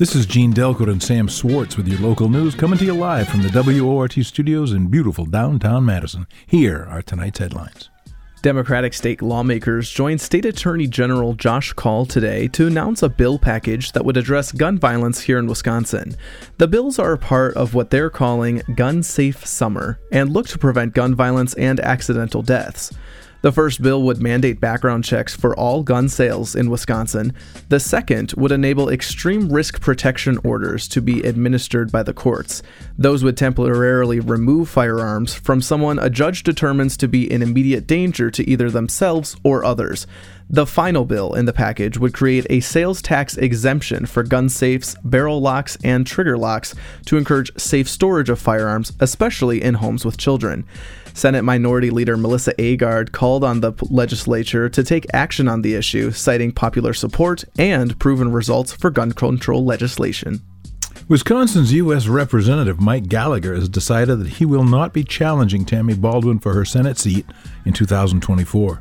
This 0.00 0.16
is 0.16 0.24
Gene 0.24 0.54
Delcourt 0.54 0.90
and 0.90 1.02
Sam 1.02 1.28
Swartz 1.28 1.76
with 1.76 1.86
your 1.86 2.00
local 2.00 2.30
news 2.30 2.54
coming 2.54 2.78
to 2.78 2.86
you 2.86 2.94
live 2.94 3.28
from 3.28 3.42
the 3.42 3.82
WORT 3.84 4.14
studios 4.24 4.72
in 4.72 4.86
beautiful 4.86 5.26
downtown 5.26 5.84
Madison. 5.84 6.26
Here 6.46 6.86
are 6.88 7.02
tonight's 7.02 7.38
headlines. 7.38 7.90
Democratic 8.40 8.94
state 8.94 9.20
lawmakers 9.20 9.90
joined 9.90 10.22
State 10.22 10.46
Attorney 10.46 10.86
General 10.86 11.34
Josh 11.34 11.74
Kaul 11.74 12.06
today 12.06 12.48
to 12.48 12.66
announce 12.66 13.02
a 13.02 13.10
bill 13.10 13.38
package 13.38 13.92
that 13.92 14.06
would 14.06 14.16
address 14.16 14.52
gun 14.52 14.78
violence 14.78 15.20
here 15.20 15.38
in 15.38 15.46
Wisconsin. 15.46 16.16
The 16.56 16.66
bills 16.66 16.98
are 16.98 17.12
a 17.12 17.18
part 17.18 17.52
of 17.52 17.74
what 17.74 17.90
they're 17.90 18.08
calling 18.08 18.62
Gun 18.76 19.02
Safe 19.02 19.44
Summer 19.44 20.00
and 20.10 20.32
look 20.32 20.48
to 20.48 20.58
prevent 20.58 20.94
gun 20.94 21.14
violence 21.14 21.52
and 21.52 21.78
accidental 21.78 22.40
deaths. 22.40 22.90
The 23.42 23.52
first 23.52 23.80
bill 23.80 24.02
would 24.02 24.20
mandate 24.20 24.60
background 24.60 25.04
checks 25.04 25.34
for 25.34 25.56
all 25.56 25.82
gun 25.82 26.10
sales 26.10 26.54
in 26.54 26.68
Wisconsin. 26.68 27.32
The 27.70 27.80
second 27.80 28.34
would 28.36 28.52
enable 28.52 28.90
extreme 28.90 29.50
risk 29.50 29.80
protection 29.80 30.38
orders 30.44 30.86
to 30.88 31.00
be 31.00 31.22
administered 31.22 31.90
by 31.90 32.02
the 32.02 32.12
courts. 32.12 32.62
Those 32.98 33.24
would 33.24 33.38
temporarily 33.38 34.20
remove 34.20 34.68
firearms 34.68 35.34
from 35.34 35.62
someone 35.62 35.98
a 35.98 36.10
judge 36.10 36.42
determines 36.42 36.98
to 36.98 37.08
be 37.08 37.30
in 37.30 37.40
immediate 37.40 37.86
danger 37.86 38.30
to 38.30 38.48
either 38.48 38.70
themselves 38.70 39.36
or 39.42 39.64
others. 39.64 40.06
The 40.52 40.66
final 40.66 41.04
bill 41.04 41.34
in 41.34 41.44
the 41.46 41.52
package 41.52 41.96
would 41.96 42.12
create 42.12 42.44
a 42.50 42.58
sales 42.58 43.00
tax 43.00 43.36
exemption 43.36 44.04
for 44.04 44.24
gun 44.24 44.48
safes, 44.48 44.96
barrel 45.04 45.40
locks, 45.40 45.78
and 45.84 46.04
trigger 46.04 46.36
locks 46.36 46.74
to 47.06 47.16
encourage 47.16 47.56
safe 47.56 47.88
storage 47.88 48.28
of 48.28 48.40
firearms, 48.40 48.92
especially 48.98 49.62
in 49.62 49.74
homes 49.74 50.04
with 50.04 50.18
children. 50.18 50.66
Senate 51.14 51.42
Minority 51.42 51.90
Leader 51.90 52.16
Melissa 52.16 52.54
Agard 52.54 53.12
called 53.12 53.44
on 53.44 53.60
the 53.60 53.72
legislature 53.90 54.68
to 54.68 54.82
take 54.82 55.06
action 55.12 55.48
on 55.48 55.62
the 55.62 55.74
issue, 55.74 56.10
citing 56.10 56.52
popular 56.52 56.94
support 56.94 57.44
and 57.58 57.98
proven 57.98 58.32
results 58.32 58.72
for 58.72 58.90
gun 58.90 59.12
control 59.12 59.64
legislation. 59.64 60.40
Wisconsin's 61.08 61.72
U.S. 61.72 62.06
Representative 62.06 62.80
Mike 62.80 63.08
Gallagher 63.08 63.56
has 63.56 63.68
decided 63.68 64.20
that 64.20 64.28
he 64.28 64.44
will 64.44 64.62
not 64.62 64.92
be 64.92 65.02
challenging 65.02 65.64
Tammy 65.64 65.94
Baldwin 65.94 66.38
for 66.38 66.54
her 66.54 66.64
Senate 66.64 66.98
seat 66.98 67.26
in 67.64 67.72
2024. 67.72 68.80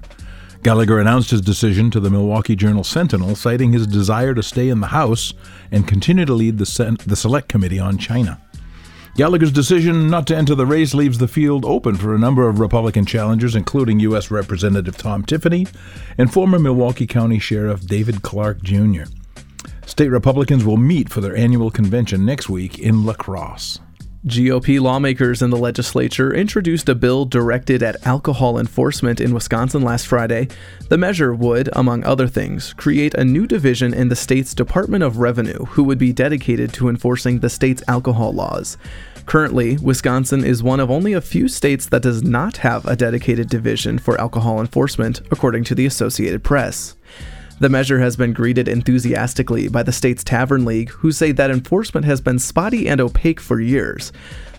Gallagher 0.61 1.00
announced 1.00 1.31
his 1.31 1.41
decision 1.41 1.89
to 1.89 2.00
the 2.00 2.09
Milwaukee 2.09 2.55
Journal 2.55 2.83
Sentinel, 2.83 3.35
citing 3.35 3.72
his 3.72 3.88
desire 3.88 4.33
to 4.33 4.44
stay 4.44 4.69
in 4.69 4.81
the 4.81 4.88
House 4.88 5.33
and 5.72 5.88
continue 5.88 6.25
to 6.25 6.33
lead 6.33 6.57
the, 6.57 6.66
Sen- 6.66 6.97
the 7.05 7.16
Select 7.16 7.47
Committee 7.47 7.80
on 7.80 7.97
China. 7.97 8.39
Gallagher's 9.20 9.52
decision 9.52 10.09
not 10.09 10.28
to 10.28 10.38
enter 10.38 10.56
the 10.56 10.66
race 10.66 10.94
leaves 10.94 11.17
the 11.17 11.28
field 11.28 11.66
open 11.66 11.95
for 11.95 12.16
a 12.16 12.17
number 12.17 12.48
of 12.48 12.62
Republican 12.62 13.06
challengers, 13.06 13.53
including 13.53 14.00
U.S. 14.00 14.31
Representative 14.31 14.95
Tom 14.95 15.25
Tiffany 15.25 15.67
and 16.17 16.31
former 16.31 16.58
Milwaukee 16.58 17.06
County 17.06 17.38
Sheriff 17.38 17.86
David 17.86 18.22
Clarke 18.22 18.64
Jr. 18.64 19.03
State 19.86 20.08
Republicans 20.08 20.64
will 20.64 20.78
meet 20.78 21.09
for 21.09 21.20
their 21.20 21.36
annual 21.36 21.70
convention 21.70 22.25
next 22.25 22.47
week 22.47 22.80
in 22.80 23.06
La 23.06 23.12
Crosse. 23.12 23.80
GOP 24.25 24.81
lawmakers 24.81 25.42
in 25.42 25.50
the 25.50 25.56
legislature 25.56 26.34
introduced 26.34 26.90
a 26.90 26.95
bill 26.95 27.23
directed 27.23 27.81
at 27.81 28.06
alcohol 28.06 28.59
enforcement 28.59 29.22
in 29.22 29.34
Wisconsin 29.34 29.81
last 29.81 30.08
Friday. 30.08 30.50
The 30.90 30.97
measure 30.97 31.34
would, 31.34 31.70
among 31.72 32.03
other 32.03 32.28
things, 32.28 32.73
create 32.73 33.14
a 33.14 33.23
new 33.23 33.47
division 33.47 33.94
in 33.94 34.09
the 34.09 34.17
state's 34.17 34.53
Department 34.53 35.06
of 35.06 35.20
Revenue 35.20 35.64
who 35.67 35.86
would 35.86 35.97
be 35.97 36.12
dedicated 36.12 36.73
to 36.73 36.90
enforcing 36.90 37.40
the 37.40 37.50
state's 37.50 37.81
alcohol 37.88 38.34
laws. 38.34 38.78
Currently, 39.30 39.77
Wisconsin 39.77 40.44
is 40.44 40.63
one 40.63 40.80
of 40.80 40.89
only 40.89 41.13
a 41.13 41.22
few 41.22 41.47
states 41.47 41.85
that 41.89 42.02
does 42.02 42.23
not 42.23 42.58
have 42.58 42.83
a 42.88 42.95
dedicated 42.95 43.47
division 43.47 43.99
for 43.99 44.19
alcohol 44.19 44.59
enforcement, 44.59 45.22
according 45.30 45.66
to 45.66 45.75
the 45.75 45.85
Associated 45.85 46.44
Press. 46.44 46.95
The 47.59 47.69
measure 47.69 48.00
has 48.00 48.16
been 48.16 48.33
greeted 48.33 48.67
enthusiastically 48.67 49.67
by 49.67 49.84
the 49.84 49.91
state's 49.91 50.23
Tavern 50.23 50.66
League, 50.66 50.90
who 50.90 51.12
say 51.12 51.31
that 51.31 51.51
enforcement 51.51 52.07
has 52.07 52.22
been 52.22 52.40
spotty 52.40 52.90
and 52.90 53.00
opaque 53.00 53.40
for 53.40 53.59
years. 53.59 54.12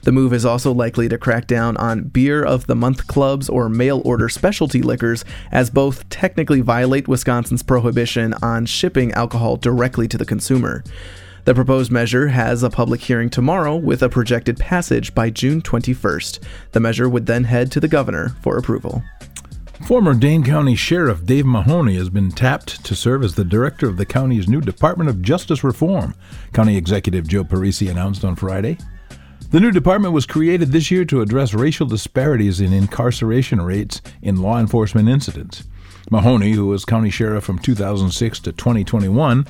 The 0.02 0.12
move 0.12 0.32
is 0.32 0.44
also 0.44 0.72
likely 0.72 1.08
to 1.08 1.18
crack 1.18 1.48
down 1.48 1.76
on 1.78 2.04
beer 2.04 2.40
of 2.40 2.68
the 2.68 2.76
month 2.76 3.08
clubs 3.08 3.48
or 3.48 3.68
mail 3.68 4.00
order 4.04 4.28
specialty 4.28 4.82
liquors, 4.82 5.24
as 5.50 5.68
both 5.68 6.08
technically 6.10 6.60
violate 6.60 7.08
Wisconsin's 7.08 7.64
prohibition 7.64 8.34
on 8.34 8.66
shipping 8.66 9.10
alcohol 9.14 9.56
directly 9.56 10.06
to 10.06 10.16
the 10.16 10.24
consumer. 10.24 10.84
The 11.44 11.54
proposed 11.54 11.90
measure 11.90 12.28
has 12.28 12.62
a 12.62 12.70
public 12.70 13.00
hearing 13.00 13.30
tomorrow 13.30 13.74
with 13.74 14.02
a 14.02 14.08
projected 14.08 14.58
passage 14.58 15.14
by 15.14 15.30
June 15.30 15.62
21st. 15.62 16.38
The 16.72 16.80
measure 16.80 17.08
would 17.08 17.26
then 17.26 17.44
head 17.44 17.72
to 17.72 17.80
the 17.80 17.88
governor 17.88 18.36
for 18.42 18.58
approval. 18.58 19.02
Former 19.86 20.12
Dane 20.12 20.44
County 20.44 20.74
Sheriff 20.74 21.24
Dave 21.24 21.46
Mahoney 21.46 21.94
has 21.94 22.10
been 22.10 22.30
tapped 22.30 22.84
to 22.84 22.94
serve 22.94 23.24
as 23.24 23.34
the 23.34 23.44
director 23.44 23.88
of 23.88 23.96
the 23.96 24.04
county's 24.04 24.46
new 24.46 24.60
Department 24.60 25.08
of 25.08 25.22
Justice 25.22 25.64
Reform, 25.64 26.14
County 26.52 26.76
Executive 26.76 27.26
Joe 27.26 27.44
Parisi 27.44 27.90
announced 27.90 28.22
on 28.22 28.36
Friday. 28.36 28.76
The 29.50 29.58
new 29.58 29.72
department 29.72 30.12
was 30.12 30.26
created 30.26 30.70
this 30.70 30.90
year 30.90 31.04
to 31.06 31.22
address 31.22 31.54
racial 31.54 31.86
disparities 31.86 32.60
in 32.60 32.72
incarceration 32.74 33.62
rates 33.62 34.02
in 34.22 34.42
law 34.42 34.60
enforcement 34.60 35.08
incidents. 35.08 35.64
Mahoney, 36.10 36.52
who 36.52 36.66
was 36.66 36.84
county 36.84 37.10
sheriff 37.10 37.44
from 37.44 37.58
2006 37.58 38.40
to 38.40 38.52
2021, 38.52 39.46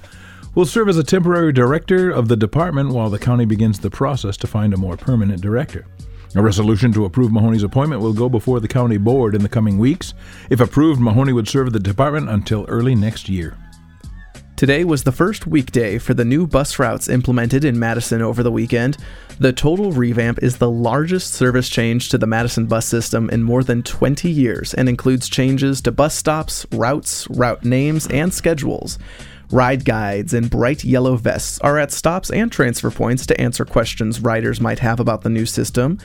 will 0.55 0.65
serve 0.65 0.89
as 0.89 0.99
a 0.99 1.05
temporary 1.05 1.53
director 1.53 2.11
of 2.11 2.29
the 2.29 2.37
department 2.37 2.91
while 2.91 3.11
the 3.11 3.19
county 3.19 3.45
begins 3.45 3.79
the 3.79 3.91
process 3.91 4.37
to 4.37 4.47
find 4.47 4.75
a 4.75 4.77
more 4.79 4.97
permanent 4.97 5.41
director. 5.41 5.87
A 6.37 6.43
resolution 6.43 6.93
to 6.93 7.05
approve 7.05 7.33
Mahoney's 7.33 7.65
appointment 7.65 8.03
will 8.03 8.13
go 8.13 8.29
before 8.29 8.61
the 8.61 8.69
county 8.69 8.99
board 8.99 9.35
in 9.35 9.43
the 9.43 9.49
coming 9.49 9.79
weeks. 9.79 10.15
If 10.49 10.61
approved, 10.61 11.01
Mahoney 11.01 11.33
would 11.33 11.49
serve 11.49 11.73
the 11.73 11.81
department 11.81 12.29
until 12.29 12.67
early 12.69 12.95
next 12.95 13.29
year. 13.29 13.57
Today 14.55 14.85
was 14.85 15.05
the 15.05 15.11
first 15.11 15.47
weekday 15.47 15.97
for 15.97 16.13
the 16.13 16.25
new 16.25 16.47
bus 16.47 16.79
routes 16.79 17.09
implemented 17.09 17.65
in 17.65 17.79
Madison 17.79 18.21
over 18.21 18.43
the 18.43 18.53
weekend. 18.53 18.99
The 19.39 19.55
total 19.55 19.91
revamp 19.91 20.43
is 20.43 20.59
the 20.59 20.71
largest 20.71 21.33
service 21.33 21.69
change 21.69 22.11
to 22.11 22.19
the 22.19 22.27
Madison 22.27 22.67
bus 22.67 22.87
system 22.87 23.31
in 23.31 23.43
more 23.43 23.65
than 23.65 23.83
20 23.83 24.31
years 24.31 24.75
and 24.75 24.87
includes 24.87 25.31
changes 25.31 25.81
to 25.81 25.93
bus 25.93 26.15
stops, 26.15 26.67
routes, 26.73 27.27
route 27.31 27.65
names, 27.65 28.07
and 28.09 28.35
schedules. 28.35 28.99
Ride 29.53 29.85
guides 29.85 30.33
in 30.33 30.47
bright 30.47 30.85
yellow 30.85 31.17
vests 31.17 31.59
are 31.59 31.77
at 31.77 31.91
stops 31.91 32.31
and 32.31 32.53
transfer 32.53 32.89
points 32.89 33.27
to 33.27 33.41
answer 33.41 33.65
questions 33.65 34.21
riders 34.21 34.61
might 34.61 34.79
have 34.79 35.01
about 35.01 35.23
the 35.23 35.29
new 35.29 35.45
system. 35.45 35.99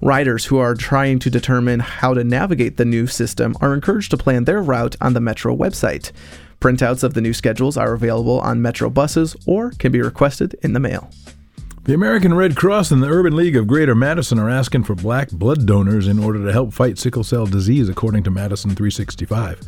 Riders 0.00 0.44
who 0.44 0.58
are 0.58 0.76
trying 0.76 1.18
to 1.18 1.30
determine 1.30 1.80
how 1.80 2.14
to 2.14 2.22
navigate 2.22 2.76
the 2.76 2.84
new 2.84 3.08
system 3.08 3.56
are 3.60 3.74
encouraged 3.74 4.12
to 4.12 4.16
plan 4.16 4.44
their 4.44 4.62
route 4.62 4.94
on 5.00 5.14
the 5.14 5.20
Metro 5.20 5.56
website. 5.56 6.12
Printouts 6.60 7.02
of 7.02 7.14
the 7.14 7.20
new 7.20 7.32
schedules 7.32 7.76
are 7.76 7.92
available 7.92 8.38
on 8.38 8.62
Metro 8.62 8.88
buses 8.88 9.34
or 9.46 9.72
can 9.72 9.90
be 9.90 10.00
requested 10.00 10.54
in 10.62 10.72
the 10.72 10.80
mail. 10.80 11.10
The 11.82 11.94
American 11.94 12.34
Red 12.34 12.54
Cross 12.54 12.92
and 12.92 13.02
the 13.02 13.08
Urban 13.08 13.34
League 13.34 13.56
of 13.56 13.66
Greater 13.66 13.96
Madison 13.96 14.38
are 14.38 14.48
asking 14.48 14.84
for 14.84 14.94
black 14.94 15.32
blood 15.32 15.66
donors 15.66 16.06
in 16.06 16.20
order 16.20 16.44
to 16.44 16.52
help 16.52 16.72
fight 16.72 16.96
sickle 16.96 17.24
cell 17.24 17.46
disease, 17.46 17.88
according 17.88 18.22
to 18.22 18.30
Madison 18.30 18.70
365. 18.70 19.58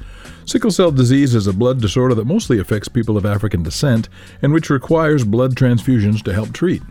Sickle 0.46 0.70
cell 0.70 0.90
disease 0.90 1.34
is 1.34 1.46
a 1.46 1.54
blood 1.54 1.80
disorder 1.80 2.14
that 2.14 2.26
mostly 2.26 2.58
affects 2.58 2.86
people 2.86 3.16
of 3.16 3.24
African 3.24 3.62
descent 3.62 4.10
and 4.42 4.52
which 4.52 4.68
requires 4.68 5.24
blood 5.24 5.54
transfusions 5.54 6.22
to 6.22 6.34
help 6.34 6.52
treat. 6.52 6.82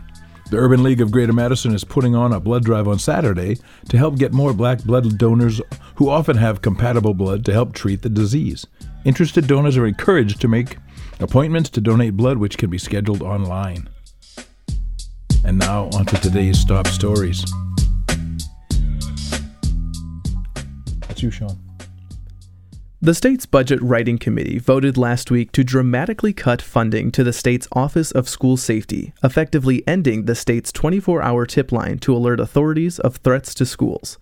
The 0.50 0.58
Urban 0.58 0.82
League 0.82 1.00
of 1.00 1.12
Greater 1.12 1.32
Madison 1.32 1.72
is 1.72 1.84
putting 1.84 2.16
on 2.16 2.32
a 2.32 2.40
blood 2.40 2.64
drive 2.64 2.88
on 2.88 2.98
Saturday 2.98 3.56
to 3.88 3.96
help 3.96 4.18
get 4.18 4.32
more 4.32 4.52
black 4.52 4.82
blood 4.82 5.18
donors 5.18 5.60
who 5.94 6.10
often 6.10 6.36
have 6.36 6.62
compatible 6.62 7.14
blood 7.14 7.44
to 7.44 7.52
help 7.52 7.72
treat 7.72 8.02
the 8.02 8.08
disease. 8.08 8.66
Interested 9.04 9.46
donors 9.46 9.76
are 9.76 9.86
encouraged 9.86 10.40
to 10.40 10.48
make 10.48 10.76
appointments 11.20 11.70
to 11.70 11.80
donate 11.80 12.16
blood, 12.16 12.38
which 12.38 12.58
can 12.58 12.70
be 12.70 12.78
scheduled 12.78 13.22
online. 13.22 13.88
And 15.44 15.58
now, 15.58 15.84
on 15.94 16.06
to 16.06 16.16
today's 16.20 16.64
top 16.64 16.88
stories. 16.88 17.44
That's 21.06 21.22
you, 21.22 21.30
Sean. 21.30 21.63
The 23.04 23.12
state's 23.12 23.44
Budget 23.44 23.82
Writing 23.82 24.16
Committee 24.16 24.58
voted 24.58 24.96
last 24.96 25.30
week 25.30 25.52
to 25.52 25.62
dramatically 25.62 26.32
cut 26.32 26.62
funding 26.62 27.12
to 27.12 27.22
the 27.22 27.34
state's 27.34 27.68
Office 27.72 28.10
of 28.10 28.30
School 28.30 28.56
Safety, 28.56 29.12
effectively 29.22 29.86
ending 29.86 30.24
the 30.24 30.34
state's 30.34 30.72
24 30.72 31.20
hour 31.20 31.44
tip 31.44 31.70
line 31.70 31.98
to 31.98 32.16
alert 32.16 32.40
authorities 32.40 32.98
of 32.98 33.16
threats 33.16 33.52
to 33.56 33.66
schools. 33.66 34.16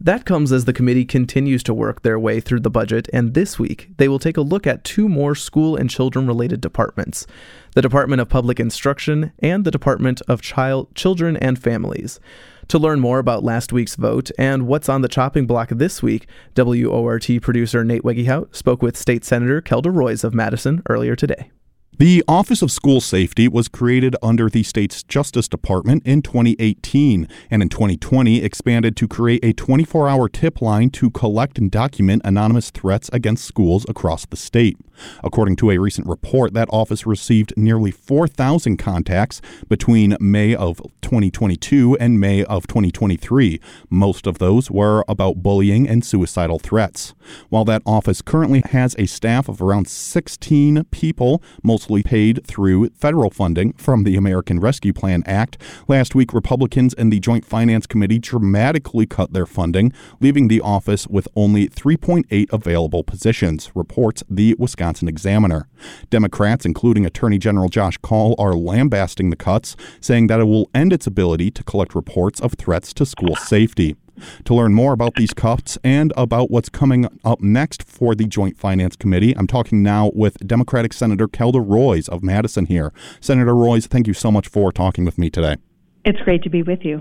That 0.00 0.24
comes 0.24 0.52
as 0.52 0.64
the 0.64 0.72
committee 0.72 1.04
continues 1.04 1.62
to 1.64 1.74
work 1.74 2.02
their 2.02 2.18
way 2.18 2.40
through 2.40 2.60
the 2.60 2.70
budget, 2.70 3.08
and 3.12 3.34
this 3.34 3.58
week 3.58 3.90
they 3.96 4.08
will 4.08 4.18
take 4.18 4.36
a 4.36 4.42
look 4.42 4.66
at 4.66 4.84
two 4.84 5.08
more 5.08 5.34
school 5.34 5.76
and 5.76 5.88
children 5.88 6.26
related 6.26 6.60
departments 6.60 7.26
the 7.74 7.82
Department 7.82 8.20
of 8.20 8.28
Public 8.28 8.60
Instruction 8.60 9.32
and 9.40 9.64
the 9.64 9.70
Department 9.70 10.22
of 10.28 10.40
Child, 10.40 10.94
Children 10.94 11.36
and 11.36 11.58
Families. 11.58 12.20
To 12.68 12.78
learn 12.78 13.00
more 13.00 13.18
about 13.18 13.42
last 13.42 13.72
week's 13.72 13.96
vote 13.96 14.30
and 14.38 14.66
what's 14.68 14.88
on 14.88 15.02
the 15.02 15.08
chopping 15.08 15.46
block 15.46 15.70
this 15.70 16.02
week, 16.02 16.26
WORT 16.56 17.28
producer 17.42 17.84
Nate 17.84 18.04
Wegehout 18.04 18.54
spoke 18.54 18.80
with 18.80 18.96
State 18.96 19.24
Senator 19.24 19.60
Kelda 19.60 19.90
Roys 19.90 20.22
of 20.22 20.34
Madison 20.34 20.82
earlier 20.88 21.16
today. 21.16 21.50
The 21.96 22.24
Office 22.26 22.60
of 22.60 22.72
School 22.72 23.00
Safety 23.00 23.46
was 23.46 23.68
created 23.68 24.16
under 24.20 24.50
the 24.50 24.64
state's 24.64 25.04
Justice 25.04 25.46
Department 25.46 26.04
in 26.04 26.22
2018 26.22 27.28
and 27.52 27.62
in 27.62 27.68
2020 27.68 28.42
expanded 28.42 28.96
to 28.96 29.06
create 29.06 29.44
a 29.44 29.52
24 29.52 30.08
hour 30.08 30.28
tip 30.28 30.60
line 30.60 30.90
to 30.90 31.08
collect 31.08 31.56
and 31.56 31.70
document 31.70 32.22
anonymous 32.24 32.70
threats 32.70 33.08
against 33.12 33.44
schools 33.44 33.86
across 33.88 34.26
the 34.26 34.36
state. 34.36 34.76
According 35.22 35.54
to 35.56 35.70
a 35.70 35.78
recent 35.78 36.08
report, 36.08 36.52
that 36.54 36.68
office 36.70 37.06
received 37.06 37.52
nearly 37.56 37.92
4,000 37.92 38.76
contacts 38.76 39.40
between 39.68 40.16
May 40.18 40.54
of 40.54 40.78
2022 41.00 41.96
and 42.00 42.18
May 42.18 42.44
of 42.44 42.66
2023. 42.66 43.60
Most 43.88 44.26
of 44.26 44.38
those 44.38 44.68
were 44.68 45.04
about 45.08 45.42
bullying 45.44 45.88
and 45.88 46.04
suicidal 46.04 46.58
threats. 46.58 47.14
While 47.50 47.64
that 47.66 47.82
office 47.86 48.20
currently 48.20 48.62
has 48.70 48.96
a 48.98 49.06
staff 49.06 49.48
of 49.48 49.62
around 49.62 49.88
16 49.88 50.84
people, 50.90 51.42
most 51.62 51.83
mostly 51.84 52.02
paid 52.02 52.46
through 52.46 52.88
federal 52.90 53.28
funding 53.28 53.74
from 53.74 54.04
the 54.04 54.16
American 54.16 54.58
Rescue 54.58 54.94
Plan 54.94 55.22
Act. 55.26 55.60
Last 55.86 56.14
week, 56.14 56.32
Republicans 56.32 56.94
in 56.94 57.10
the 57.10 57.20
Joint 57.20 57.44
Finance 57.44 57.86
Committee 57.86 58.18
dramatically 58.18 59.04
cut 59.04 59.34
their 59.34 59.44
funding, 59.44 59.92
leaving 60.18 60.48
the 60.48 60.62
office 60.62 61.06
with 61.06 61.28
only 61.36 61.68
3.8 61.68 62.50
available 62.50 63.04
positions, 63.04 63.70
reports 63.74 64.22
the 64.30 64.54
Wisconsin 64.58 65.08
Examiner. 65.08 65.68
Democrats, 66.08 66.64
including 66.64 67.04
Attorney 67.04 67.36
General 67.36 67.68
Josh 67.68 67.98
Kaul, 67.98 68.34
are 68.38 68.54
lambasting 68.54 69.28
the 69.28 69.36
cuts, 69.36 69.76
saying 70.00 70.28
that 70.28 70.40
it 70.40 70.44
will 70.44 70.70
end 70.74 70.90
its 70.90 71.06
ability 71.06 71.50
to 71.50 71.62
collect 71.62 71.94
reports 71.94 72.40
of 72.40 72.54
threats 72.54 72.94
to 72.94 73.04
school 73.04 73.36
safety. 73.36 73.94
To 74.44 74.54
learn 74.54 74.74
more 74.74 74.92
about 74.92 75.14
these 75.14 75.34
cuts 75.34 75.78
and 75.84 76.12
about 76.16 76.50
what's 76.50 76.68
coming 76.68 77.08
up 77.24 77.40
next 77.40 77.82
for 77.82 78.14
the 78.14 78.26
Joint 78.26 78.56
Finance 78.56 78.96
Committee, 78.96 79.36
I'm 79.36 79.46
talking 79.46 79.82
now 79.82 80.10
with 80.14 80.46
Democratic 80.46 80.92
Senator 80.92 81.28
Kelda 81.28 81.60
Roys 81.60 82.08
of 82.08 82.22
Madison 82.22 82.66
here. 82.66 82.92
Senator 83.20 83.54
Roys, 83.54 83.86
thank 83.86 84.06
you 84.06 84.14
so 84.14 84.30
much 84.30 84.48
for 84.48 84.72
talking 84.72 85.04
with 85.04 85.18
me 85.18 85.30
today. 85.30 85.56
It's 86.04 86.20
great 86.20 86.42
to 86.42 86.50
be 86.50 86.62
with 86.62 86.80
you. 86.82 87.00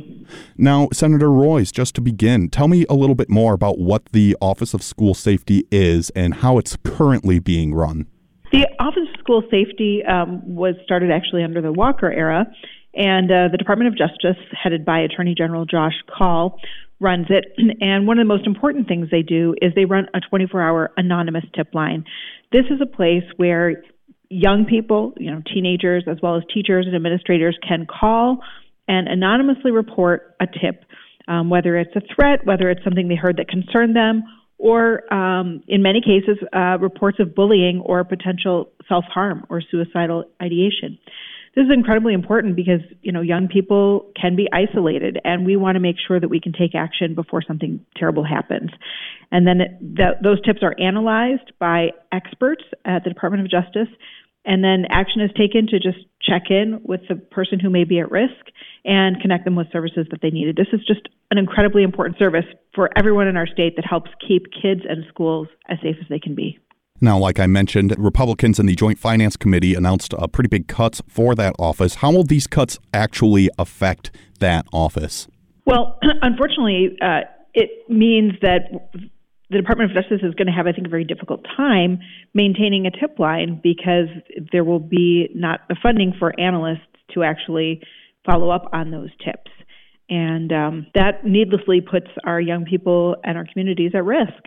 Now, 0.57 0.87
Senator 0.93 1.29
Roys, 1.29 1.73
just 1.73 1.93
to 1.95 2.01
begin, 2.01 2.49
tell 2.49 2.69
me 2.69 2.85
a 2.89 2.93
little 2.93 3.15
bit 3.15 3.29
more 3.29 3.53
about 3.53 3.77
what 3.77 4.05
the 4.13 4.37
Office 4.39 4.73
of 4.73 4.81
School 4.81 5.13
Safety 5.13 5.67
is 5.71 6.09
and 6.11 6.35
how 6.35 6.57
it's 6.57 6.77
currently 6.85 7.39
being 7.39 7.73
run. 7.73 8.07
The 8.53 8.65
Office 8.79 9.09
of 9.13 9.19
School 9.19 9.43
Safety 9.51 10.03
um, 10.05 10.41
was 10.55 10.75
started 10.85 11.11
actually 11.11 11.43
under 11.43 11.61
the 11.61 11.73
Walker 11.73 12.11
era, 12.11 12.45
and 12.93 13.31
uh, 13.31 13.47
the 13.51 13.57
Department 13.57 13.87
of 13.87 13.97
Justice, 13.97 14.41
headed 14.51 14.85
by 14.85 14.99
Attorney 14.99 15.33
General 15.35 15.65
Josh 15.65 15.93
Kaul, 16.07 16.59
runs 16.99 17.27
it. 17.29 17.45
And 17.81 18.07
one 18.07 18.19
of 18.19 18.25
the 18.25 18.33
most 18.33 18.47
important 18.47 18.87
things 18.87 19.09
they 19.11 19.23
do 19.23 19.55
is 19.61 19.73
they 19.75 19.85
run 19.85 20.07
a 20.13 20.19
24 20.19 20.61
hour 20.61 20.91
anonymous 20.97 21.43
tip 21.55 21.73
line. 21.73 22.05
This 22.51 22.65
is 22.69 22.79
a 22.81 22.85
place 22.85 23.23
where 23.37 23.83
young 24.29 24.65
people, 24.65 25.13
you 25.17 25.31
know, 25.31 25.41
teenagers, 25.53 26.05
as 26.07 26.17
well 26.21 26.37
as 26.37 26.43
teachers 26.53 26.85
and 26.85 26.95
administrators 26.95 27.57
can 27.67 27.85
call 27.85 28.39
and 28.87 29.07
anonymously 29.07 29.71
report 29.71 30.35
a 30.39 30.45
tip, 30.45 30.83
um, 31.27 31.49
whether 31.49 31.77
it's 31.77 31.95
a 31.95 32.01
threat, 32.13 32.45
whether 32.45 32.69
it's 32.69 32.83
something 32.83 33.07
they 33.07 33.15
heard 33.15 33.37
that 33.37 33.47
concerned 33.47 33.95
them, 33.95 34.23
or 34.57 35.11
um, 35.13 35.63
in 35.67 35.81
many 35.81 36.01
cases, 36.01 36.37
uh, 36.55 36.77
reports 36.79 37.19
of 37.19 37.35
bullying 37.35 37.81
or 37.85 38.03
potential 38.03 38.69
self 38.87 39.05
harm 39.05 39.45
or 39.49 39.61
suicidal 39.61 40.25
ideation 40.41 40.97
this 41.55 41.65
is 41.65 41.71
incredibly 41.73 42.13
important 42.13 42.55
because 42.55 42.81
you 43.01 43.11
know 43.11 43.21
young 43.21 43.47
people 43.47 44.11
can 44.19 44.35
be 44.35 44.47
isolated 44.51 45.19
and 45.23 45.45
we 45.45 45.55
want 45.55 45.75
to 45.75 45.79
make 45.79 45.95
sure 46.05 46.19
that 46.19 46.29
we 46.29 46.39
can 46.39 46.53
take 46.53 46.75
action 46.75 47.15
before 47.15 47.41
something 47.41 47.85
terrible 47.95 48.23
happens 48.23 48.71
and 49.31 49.47
then 49.47 49.61
it, 49.61 49.79
the, 49.79 50.11
those 50.21 50.41
tips 50.41 50.59
are 50.61 50.75
analyzed 50.79 51.51
by 51.59 51.89
experts 52.11 52.63
at 52.85 53.03
the 53.03 53.09
department 53.09 53.43
of 53.43 53.49
justice 53.49 53.93
and 54.45 54.63
then 54.63 54.85
action 54.89 55.21
is 55.21 55.31
taken 55.37 55.67
to 55.67 55.79
just 55.79 56.05
check 56.21 56.43
in 56.49 56.81
with 56.83 57.01
the 57.07 57.15
person 57.15 57.59
who 57.59 57.69
may 57.69 57.83
be 57.83 57.99
at 57.99 58.11
risk 58.11 58.51
and 58.83 59.21
connect 59.21 59.45
them 59.45 59.55
with 59.55 59.71
services 59.71 60.05
that 60.11 60.21
they 60.21 60.29
needed. 60.29 60.57
This 60.57 60.67
is 60.73 60.85
just 60.85 61.07
an 61.31 61.37
incredibly 61.37 61.83
important 61.83 62.17
service 62.17 62.45
for 62.75 62.89
everyone 62.97 63.27
in 63.27 63.37
our 63.37 63.47
state 63.47 63.77
that 63.77 63.85
helps 63.89 64.11
keep 64.25 64.47
kids 64.51 64.81
and 64.87 65.05
schools 65.07 65.47
as 65.69 65.77
safe 65.81 65.95
as 66.01 66.07
they 66.09 66.19
can 66.19 66.35
be. 66.35 66.59
Now, 67.03 67.17
like 67.17 67.37
I 67.37 67.47
mentioned, 67.47 67.93
Republicans 67.97 68.59
in 68.59 68.65
the 68.65 68.75
Joint 68.75 68.97
Finance 68.97 69.35
Committee 69.35 69.75
announced 69.75 70.13
uh, 70.13 70.25
pretty 70.25 70.47
big 70.47 70.69
cuts 70.69 71.01
for 71.09 71.35
that 71.35 71.53
office. 71.59 71.95
How 71.95 72.13
will 72.13 72.23
these 72.23 72.47
cuts 72.47 72.79
actually 72.93 73.49
affect 73.59 74.09
that 74.39 74.65
office? 74.71 75.27
Well, 75.65 75.99
unfortunately, 76.21 76.97
uh, 77.01 77.23
it 77.53 77.89
means 77.89 78.35
that 78.41 78.89
the 79.49 79.57
Department 79.57 79.91
of 79.91 80.01
Justice 80.01 80.21
is 80.23 80.33
going 80.35 80.47
to 80.47 80.53
have, 80.53 80.65
I 80.65 80.71
think, 80.71 80.87
a 80.87 80.89
very 80.89 81.03
difficult 81.03 81.43
time 81.57 81.99
maintaining 82.33 82.85
a 82.85 82.91
tip 82.91 83.19
line 83.19 83.59
because 83.61 84.07
there 84.53 84.63
will 84.63 84.79
be 84.79 85.29
not 85.35 85.59
the 85.67 85.75
funding 85.83 86.13
for 86.17 86.31
analysts 86.39 86.87
to 87.15 87.23
actually 87.23 87.81
follow 88.25 88.49
up 88.49 88.69
on 88.71 88.91
those 88.91 89.09
tips. 89.25 89.51
And 90.09 90.53
um, 90.53 90.87
that 90.95 91.25
needlessly 91.25 91.81
puts 91.81 92.07
our 92.23 92.39
young 92.39 92.63
people 92.63 93.17
and 93.25 93.37
our 93.37 93.45
communities 93.51 93.91
at 93.93 94.05
risk. 94.05 94.45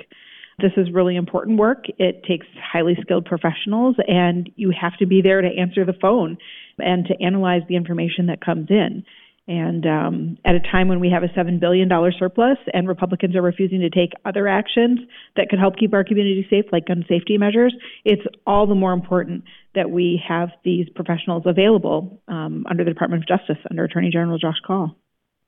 This 0.59 0.73
is 0.79 0.91
really 0.93 1.17
important 1.17 1.59
work. 1.59 1.85
It 1.99 2.23
takes 2.27 2.47
highly 2.73 2.97
skilled 3.03 3.27
professionals, 3.27 3.97
and 4.09 4.49
you 4.57 4.73
have 4.79 4.97
to 4.99 5.07
be 5.07 5.21
there 5.21 5.43
to 5.43 5.49
answer 5.49 5.85
the 5.85 5.93
phone 5.93 6.39
and 6.79 7.05
to 7.07 7.23
analyze 7.23 7.63
the 7.69 7.77
information 7.77 8.27
that 8.27 8.45
comes 8.45 8.69
in. 8.71 9.05
And 9.49 9.87
um, 9.87 10.39
at 10.45 10.57
a 10.57 10.61
time 10.61 10.89
when 10.89 10.99
we 10.99 11.11
have 11.11 11.23
a 11.23 11.29
$7 11.29 11.61
billion 11.61 11.89
surplus 12.19 12.59
and 12.73 12.89
Republicans 12.89 13.37
are 13.37 13.43
refusing 13.43 13.81
to 13.81 13.91
take 13.91 14.11
other 14.25 14.49
actions 14.49 14.99
that 15.37 15.49
could 15.49 15.61
help 15.61 15.77
keep 15.77 15.95
our 15.95 16.03
community 16.03 16.45
safe, 16.51 16.65
like 16.73 16.87
gun 16.87 17.05
safety 17.09 17.39
measures, 17.39 17.75
it's 18.05 18.23
all 18.45 18.67
the 18.67 18.75
more 18.75 18.93
important 18.93 19.45
that 19.75 19.91
we 19.91 20.21
have 20.27 20.49
these 20.65 20.89
professionals 20.95 21.45
available 21.47 22.21
um, 22.27 22.65
under 22.69 22.83
the 22.83 22.91
Department 22.91 23.23
of 23.23 23.29
Justice, 23.29 23.63
under 23.71 23.85
Attorney 23.85 24.11
General 24.11 24.39
Josh 24.39 24.59
Kaul. 24.67 24.97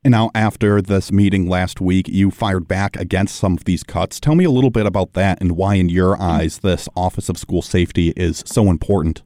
And 0.09 0.15
now, 0.15 0.31
after 0.35 0.81
this 0.81 1.13
meeting 1.13 1.51
last 1.51 1.83
week, 1.83 2.09
you 2.09 2.31
fired 2.31 2.67
back 2.67 2.97
against 2.97 3.37
some 3.37 3.53
of 3.53 3.65
these 3.65 3.83
cuts. 3.83 4.19
Tell 4.19 4.35
me 4.35 4.45
a 4.45 4.51
little 4.51 4.71
bit 4.71 4.87
about 4.87 5.13
that 5.13 5.39
and 5.39 5.53
why, 5.53 5.75
in 5.75 5.91
your 5.91 6.19
eyes, 6.19 6.61
this 6.61 6.89
Office 6.97 7.29
of 7.29 7.37
School 7.37 7.61
Safety 7.61 8.15
is 8.17 8.43
so 8.47 8.71
important. 8.71 9.21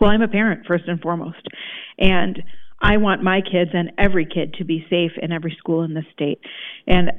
Well, 0.00 0.10
I'm 0.10 0.22
a 0.22 0.26
parent, 0.26 0.66
first 0.66 0.88
and 0.88 1.00
foremost. 1.00 1.46
And 2.00 2.42
I 2.82 2.96
want 2.96 3.22
my 3.22 3.40
kids 3.40 3.70
and 3.72 3.92
every 3.98 4.26
kid 4.26 4.54
to 4.54 4.64
be 4.64 4.84
safe 4.90 5.12
in 5.22 5.30
every 5.30 5.54
school 5.60 5.84
in 5.84 5.94
the 5.94 6.02
state. 6.12 6.40
And 6.88 7.12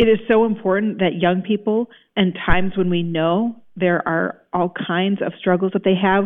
it 0.00 0.08
is 0.08 0.18
so 0.26 0.44
important 0.44 0.98
that 0.98 1.10
young 1.14 1.42
people, 1.42 1.88
and 2.16 2.36
times 2.44 2.72
when 2.76 2.90
we 2.90 3.04
know 3.04 3.54
there 3.76 4.02
are 4.04 4.42
all 4.52 4.72
kinds 4.84 5.22
of 5.22 5.32
struggles 5.38 5.70
that 5.74 5.84
they 5.84 5.94
have, 5.94 6.24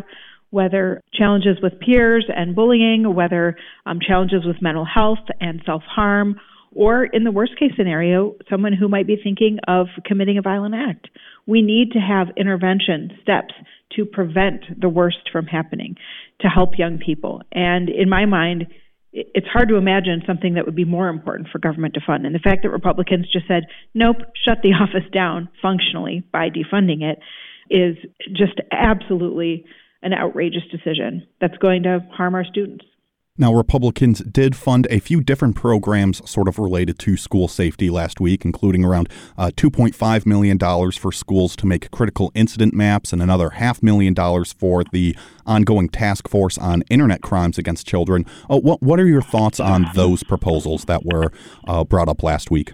whether 0.52 1.00
challenges 1.14 1.56
with 1.62 1.80
peers 1.80 2.26
and 2.28 2.54
bullying, 2.54 3.14
whether 3.14 3.56
um, 3.86 3.98
challenges 4.06 4.44
with 4.44 4.60
mental 4.60 4.84
health 4.84 5.24
and 5.40 5.62
self 5.64 5.82
harm, 5.82 6.36
or 6.74 7.04
in 7.04 7.24
the 7.24 7.32
worst 7.32 7.58
case 7.58 7.72
scenario, 7.76 8.34
someone 8.50 8.74
who 8.74 8.86
might 8.86 9.06
be 9.06 9.16
thinking 9.22 9.58
of 9.66 9.86
committing 10.04 10.36
a 10.36 10.42
violent 10.42 10.74
act. 10.74 11.08
We 11.46 11.62
need 11.62 11.92
to 11.92 11.98
have 11.98 12.28
intervention 12.36 13.18
steps 13.22 13.54
to 13.96 14.04
prevent 14.04 14.64
the 14.78 14.90
worst 14.90 15.30
from 15.32 15.46
happening, 15.46 15.96
to 16.42 16.48
help 16.48 16.78
young 16.78 16.98
people. 16.98 17.40
And 17.50 17.88
in 17.88 18.10
my 18.10 18.26
mind, 18.26 18.66
it's 19.12 19.46
hard 19.46 19.70
to 19.70 19.76
imagine 19.76 20.22
something 20.26 20.54
that 20.54 20.66
would 20.66 20.76
be 20.76 20.84
more 20.84 21.08
important 21.08 21.48
for 21.50 21.58
government 21.58 21.94
to 21.94 22.00
fund. 22.06 22.26
And 22.26 22.34
the 22.34 22.38
fact 22.38 22.62
that 22.62 22.70
Republicans 22.70 23.26
just 23.32 23.48
said, 23.48 23.64
nope, 23.94 24.16
shut 24.46 24.58
the 24.62 24.70
office 24.80 25.08
down 25.12 25.48
functionally 25.62 26.22
by 26.30 26.48
defunding 26.50 27.02
it 27.02 27.18
is 27.70 27.96
just 28.34 28.60
absolutely 28.70 29.64
an 30.02 30.12
outrageous 30.12 30.62
decision 30.70 31.26
that's 31.40 31.56
going 31.58 31.84
to 31.84 32.00
harm 32.12 32.34
our 32.34 32.44
students. 32.44 32.84
Now, 33.38 33.54
Republicans 33.54 34.18
did 34.18 34.54
fund 34.54 34.86
a 34.90 34.98
few 34.98 35.22
different 35.22 35.56
programs 35.56 36.28
sort 36.30 36.48
of 36.48 36.58
related 36.58 36.98
to 36.98 37.16
school 37.16 37.48
safety 37.48 37.88
last 37.88 38.20
week, 38.20 38.44
including 38.44 38.84
around 38.84 39.08
uh, 39.38 39.50
$2.5 39.56 40.26
million 40.26 40.58
for 40.92 41.10
schools 41.10 41.56
to 41.56 41.66
make 41.66 41.90
critical 41.90 42.30
incident 42.34 42.74
maps 42.74 43.10
and 43.10 43.22
another 43.22 43.50
half 43.50 43.82
million 43.82 44.12
dollars 44.12 44.52
for 44.52 44.84
the 44.92 45.16
ongoing 45.46 45.88
task 45.88 46.28
force 46.28 46.58
on 46.58 46.82
internet 46.90 47.22
crimes 47.22 47.56
against 47.56 47.86
children. 47.86 48.26
Uh, 48.50 48.58
what, 48.58 48.82
what 48.82 49.00
are 49.00 49.06
your 49.06 49.22
thoughts 49.22 49.58
on 49.58 49.86
those 49.94 50.22
proposals 50.22 50.84
that 50.84 51.02
were 51.06 51.32
uh, 51.66 51.84
brought 51.84 52.10
up 52.10 52.22
last 52.22 52.50
week? 52.50 52.70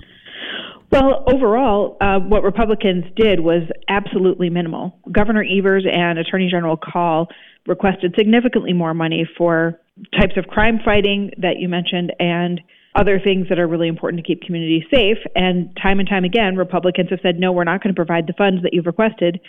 Well, 0.91 1.25
overall, 1.33 1.99
uh, 2.01 2.19
what 2.19 2.43
Republicans 2.43 3.05
did 3.15 3.41
was 3.41 3.63
absolutely 3.89 4.49
minimal. 4.49 4.99
Governor 5.13 5.45
Evers 5.45 5.85
and 5.91 6.19
Attorney 6.19 6.49
General 6.51 6.79
Kaul 6.79 7.29
requested 7.67 8.15
significantly 8.17 8.73
more 8.73 8.95
money 8.95 9.29
for 9.37 9.79
types 10.19 10.35
of 10.37 10.47
crime 10.47 10.81
fighting 10.85 11.31
that 11.39 11.59
you 11.59 11.69
mentioned 11.69 12.13
and 12.19 12.61
other 12.95 13.21
things 13.23 13.47
that 13.51 13.59
are 13.59 13.69
really 13.69 13.89
important 13.89 14.25
to 14.25 14.27
keep 14.27 14.43
communities 14.43 14.85
safe. 14.93 15.19
And 15.35 15.77
time 15.81 16.01
and 16.01 16.09
time 16.09 16.25
again, 16.25 16.57
Republicans 16.57 17.11
have 17.11 17.21
said, 17.23 17.39
no, 17.39 17.53
we're 17.53 17.65
not 17.65 17.83
going 17.83 17.95
to 17.95 17.99
provide 17.99 18.27
the 18.27 18.33
funds 18.33 18.63
that 18.63 18.73
you've 18.73 18.87
requested, 18.87 19.41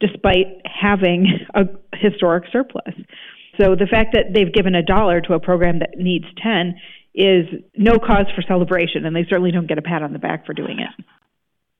despite 0.00 0.62
having 0.64 1.26
a 1.54 1.64
historic 1.96 2.44
surplus. 2.52 2.94
So 3.60 3.74
the 3.74 3.86
fact 3.90 4.14
that 4.14 4.32
they've 4.34 4.52
given 4.52 4.74
a 4.74 4.82
dollar 4.82 5.20
to 5.22 5.34
a 5.34 5.40
program 5.40 5.80
that 5.80 5.96
needs 5.96 6.24
10 6.42 6.74
is 7.14 7.46
no 7.76 7.98
cause 7.98 8.26
for 8.34 8.42
celebration, 8.42 9.04
and 9.06 9.14
they 9.14 9.24
certainly 9.28 9.52
don't 9.52 9.68
get 9.68 9.78
a 9.78 9.82
pat 9.82 10.02
on 10.02 10.12
the 10.12 10.18
back 10.18 10.46
for 10.46 10.52
doing 10.52 10.80
it. 10.80 11.04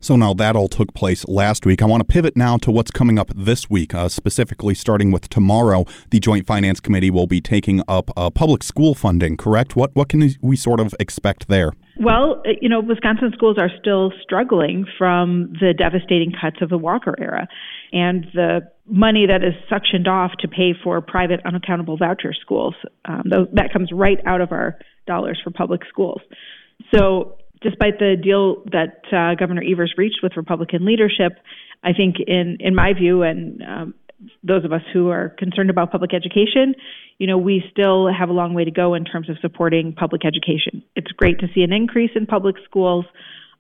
So 0.04 0.16
now 0.16 0.34
that 0.34 0.54
all 0.54 0.68
took 0.68 0.92
place 0.92 1.26
last 1.28 1.64
week. 1.64 1.80
I 1.80 1.87
want 1.87 2.02
to 2.02 2.04
pivot 2.04 2.37
now 2.37 2.58
to 2.58 2.70
what's 2.70 2.90
coming 2.90 3.18
up 3.18 3.30
this 3.34 3.70
week, 3.70 3.94
uh, 3.94 4.11
specifically 4.11 4.75
starting 4.75 5.11
with 5.11 5.30
tomorrow. 5.30 5.87
The 6.11 6.20
Joint 6.20 6.46
Finance 6.46 6.78
Committee 6.78 7.11
will 7.11 7.26
be 7.26 7.40
taking 7.40 7.80
up 7.88 8.11
uh, 8.14 8.28
public 8.28 8.62
school 8.62 8.94
funding, 8.94 9.38
correct? 9.38 9.76
What, 9.76 9.96
what 9.96 10.11
can 10.11 10.30
we 10.42 10.56
sort 10.56 10.80
of 10.80 10.94
expect 11.00 11.49
there? 11.49 11.73
Well, 11.99 12.42
uh, 12.46 12.50
you 12.61 12.68
know, 12.68 12.80
Wisconsin 12.80 13.32
schools 13.32 13.56
are 13.56 13.70
still 13.80 14.12
struggling 14.23 14.84
from 14.99 15.54
the 15.58 15.73
devastating 15.73 16.34
cuts 16.38 16.56
of 16.61 16.68
the 16.68 16.76
Walker 16.76 17.14
era 17.18 17.49
and 17.94 18.26
the 18.34 18.61
money 18.84 19.25
that 19.26 19.42
is 19.42 19.54
suctioned 19.73 20.06
off 20.06 20.32
to 20.40 20.49
pay 20.49 20.75
for 20.84 21.00
private 21.00 21.40
unaccountable 21.46 21.96
voucher 21.96 22.34
schools. 22.38 22.75
Um, 23.06 23.23
that 23.54 23.73
comes 23.73 23.88
right 23.90 24.18
out 24.26 24.42
of 24.42 24.52
our 24.52 24.78
dollars 25.06 25.40
for 25.42 25.50
public 25.50 25.80
schools. 25.88 26.20
So 26.94 27.38
despite 27.64 27.99
the 27.99 28.14
deal 28.23 28.62
that 28.71 29.00
uh, 29.11 29.35
Governor 29.35 29.62
Evers 29.66 29.94
reached 29.97 30.21
with 30.23 30.37
Republican 30.37 30.85
leadership, 30.85 31.33
I 31.83 31.92
think, 31.92 32.16
in 32.25 32.59
in 32.61 32.75
my 32.75 32.92
view, 32.92 33.23
and 33.23 33.62
um, 33.62 33.94
those 34.42 34.64
of 34.64 34.73
us 34.73 34.83
who 34.92 35.09
are 35.09 35.30
concerned 35.30 35.71
about 35.71 35.90
public 35.90 36.12
education, 36.14 36.75
you 37.18 37.26
know, 37.26 37.38
we 37.38 37.64
still 37.73 38.12
have 38.12 38.28
a 38.28 38.33
long 38.33 38.54
way 38.54 38.64
to 38.64 38.71
go 38.71 38.94
in 38.94 39.04
terms 39.04 39.28
of 39.28 39.37
supporting 39.40 39.92
public 39.92 40.23
education. 40.25 40.85
It's 40.94 41.11
great 41.12 41.40
to 41.40 41.49
see 41.54 41.62
an 41.62 41.73
increase 41.73 42.11
in 42.14 42.26
public 42.26 42.56
schools, 42.64 43.06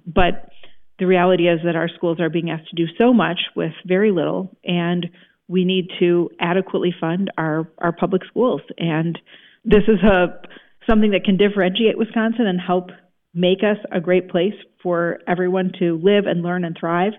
but 0.06 0.50
the 0.98 1.06
reality 1.06 1.48
is 1.48 1.60
that 1.64 1.74
our 1.74 1.88
schools 1.88 2.20
are 2.20 2.30
being 2.30 2.50
asked 2.50 2.68
to 2.70 2.76
do 2.76 2.86
so 2.98 3.12
much 3.12 3.40
with 3.56 3.72
very 3.86 4.12
little, 4.12 4.56
and 4.64 5.08
we 5.48 5.64
need 5.64 5.88
to 5.98 6.30
adequately 6.38 6.94
fund 7.00 7.30
our 7.38 7.68
our 7.78 7.92
public 7.92 8.22
schools. 8.26 8.60
And 8.78 9.18
this 9.64 9.84
is 9.88 10.00
a 10.02 10.40
something 10.88 11.12
that 11.12 11.24
can 11.24 11.36
differentiate 11.36 11.96
Wisconsin 11.96 12.46
and 12.46 12.60
help 12.60 12.90
make 13.34 13.58
us 13.58 13.78
a 13.92 14.00
great 14.00 14.30
place 14.30 14.54
for 14.82 15.18
everyone 15.26 15.72
to 15.78 15.98
live 16.02 16.26
and 16.26 16.42
learn 16.42 16.64
and 16.64 16.76
thrive. 16.78 17.12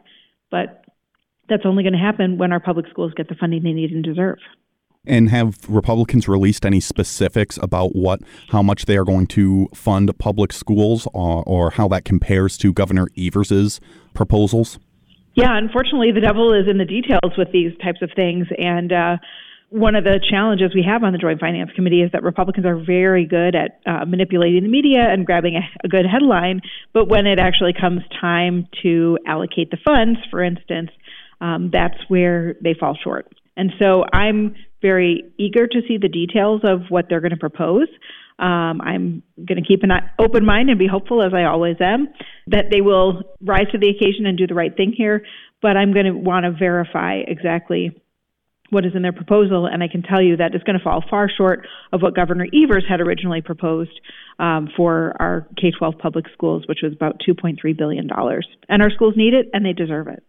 But 0.50 0.86
that's 1.50 1.64
only 1.66 1.84
going 1.84 1.94
to 1.94 2.00
happen 2.00 2.38
when 2.38 2.52
our 2.52 2.60
public 2.60 2.88
schools 2.90 3.14
get 3.16 3.28
the 3.28 3.36
funding 3.36 3.64
they 3.64 3.74
need 3.74 3.92
and 3.92 4.04
deserve. 4.04 4.38
And 5.08 5.30
have 5.30 5.58
Republicans 5.70 6.28
released 6.28 6.66
any 6.66 6.80
specifics 6.80 7.60
about 7.62 7.96
what, 7.96 8.22
how 8.50 8.64
much 8.64 8.86
they 8.86 8.98
are 8.98 9.04
going 9.04 9.28
to 9.28 9.68
fund 9.76 10.12
public 10.18 10.52
schools, 10.52 11.08
or, 11.14 11.44
or 11.46 11.70
how 11.72 11.88
that 11.90 12.06
compares 12.06 12.58
to 12.58 12.74
Governor 12.74 13.10
Evers's 13.16 13.80
proposals? 14.16 14.80
Yeah, 15.36 15.58
unfortunately, 15.58 16.12
the 16.12 16.22
devil 16.22 16.54
is 16.54 16.68
in 16.68 16.80
the 16.80 16.86
details 16.86 17.38
with 17.38 17.52
these 17.52 17.72
types 17.84 18.02
of 18.02 18.10
things, 18.16 18.48
and 18.58 18.92
uh, 18.92 19.18
one 19.76 19.96
of 19.96 20.06
the 20.06 20.22
challenges 20.30 20.72
we 20.74 20.84
have 20.88 21.04
on 21.04 21.12
the 21.12 21.18
Joint 21.18 21.42
Finance 21.42 21.70
Committee 21.76 22.02
is 22.02 22.10
that 22.14 22.24
Republicans 22.24 22.66
are 22.66 22.78
very 22.78 23.26
good 23.26 23.56
at 23.56 23.82
uh, 23.86 24.06
manipulating 24.06 24.64
the 24.64 24.70
media 24.70 25.02
and 25.02 25.26
grabbing 25.26 25.58
a, 25.58 25.60
a 25.84 25.90
good 25.90 26.06
headline, 26.06 26.62
but 26.94 27.10
when 27.10 27.28
it 27.28 27.40
actually 27.40 27.74
comes 27.74 28.02
time 28.22 28.68
to 28.84 29.20
allocate 29.28 29.72
the 29.72 29.78
funds, 29.86 30.18
for 30.32 30.42
instance, 30.42 30.92
um, 31.42 31.70
that's 31.74 31.98
where 32.08 32.56
they 32.64 32.74
fall 32.74 32.98
short. 33.04 33.28
And 33.58 33.74
so 33.78 34.06
I'm 34.14 34.56
very 34.82 35.24
eager 35.38 35.68
to 35.68 35.82
see 35.88 35.98
the 35.98 36.08
details 36.08 36.62
of 36.64 36.84
what 36.88 37.08
they're 37.10 37.20
going 37.20 37.32
to 37.32 37.38
propose. 37.38 37.90
Um, 38.40 38.80
I'm 38.82 39.24
going 39.38 39.62
to 39.62 39.68
keep 39.68 39.84
an 39.84 39.92
open 40.20 40.46
mind 40.46 40.70
and 40.70 40.80
be 40.80 40.88
hopeful, 40.88 41.22
as 41.22 41.34
I 41.34 41.44
always 41.44 41.76
am, 41.82 42.08
that 42.48 42.66
they 42.72 42.80
will 42.80 43.24
rise 43.42 43.68
to 43.74 43.78
the 43.78 43.90
occasion 43.90 44.26
and 44.26 44.38
do 44.38 44.48
the 44.48 44.54
right 44.56 44.76
thing 44.76 44.94
here. 44.96 45.26
But 45.62 45.76
I'm 45.76 45.94
going 45.94 46.06
to 46.06 46.12
want 46.12 46.46
to 46.46 46.52
verify 46.52 47.16
exactly 47.16 48.02
what 48.70 48.86
is 48.86 48.94
in 48.96 49.02
their 49.02 49.14
proposal, 49.14 49.68
and 49.68 49.84
I 49.84 49.88
can 49.88 50.02
tell 50.02 50.22
you 50.22 50.38
that 50.38 50.56
it's 50.56 50.64
going 50.64 50.78
to 50.78 50.84
fall 50.84 51.04
far 51.10 51.30
short 51.30 51.68
of 51.94 52.02
what 52.02 52.16
Governor 52.16 52.48
Evers 52.54 52.84
had 52.88 53.00
originally 53.00 53.42
proposed 53.42 54.00
um, 54.40 54.70
for 54.76 55.16
our 55.20 55.48
K 55.58 55.72
12 55.78 55.98
public 55.98 56.26
schools, 56.34 56.64
which 56.68 56.80
was 56.82 56.94
about 56.94 57.22
$2.3 57.28 57.78
billion. 57.78 58.10
And 58.70 58.82
our 58.82 58.90
schools 58.90 59.14
need 59.16 59.34
it, 59.34 59.50
and 59.54 59.66
they 59.66 59.74
deserve 59.74 60.08
it. 60.08 60.24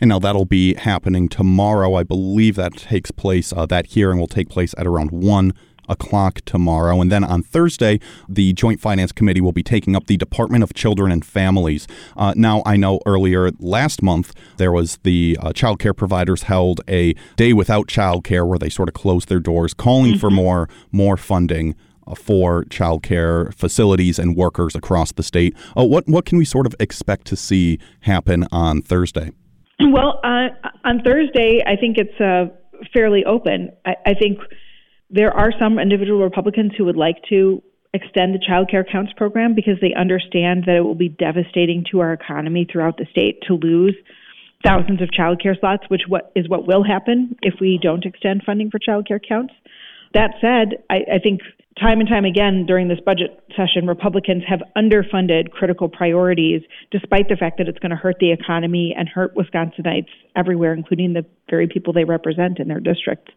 And 0.00 0.08
now 0.08 0.18
that'll 0.18 0.44
be 0.44 0.74
happening 0.74 1.28
tomorrow. 1.28 1.94
I 1.94 2.02
believe 2.02 2.56
that 2.56 2.76
takes 2.76 3.10
place, 3.10 3.52
uh, 3.52 3.66
that 3.66 3.86
hearing 3.86 4.18
will 4.18 4.26
take 4.26 4.48
place 4.48 4.74
at 4.76 4.86
around 4.86 5.10
1 5.10 5.52
o'clock 5.88 6.40
tomorrow. 6.44 7.00
And 7.00 7.10
then 7.10 7.24
on 7.24 7.42
Thursday, 7.42 8.00
the 8.28 8.52
Joint 8.52 8.80
Finance 8.80 9.12
Committee 9.12 9.40
will 9.40 9.52
be 9.52 9.62
taking 9.62 9.96
up 9.96 10.06
the 10.06 10.16
Department 10.16 10.62
of 10.62 10.74
Children 10.74 11.12
and 11.12 11.24
Families. 11.24 11.86
Uh, 12.16 12.34
now, 12.36 12.62
I 12.66 12.76
know 12.76 13.00
earlier 13.06 13.50
last 13.58 14.02
month 14.02 14.34
there 14.56 14.72
was 14.72 14.98
the 15.02 15.38
uh, 15.40 15.52
child 15.52 15.78
care 15.78 15.94
providers 15.94 16.44
held 16.44 16.80
a 16.88 17.14
day 17.36 17.52
without 17.52 17.88
child 17.88 18.24
care 18.24 18.44
where 18.44 18.58
they 18.58 18.70
sort 18.70 18.88
of 18.88 18.94
closed 18.94 19.28
their 19.28 19.40
doors, 19.40 19.74
calling 19.74 20.12
mm-hmm. 20.12 20.20
for 20.20 20.30
more 20.30 20.68
more 20.92 21.16
funding. 21.16 21.74
Uh, 22.06 22.14
for 22.14 22.66
child 22.66 23.02
care 23.02 23.50
facilities 23.52 24.18
and 24.18 24.36
workers 24.36 24.74
across 24.74 25.10
the 25.12 25.22
state. 25.22 25.56
Uh, 25.74 25.82
what 25.82 26.06
what 26.06 26.26
can 26.26 26.36
we 26.36 26.44
sort 26.44 26.66
of 26.66 26.74
expect 26.78 27.26
to 27.26 27.34
see 27.34 27.78
happen 28.00 28.46
on 28.52 28.82
Thursday? 28.82 29.30
Well, 29.80 30.20
uh, 30.22 30.48
on 30.84 31.00
Thursday, 31.02 31.62
I 31.66 31.76
think 31.76 31.96
it's 31.96 32.20
uh, 32.20 32.54
fairly 32.92 33.24
open. 33.24 33.70
I, 33.86 33.94
I 34.06 34.14
think 34.14 34.38
there 35.10 35.32
are 35.32 35.52
some 35.58 35.78
individual 35.78 36.22
Republicans 36.22 36.72
who 36.76 36.84
would 36.84 36.96
like 36.96 37.16
to 37.28 37.62
extend 37.92 38.34
the 38.34 38.44
child 38.44 38.68
care 38.68 38.84
counts 38.84 39.12
program 39.16 39.54
because 39.54 39.74
they 39.80 39.94
understand 39.94 40.64
that 40.66 40.76
it 40.76 40.80
will 40.80 40.96
be 40.96 41.08
devastating 41.08 41.84
to 41.90 42.00
our 42.00 42.12
economy 42.12 42.66
throughout 42.70 42.96
the 42.96 43.06
state 43.10 43.40
to 43.46 43.54
lose 43.54 43.94
thousands 44.64 45.00
of 45.00 45.12
child 45.12 45.40
care 45.40 45.56
slots, 45.58 45.84
which 45.88 46.02
what 46.08 46.32
is 46.34 46.48
what 46.48 46.66
will 46.66 46.82
happen 46.82 47.36
if 47.42 47.54
we 47.60 47.78
don't 47.80 48.04
extend 48.04 48.42
funding 48.44 48.70
for 48.70 48.78
child 48.78 49.06
care 49.06 49.20
counts. 49.20 49.54
That 50.14 50.34
said, 50.40 50.82
I, 50.90 51.16
I 51.16 51.18
think 51.22 51.40
time 51.80 52.00
and 52.00 52.08
time 52.08 52.24
again 52.24 52.66
during 52.66 52.88
this 52.88 53.00
budget 53.04 53.42
session, 53.56 53.86
Republicans 53.86 54.42
have 54.48 54.60
underfunded 54.76 55.50
critical 55.50 55.88
priorities, 55.88 56.62
despite 56.90 57.28
the 57.28 57.36
fact 57.36 57.58
that 57.58 57.68
it's 57.68 57.78
going 57.78 57.90
to 57.90 57.96
hurt 57.96 58.16
the 58.20 58.32
economy 58.32 58.94
and 58.96 59.08
hurt 59.08 59.34
Wisconsinites 59.36 60.08
everywhere, 60.36 60.72
including 60.72 61.12
the 61.12 61.26
very 61.50 61.66
people 61.66 61.92
they 61.92 62.04
represent 62.04 62.58
in 62.58 62.68
their 62.68 62.80
districts. 62.80 63.32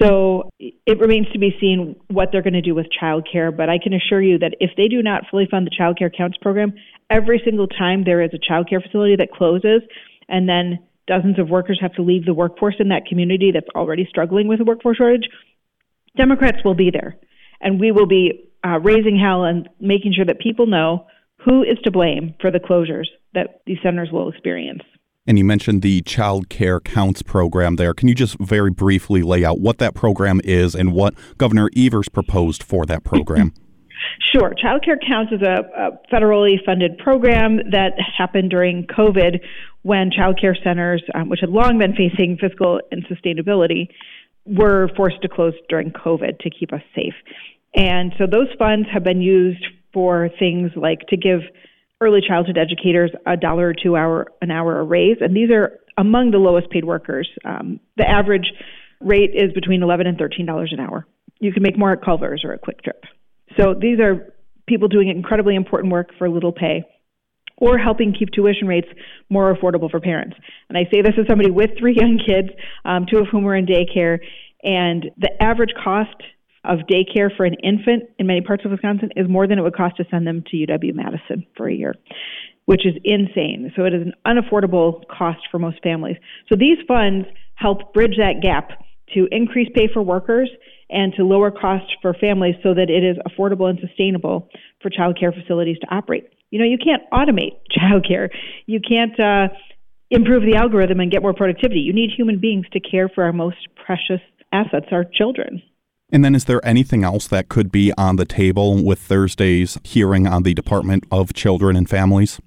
So 0.00 0.50
it 0.58 0.98
remains 0.98 1.26
to 1.32 1.38
be 1.38 1.56
seen 1.60 1.96
what 2.08 2.30
they're 2.32 2.42
going 2.42 2.54
to 2.54 2.62
do 2.62 2.74
with 2.74 2.86
childcare. 3.00 3.54
But 3.54 3.68
I 3.68 3.78
can 3.82 3.92
assure 3.92 4.22
you 4.22 4.38
that 4.38 4.56
if 4.60 4.70
they 4.76 4.88
do 4.88 5.02
not 5.02 5.24
fully 5.30 5.46
fund 5.50 5.66
the 5.66 5.76
Child 5.76 5.98
Care 5.98 6.10
Counts 6.10 6.38
program, 6.38 6.72
every 7.10 7.40
single 7.44 7.66
time 7.66 8.04
there 8.04 8.22
is 8.22 8.30
a 8.32 8.38
child 8.38 8.68
care 8.68 8.80
facility 8.80 9.16
that 9.16 9.30
closes, 9.32 9.82
and 10.28 10.48
then 10.48 10.78
dozens 11.06 11.38
of 11.38 11.48
workers 11.50 11.78
have 11.80 11.92
to 11.94 12.02
leave 12.02 12.24
the 12.24 12.34
workforce 12.34 12.76
in 12.78 12.88
that 12.88 13.06
community 13.06 13.50
that's 13.52 13.68
already 13.74 14.06
struggling 14.08 14.48
with 14.48 14.60
a 14.60 14.64
workforce 14.64 14.96
shortage, 14.96 15.28
Democrats 16.16 16.58
will 16.64 16.74
be 16.74 16.90
there. 16.90 17.16
And 17.60 17.78
we 17.78 17.92
will 17.92 18.06
be 18.06 18.50
uh, 18.66 18.78
raising 18.80 19.18
hell 19.18 19.44
and 19.44 19.68
making 19.80 20.14
sure 20.14 20.24
that 20.24 20.40
people 20.40 20.66
know 20.66 21.06
who 21.44 21.62
is 21.62 21.78
to 21.84 21.90
blame 21.90 22.34
for 22.40 22.50
the 22.50 22.60
closures 22.60 23.06
that 23.34 23.62
these 23.66 23.78
centers 23.82 24.10
will 24.12 24.28
experience. 24.28 24.82
And 25.24 25.38
you 25.38 25.44
mentioned 25.44 25.82
the 25.82 26.02
Child 26.02 26.48
Care 26.48 26.80
Counts 26.80 27.22
program 27.22 27.76
there. 27.76 27.94
Can 27.94 28.08
you 28.08 28.14
just 28.14 28.36
very 28.40 28.70
briefly 28.72 29.22
lay 29.22 29.44
out 29.44 29.60
what 29.60 29.78
that 29.78 29.94
program 29.94 30.40
is 30.42 30.74
and 30.74 30.92
what 30.92 31.14
Governor 31.38 31.70
Evers 31.76 32.08
proposed 32.08 32.62
for 32.62 32.84
that 32.86 33.04
program? 33.04 33.54
Sure. 34.32 34.52
Child 34.60 34.84
Care 34.84 34.98
Counts 34.98 35.32
is 35.32 35.42
a, 35.42 35.62
a, 35.76 35.90
federally 36.12 36.56
funded 36.66 36.98
program 36.98 37.58
that 37.70 37.92
happened 38.18 38.50
during 38.50 38.84
COVID 38.86 39.38
when 39.82 40.10
child 40.10 40.40
care 40.40 40.56
centers, 40.64 41.02
um, 41.14 41.28
which 41.28 41.38
had 41.40 41.50
long 41.50 41.78
been 41.78 41.94
facing 41.94 42.36
fiscal 42.36 42.80
insustainability, 42.92 43.88
were 44.44 44.88
forced 44.96 45.22
to 45.22 45.28
close 45.28 45.54
during 45.68 45.92
COVID 45.92 46.40
to 46.40 46.50
keep 46.50 46.72
us 46.72 46.82
safe. 46.96 47.14
And 47.76 48.12
so 48.18 48.26
those 48.26 48.48
funds 48.58 48.88
have 48.92 49.04
been 49.04 49.20
used 49.20 49.64
for 49.92 50.30
things 50.36 50.72
like 50.74 51.00
to 51.08 51.16
give 51.16 51.42
early 52.04 52.20
childhood 52.26 52.58
educators 52.58 53.10
a 53.26 53.36
dollar 53.36 53.68
or 53.68 53.74
two 53.74 53.96
hour 53.96 54.26
an 54.40 54.50
hour 54.50 54.80
a 54.80 54.84
raise, 54.84 55.18
and 55.20 55.36
these 55.36 55.50
are 55.50 55.78
among 55.96 56.30
the 56.30 56.38
lowest 56.38 56.70
paid 56.70 56.84
workers. 56.84 57.28
Um, 57.44 57.80
the 57.96 58.08
average 58.08 58.52
rate 59.00 59.32
is 59.34 59.52
between 59.52 59.82
eleven 59.82 60.06
and 60.06 60.18
thirteen 60.18 60.46
dollars 60.46 60.72
an 60.76 60.80
hour. 60.80 61.06
You 61.40 61.52
can 61.52 61.62
make 61.62 61.78
more 61.78 61.92
at 61.92 62.04
Culver's 62.04 62.42
or 62.44 62.52
at 62.52 62.62
Kwik 62.62 62.82
Trip. 62.82 63.02
So 63.58 63.74
these 63.78 63.98
are 64.00 64.32
people 64.66 64.88
doing 64.88 65.08
incredibly 65.08 65.56
important 65.56 65.92
work 65.92 66.10
for 66.18 66.28
little 66.28 66.52
pay 66.52 66.84
or 67.56 67.78
helping 67.78 68.14
keep 68.18 68.30
tuition 68.30 68.66
rates 68.66 68.88
more 69.28 69.54
affordable 69.54 69.90
for 69.90 70.00
parents. 70.00 70.36
And 70.68 70.78
I 70.78 70.84
say 70.92 71.02
this 71.02 71.12
as 71.18 71.26
somebody 71.28 71.50
with 71.50 71.70
three 71.78 71.94
young 71.94 72.18
kids, 72.18 72.48
um, 72.84 73.06
two 73.10 73.18
of 73.18 73.26
whom 73.30 73.46
are 73.46 73.56
in 73.56 73.66
daycare, 73.66 74.18
and 74.62 75.10
the 75.18 75.30
average 75.40 75.72
cost 75.82 76.16
of 76.64 76.80
daycare 76.90 77.34
for 77.36 77.44
an 77.44 77.54
infant 77.62 78.04
in 78.18 78.26
many 78.26 78.40
parts 78.40 78.64
of 78.64 78.70
Wisconsin 78.70 79.10
is 79.16 79.28
more 79.28 79.46
than 79.46 79.58
it 79.58 79.62
would 79.62 79.76
cost 79.76 79.96
to 79.96 80.04
send 80.10 80.26
them 80.26 80.44
to 80.50 80.56
UW 80.56 80.94
Madison 80.94 81.44
for 81.56 81.68
a 81.68 81.74
year, 81.74 81.94
which 82.66 82.86
is 82.86 82.94
insane. 83.04 83.72
So 83.74 83.84
it 83.84 83.94
is 83.94 84.02
an 84.02 84.12
unaffordable 84.26 85.02
cost 85.08 85.40
for 85.50 85.58
most 85.58 85.82
families. 85.82 86.16
So 86.48 86.56
these 86.56 86.78
funds 86.86 87.26
help 87.54 87.92
bridge 87.92 88.16
that 88.18 88.40
gap 88.42 88.70
to 89.14 89.28
increase 89.30 89.68
pay 89.74 89.88
for 89.92 90.02
workers 90.02 90.48
and 90.88 91.12
to 91.14 91.24
lower 91.24 91.50
costs 91.50 91.90
for 92.00 92.14
families 92.14 92.54
so 92.62 92.74
that 92.74 92.90
it 92.90 93.02
is 93.02 93.16
affordable 93.26 93.68
and 93.68 93.78
sustainable 93.80 94.48
for 94.80 94.90
child 94.90 95.18
care 95.18 95.32
facilities 95.32 95.78
to 95.80 95.94
operate. 95.94 96.28
You 96.50 96.58
know, 96.58 96.64
you 96.64 96.78
can't 96.78 97.02
automate 97.12 97.58
childcare. 97.76 98.28
You 98.66 98.80
can't 98.80 99.18
uh, 99.18 99.48
improve 100.10 100.42
the 100.42 100.56
algorithm 100.56 101.00
and 101.00 101.10
get 101.10 101.22
more 101.22 101.34
productivity. 101.34 101.80
You 101.80 101.92
need 101.92 102.10
human 102.16 102.38
beings 102.38 102.66
to 102.72 102.80
care 102.80 103.08
for 103.08 103.24
our 103.24 103.32
most 103.32 103.56
precious 103.84 104.20
assets, 104.52 104.86
our 104.92 105.04
children. 105.04 105.62
And 106.12 106.22
then, 106.22 106.34
is 106.34 106.44
there 106.44 106.64
anything 106.64 107.04
else 107.04 107.26
that 107.28 107.48
could 107.48 107.72
be 107.72 107.90
on 107.96 108.16
the 108.16 108.26
table 108.26 108.84
with 108.84 108.98
Thursday's 108.98 109.78
hearing 109.82 110.26
on 110.26 110.42
the 110.42 110.52
Department 110.52 111.04
of 111.10 111.32
Children 111.32 111.74
and 111.74 111.88
Families? 111.88 112.38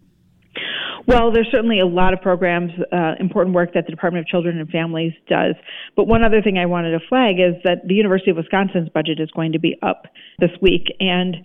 Well, 1.07 1.31
there's 1.31 1.47
certainly 1.51 1.79
a 1.79 1.85
lot 1.85 2.13
of 2.13 2.21
programs, 2.21 2.71
uh, 2.91 3.13
important 3.19 3.55
work 3.55 3.73
that 3.73 3.85
the 3.85 3.91
Department 3.91 4.25
of 4.25 4.27
Children 4.27 4.59
and 4.59 4.69
Families 4.69 5.13
does. 5.27 5.55
But 5.95 6.05
one 6.05 6.23
other 6.23 6.41
thing 6.43 6.59
I 6.59 6.67
wanted 6.67 6.91
to 6.91 6.99
flag 7.07 7.39
is 7.39 7.55
that 7.63 7.87
the 7.87 7.95
University 7.95 8.31
of 8.31 8.37
Wisconsin's 8.37 8.89
budget 8.89 9.19
is 9.19 9.29
going 9.31 9.51
to 9.53 9.59
be 9.59 9.77
up 9.81 10.05
this 10.39 10.51
week, 10.61 10.87
and 10.99 11.37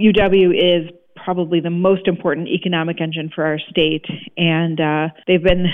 UW 0.00 0.54
is 0.54 0.90
probably 1.16 1.60
the 1.60 1.70
most 1.70 2.08
important 2.08 2.48
economic 2.48 3.00
engine 3.00 3.30
for 3.34 3.44
our 3.44 3.58
state, 3.70 4.04
and 4.36 4.80
uh, 4.80 5.08
they've 5.26 5.42
been 5.42 5.66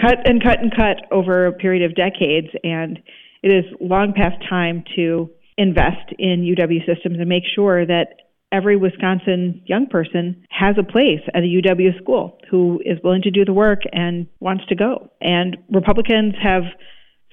cut 0.00 0.26
and 0.26 0.42
cut 0.42 0.60
and 0.60 0.74
cut 0.74 1.06
over 1.10 1.46
a 1.46 1.52
period 1.52 1.82
of 1.82 1.94
decades, 1.94 2.48
and 2.62 2.98
it 3.44 3.52
is 3.52 3.64
long 3.78 4.14
past 4.16 4.42
time 4.48 4.84
to 4.96 5.28
invest 5.58 6.14
in 6.18 6.40
UW 6.40 6.80
systems 6.86 7.18
and 7.20 7.28
make 7.28 7.42
sure 7.54 7.84
that 7.84 8.06
every 8.50 8.74
Wisconsin 8.74 9.60
young 9.66 9.86
person 9.86 10.46
has 10.48 10.76
a 10.78 10.82
place 10.82 11.20
at 11.34 11.42
a 11.42 11.46
UW 11.46 12.00
school 12.00 12.38
who 12.50 12.80
is 12.86 12.98
willing 13.04 13.20
to 13.20 13.30
do 13.30 13.44
the 13.44 13.52
work 13.52 13.80
and 13.92 14.28
wants 14.40 14.64
to 14.68 14.74
go. 14.74 15.10
And 15.20 15.58
Republicans 15.70 16.34
have 16.42 16.62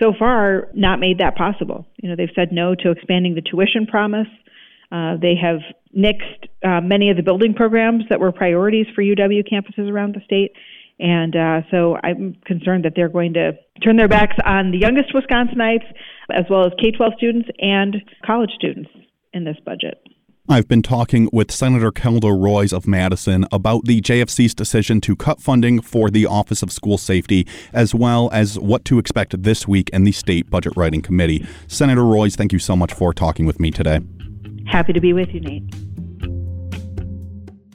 so 0.04 0.12
far 0.20 0.68
not 0.74 1.00
made 1.00 1.20
that 1.20 1.38
possible. 1.38 1.88
You 2.04 2.10
know, 2.10 2.16
they've 2.18 2.36
said 2.36 2.50
no 2.52 2.76
to 2.76 2.92
expanding 2.92 3.36
the 3.36 3.42
tuition 3.42 3.88
promise. 3.88 4.28
Uh, 4.92 5.16
they 5.16 5.36
have 5.42 5.62
nixed 5.96 6.50
uh, 6.66 6.82
many 6.82 7.10
of 7.10 7.16
the 7.16 7.24
building 7.24 7.54
programs 7.54 8.04
that 8.10 8.20
were 8.20 8.34
priorities 8.34 8.88
for 8.94 9.02
UW 9.02 9.48
campuses 9.50 9.90
around 9.90 10.16
the 10.16 10.22
state. 10.26 10.52
And 11.02 11.36
uh, 11.36 11.62
so 11.72 11.98
I'm 12.04 12.36
concerned 12.46 12.86
that 12.86 12.94
they're 12.96 13.10
going 13.10 13.34
to 13.34 13.54
turn 13.84 13.98
their 13.98 14.08
backs 14.08 14.36
on 14.46 14.72
the 14.72 14.78
youngest 14.78 15.14
Wisconsinites, 15.14 15.86
as 16.32 16.46
well 16.50 16.66
as 16.66 16.72
K 16.80 16.92
12 16.92 17.14
students 17.18 17.50
and 17.60 17.98
college 18.24 18.52
students 18.52 18.90
in 19.34 19.44
this 19.44 19.58
budget. 19.66 20.02
I've 20.48 20.68
been 20.68 20.82
talking 20.82 21.30
with 21.32 21.52
Senator 21.52 21.92
Kelda 21.92 22.32
Roys 22.32 22.74
of 22.74 22.88
Madison 22.88 23.46
about 23.52 23.86
the 23.86 24.02
JFC's 24.02 24.54
decision 24.54 25.00
to 25.02 25.16
cut 25.16 25.42
funding 25.42 25.82
for 25.82 26.10
the 26.10 26.26
Office 26.26 26.62
of 26.62 26.72
School 26.72 26.98
Safety, 26.98 27.48
as 27.74 27.96
well 27.96 28.30
as 28.34 28.60
what 28.60 28.84
to 28.86 29.00
expect 29.00 29.42
this 29.42 29.68
week 29.68 29.90
in 29.92 30.04
the 30.04 30.12
State 30.12 30.50
Budget 30.50 30.74
Writing 30.76 31.02
Committee. 31.02 31.48
Senator 31.68 32.04
Roys, 32.04 32.36
thank 32.36 32.52
you 32.52 32.60
so 32.60 32.76
much 32.76 32.94
for 32.94 33.14
talking 33.14 33.46
with 33.46 33.60
me 33.60 33.72
today. 33.72 34.02
Happy 34.68 34.94
to 34.94 35.02
be 35.02 35.14
with 35.14 35.30
you, 35.30 35.40
Nate. 35.40 35.64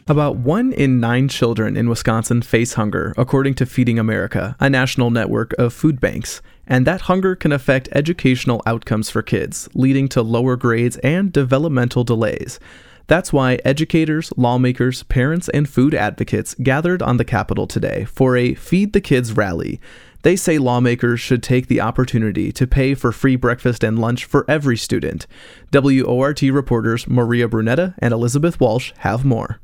About 0.08 0.36
one 0.36 0.72
in 0.72 1.00
nine 1.00 1.26
children 1.26 1.76
in 1.76 1.88
Wisconsin 1.88 2.40
face 2.40 2.74
hunger, 2.74 3.12
according 3.16 3.54
to 3.54 3.66
Feeding 3.66 3.98
America, 3.98 4.54
a 4.60 4.70
national 4.70 5.10
network 5.10 5.52
of 5.54 5.74
food 5.74 6.00
banks. 6.00 6.40
And 6.64 6.86
that 6.86 7.02
hunger 7.02 7.34
can 7.34 7.50
affect 7.50 7.88
educational 7.90 8.62
outcomes 8.66 9.10
for 9.10 9.20
kids, 9.20 9.68
leading 9.74 10.06
to 10.10 10.22
lower 10.22 10.54
grades 10.54 10.96
and 10.98 11.32
developmental 11.32 12.04
delays. 12.04 12.60
That's 13.08 13.32
why 13.32 13.58
educators, 13.64 14.32
lawmakers, 14.36 15.02
parents, 15.02 15.48
and 15.48 15.68
food 15.68 15.92
advocates 15.92 16.54
gathered 16.62 17.02
on 17.02 17.16
the 17.16 17.24
Capitol 17.24 17.66
today 17.66 18.04
for 18.04 18.36
a 18.36 18.54
Feed 18.54 18.92
the 18.92 19.00
Kids 19.00 19.32
rally. 19.32 19.80
They 20.22 20.36
say 20.36 20.58
lawmakers 20.58 21.18
should 21.18 21.42
take 21.42 21.66
the 21.66 21.80
opportunity 21.80 22.52
to 22.52 22.66
pay 22.68 22.94
for 22.94 23.10
free 23.10 23.34
breakfast 23.34 23.82
and 23.82 23.98
lunch 23.98 24.24
for 24.24 24.48
every 24.48 24.76
student. 24.76 25.26
WORT 25.72 26.42
reporters 26.42 27.08
Maria 27.08 27.48
Brunetta 27.48 27.96
and 27.98 28.12
Elizabeth 28.14 28.60
Walsh 28.60 28.92
have 28.98 29.24
more. 29.24 29.58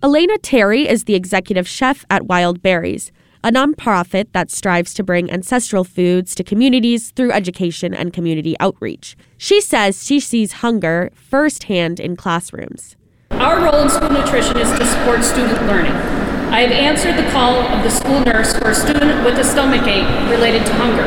Elena 0.00 0.38
Terry 0.38 0.88
is 0.88 1.04
the 1.04 1.16
executive 1.16 1.66
chef 1.66 2.06
at 2.08 2.26
Wild 2.26 2.62
Bearies, 2.62 3.10
a 3.42 3.50
nonprofit 3.50 4.30
that 4.30 4.48
strives 4.48 4.94
to 4.94 5.02
bring 5.02 5.28
ancestral 5.28 5.82
foods 5.82 6.36
to 6.36 6.44
communities 6.44 7.10
through 7.10 7.32
education 7.32 7.92
and 7.92 8.12
community 8.12 8.54
outreach. 8.60 9.16
She 9.38 9.60
says 9.60 10.06
she 10.06 10.20
sees 10.20 10.62
hunger 10.62 11.10
firsthand 11.16 11.98
in 11.98 12.14
classrooms. 12.14 12.94
Our 13.32 13.64
role 13.64 13.82
in 13.82 13.90
school 13.90 14.10
nutrition 14.10 14.56
is 14.58 14.70
to 14.78 14.86
support 14.86 15.24
student 15.24 15.60
learning. 15.66 15.90
I 16.54 16.60
have 16.60 16.70
answered 16.70 17.16
the 17.16 17.28
call 17.32 17.56
of 17.56 17.82
the 17.82 17.90
school 17.90 18.20
nurse 18.20 18.56
for 18.56 18.70
a 18.70 18.74
student 18.76 19.24
with 19.24 19.36
a 19.40 19.44
stomach 19.44 19.82
ache 19.88 20.30
related 20.30 20.64
to 20.66 20.74
hunger. 20.74 21.02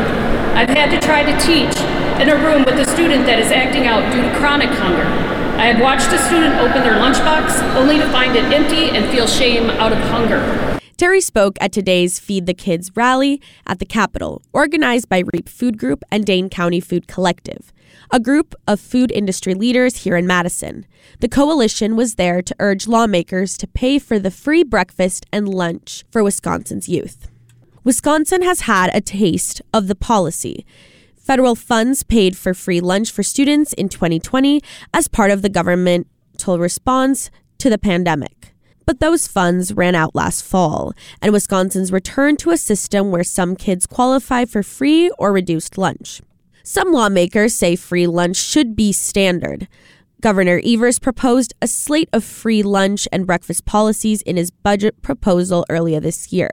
I've 0.54 0.70
had 0.70 0.90
to 0.92 1.00
try 1.00 1.24
to 1.24 1.32
teach 1.40 1.80
in 2.20 2.28
a 2.28 2.36
room 2.36 2.66
with 2.66 2.76
a 2.76 2.92
student 2.92 3.26
that 3.26 3.40
is 3.40 3.52
acting 3.52 3.88
out 3.88 4.12
due 4.12 4.22
to 4.22 4.38
chronic 4.38 4.70
hunger. 4.72 5.41
I 5.62 5.66
have 5.66 5.80
watched 5.80 6.12
a 6.12 6.18
student 6.18 6.56
open 6.56 6.82
their 6.82 6.96
lunchbox 6.96 7.76
only 7.76 8.00
to 8.00 8.10
find 8.10 8.36
it 8.36 8.46
empty 8.46 8.98
and 8.98 9.08
feel 9.12 9.28
shame 9.28 9.70
out 9.70 9.92
of 9.92 10.00
hunger. 10.00 10.80
Terry 10.98 11.22
spoke 11.22 11.56
at 11.62 11.72
today's 11.72 12.18
Feed 12.18 12.48
the 12.48 12.56
Kids 12.56 12.90
rally 12.96 13.40
at 13.68 13.78
the 13.78 13.86
Capitol, 13.86 14.42
organized 14.54 15.08
by 15.08 15.22
REAP 15.32 15.48
Food 15.48 15.78
Group 15.78 16.04
and 16.10 16.26
Dane 16.26 16.50
County 16.50 16.80
Food 16.80 17.06
Collective, 17.08 17.72
a 18.10 18.20
group 18.20 18.56
of 18.68 18.80
food 18.80 19.12
industry 19.12 19.54
leaders 19.54 19.98
here 19.98 20.18
in 20.18 20.26
Madison. 20.26 20.88
The 21.20 21.30
coalition 21.30 21.96
was 21.96 22.16
there 22.16 22.42
to 22.42 22.56
urge 22.58 22.88
lawmakers 22.88 23.56
to 23.60 23.68
pay 23.68 24.00
for 24.00 24.18
the 24.18 24.32
free 24.32 24.64
breakfast 24.64 25.28
and 25.32 25.48
lunch 25.48 26.04
for 26.10 26.24
Wisconsin's 26.24 26.90
youth. 26.90 27.30
Wisconsin 27.84 28.42
has 28.42 28.62
had 28.62 28.90
a 28.96 29.02
taste 29.02 29.62
of 29.72 29.88
the 29.88 29.96
policy 29.96 30.66
Federal 31.32 31.56
funds 31.56 32.04
paid 32.04 32.36
for 32.36 32.54
free 32.54 32.82
lunch 32.82 33.10
for 33.10 33.24
students 33.24 33.72
in 33.72 33.88
2020 33.88 34.62
as 34.94 35.08
part 35.08 35.32
of 35.32 35.42
the 35.42 35.48
governmental 35.48 36.60
response 36.60 37.32
to 37.58 37.70
the 37.70 37.78
pandemic. 37.78 38.54
But 38.86 39.00
those 39.00 39.28
funds 39.28 39.74
ran 39.74 39.96
out 39.96 40.14
last 40.14 40.44
fall, 40.44 40.92
and 41.22 41.32
Wisconsin's 41.32 41.90
returned 41.90 42.38
to 42.40 42.52
a 42.52 42.58
system 42.58 43.12
where 43.12 43.24
some 43.24 43.56
kids 43.56 43.88
qualify 43.88 44.44
for 44.44 44.62
free 44.62 45.10
or 45.18 45.32
reduced 45.32 45.78
lunch. 45.78 46.22
Some 46.64 46.92
lawmakers 46.92 47.56
say 47.56 47.78
free 47.78 48.08
lunch 48.08 48.36
should 48.36 48.76
be 48.76 48.92
standard. 48.92 49.70
Governor 50.20 50.60
Evers 50.66 51.00
proposed 51.00 51.54
a 51.62 51.68
slate 51.70 52.10
of 52.12 52.26
free 52.26 52.62
lunch 52.62 53.08
and 53.10 53.26
breakfast 53.26 53.64
policies 53.64 54.22
in 54.24 54.36
his 54.36 54.52
budget 54.52 55.02
proposal 55.02 55.66
earlier 55.70 56.02
this 56.02 56.34
year. 56.34 56.52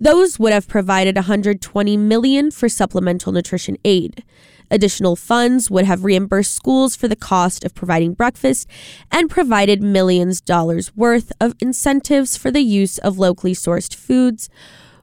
Those 0.00 0.38
would 0.38 0.52
have 0.52 0.68
provided 0.68 1.16
120 1.16 1.96
million 1.96 2.50
for 2.50 2.68
supplemental 2.68 3.32
nutrition 3.32 3.76
aid. 3.84 4.24
Additional 4.70 5.14
funds 5.14 5.70
would 5.70 5.84
have 5.84 6.04
reimbursed 6.04 6.52
schools 6.54 6.96
for 6.96 7.06
the 7.06 7.16
cost 7.16 7.64
of 7.64 7.74
providing 7.74 8.14
breakfast 8.14 8.68
and 9.12 9.30
provided 9.30 9.82
millions 9.82 10.40
dollars 10.40 10.94
worth 10.96 11.32
of 11.40 11.54
incentives 11.60 12.36
for 12.36 12.50
the 12.50 12.62
use 12.62 12.98
of 12.98 13.18
locally 13.18 13.54
sourced 13.54 13.94
foods 13.94 14.48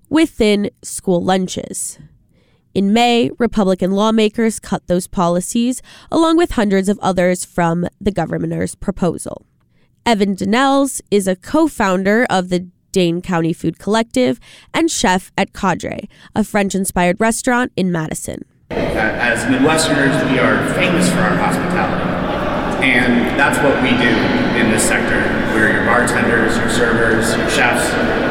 within 0.09 0.69
school 0.81 1.23
lunches. 1.23 1.99
In 2.73 2.93
May, 2.93 3.31
Republican 3.37 3.91
lawmakers 3.91 4.59
cut 4.59 4.87
those 4.87 5.07
policies, 5.07 5.81
along 6.11 6.37
with 6.37 6.51
hundreds 6.51 6.89
of 6.89 6.99
others 6.99 7.43
from 7.43 7.87
the 7.99 8.11
governor's 8.11 8.75
proposal. 8.75 9.45
Evan 10.05 10.35
Dannells 10.35 11.01
is 11.11 11.27
a 11.27 11.35
co 11.35 11.67
founder 11.67 12.25
of 12.29 12.49
the 12.49 12.67
Dane 12.91 13.21
County 13.21 13.53
Food 13.53 13.79
Collective, 13.79 14.39
and 14.73 14.89
chef 14.89 15.31
at 15.37 15.53
Cadre, 15.53 16.09
a 16.35 16.43
French 16.43 16.75
inspired 16.75 17.19
restaurant 17.19 17.71
in 17.75 17.91
Madison. 17.91 18.45
As 18.69 19.43
Midwesterners, 19.45 20.31
we 20.31 20.39
are 20.39 20.73
famous 20.73 21.09
for 21.09 21.19
our 21.19 21.35
hospitality. 21.35 22.07
And 22.81 23.37
that's 23.37 23.59
what 23.61 23.77
we 23.83 23.91
do 23.93 24.09
in 24.57 24.71
this 24.71 24.87
sector. 24.87 25.21
We're 25.53 25.71
your 25.71 25.85
bartenders, 25.85 26.57
your 26.57 26.69
servers, 26.69 27.35
your 27.37 27.49
chefs. 27.49 27.85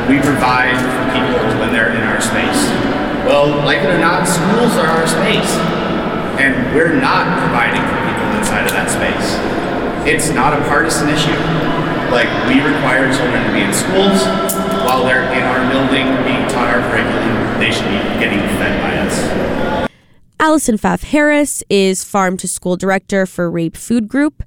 We 0.09 0.19
provide 0.19 0.75
for 0.75 1.05
people 1.15 1.39
when 1.61 1.73
they're 1.73 1.95
in 1.95 2.03
our 2.03 2.21
space. 2.21 2.67
Well, 3.29 3.63
like 3.65 3.79
it 3.79 3.91
or 3.91 3.99
not, 3.99 4.27
schools 4.27 4.75
are 4.75 4.91
our 4.91 5.07
space. 5.07 5.55
And 6.41 6.75
we're 6.75 6.99
not 6.99 7.39
providing 7.39 7.83
for 7.87 7.99
people 8.03 8.27
inside 8.41 8.67
of 8.67 8.73
that 8.73 8.91
space. 8.91 9.39
It's 10.09 10.35
not 10.35 10.55
a 10.55 10.65
partisan 10.67 11.11
issue. 11.11 11.37
Like, 12.11 12.29
we 12.49 12.61
require 12.61 13.13
children 13.15 13.47
to 13.47 13.53
be 13.53 13.61
in 13.61 13.73
schools 13.73 14.25
while 14.85 15.05
they're 15.05 15.33
in 15.33 15.43
our 15.45 15.71
building 15.71 16.07
being 16.25 16.49
taught 16.49 16.75
our 16.75 16.83
curriculum. 16.91 17.61
They 17.61 17.71
should 17.71 17.87
be 17.87 17.99
getting 18.19 18.41
fed 18.59 18.81
by 18.83 18.99
us. 18.99 19.89
Allison 20.41 20.77
Pfaff 20.77 21.05
Harris 21.05 21.63
is 21.71 22.03
farm 22.03 22.37
to 22.39 22.49
school 22.49 22.77
director 22.77 23.27
for 23.27 23.51
REAP 23.51 23.77
Food 23.77 24.09
Group. 24.09 24.43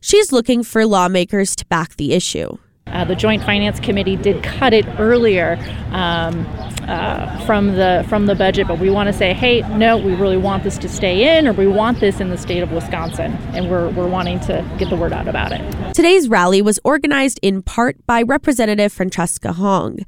She's 0.00 0.30
looking 0.30 0.62
for 0.62 0.84
lawmakers 0.86 1.56
to 1.56 1.66
back 1.66 1.96
the 1.96 2.12
issue. 2.12 2.58
Uh, 2.86 3.04
the 3.04 3.14
Joint 3.14 3.42
Finance 3.42 3.80
Committee 3.80 4.16
did 4.16 4.42
cut 4.42 4.74
it 4.74 4.86
earlier 4.98 5.56
um, 5.92 6.46
uh, 6.88 7.44
from 7.46 7.74
the 7.74 8.04
from 8.08 8.26
the 8.26 8.34
budget, 8.34 8.68
but 8.68 8.78
we 8.78 8.90
want 8.90 9.06
to 9.06 9.12
say, 9.12 9.32
hey, 9.32 9.62
no, 9.76 9.96
we 9.96 10.14
really 10.14 10.36
want 10.36 10.62
this 10.62 10.76
to 10.78 10.88
stay 10.88 11.38
in, 11.38 11.46
or 11.46 11.52
we 11.52 11.66
want 11.66 12.00
this 12.00 12.20
in 12.20 12.28
the 12.28 12.36
state 12.36 12.62
of 12.62 12.70
Wisconsin, 12.70 13.32
and 13.54 13.70
we're 13.70 13.88
we're 13.90 14.08
wanting 14.08 14.40
to 14.40 14.68
get 14.78 14.90
the 14.90 14.96
word 14.96 15.12
out 15.12 15.26
about 15.26 15.52
it. 15.52 15.94
Today's 15.94 16.28
rally 16.28 16.60
was 16.60 16.78
organized 16.84 17.38
in 17.40 17.62
part 17.62 18.04
by 18.06 18.20
Representative 18.22 18.92
Francesca 18.92 19.54
Hong, 19.54 20.00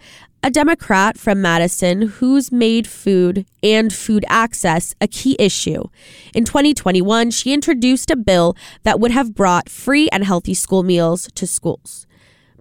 a 0.43 0.51
Democrat 0.51 1.17
from 1.17 1.41
Madison 1.41 2.03
who's 2.03 2.53
made 2.53 2.87
food 2.87 3.47
and 3.63 3.95
food 3.95 4.27
access 4.29 4.95
a 5.01 5.07
key 5.07 5.37
issue. 5.39 5.85
In 6.35 6.45
2021, 6.45 7.31
she 7.31 7.55
introduced 7.55 8.11
a 8.11 8.17
bill 8.17 8.57
that 8.83 9.01
would 9.01 9.11
have 9.11 9.35
brought 9.35 9.71
free 9.71 10.09
and 10.11 10.23
healthy 10.23 10.53
school 10.53 10.83
meals 10.83 11.29
to 11.35 11.47
schools 11.47 12.07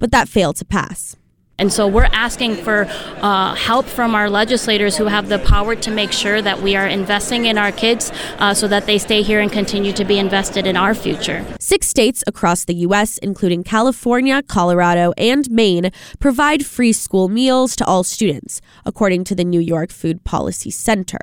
but 0.03 0.11
that 0.11 0.27
failed 0.27 0.57
to 0.57 0.65
pass. 0.65 1.15
And 1.57 1.71
so 1.71 1.87
we're 1.87 2.09
asking 2.11 2.57
for 2.57 2.87
uh, 3.21 3.55
help 3.55 3.85
from 3.85 4.15
our 4.15 4.29
legislators 4.29 4.97
who 4.97 5.05
have 5.05 5.29
the 5.29 5.39
power 5.39 5.77
to 5.77 5.91
make 5.91 6.11
sure 6.11 6.41
that 6.41 6.61
we 6.61 6.75
are 6.75 6.85
investing 6.85 7.45
in 7.45 7.57
our 7.57 7.71
kids 7.71 8.11
uh, 8.39 8.53
so 8.53 8.67
that 8.67 8.85
they 8.85 8.97
stay 8.97 9.21
here 9.21 9.39
and 9.39 9.49
continue 9.49 9.93
to 9.93 10.03
be 10.03 10.19
invested 10.19 10.67
in 10.67 10.75
our 10.75 10.93
future. 10.93 11.45
Six 11.57 11.87
states 11.87 12.21
across 12.27 12.65
the 12.65 12.75
U.S., 12.87 13.17
including 13.19 13.63
California, 13.63 14.43
Colorado, 14.43 15.13
and 15.17 15.49
Maine, 15.49 15.89
provide 16.19 16.65
free 16.65 16.91
school 16.91 17.29
meals 17.29 17.73
to 17.77 17.85
all 17.85 18.03
students, 18.03 18.59
according 18.83 19.23
to 19.23 19.35
the 19.35 19.45
New 19.45 19.61
York 19.61 19.89
Food 19.89 20.25
Policy 20.25 20.69
Center. 20.69 21.21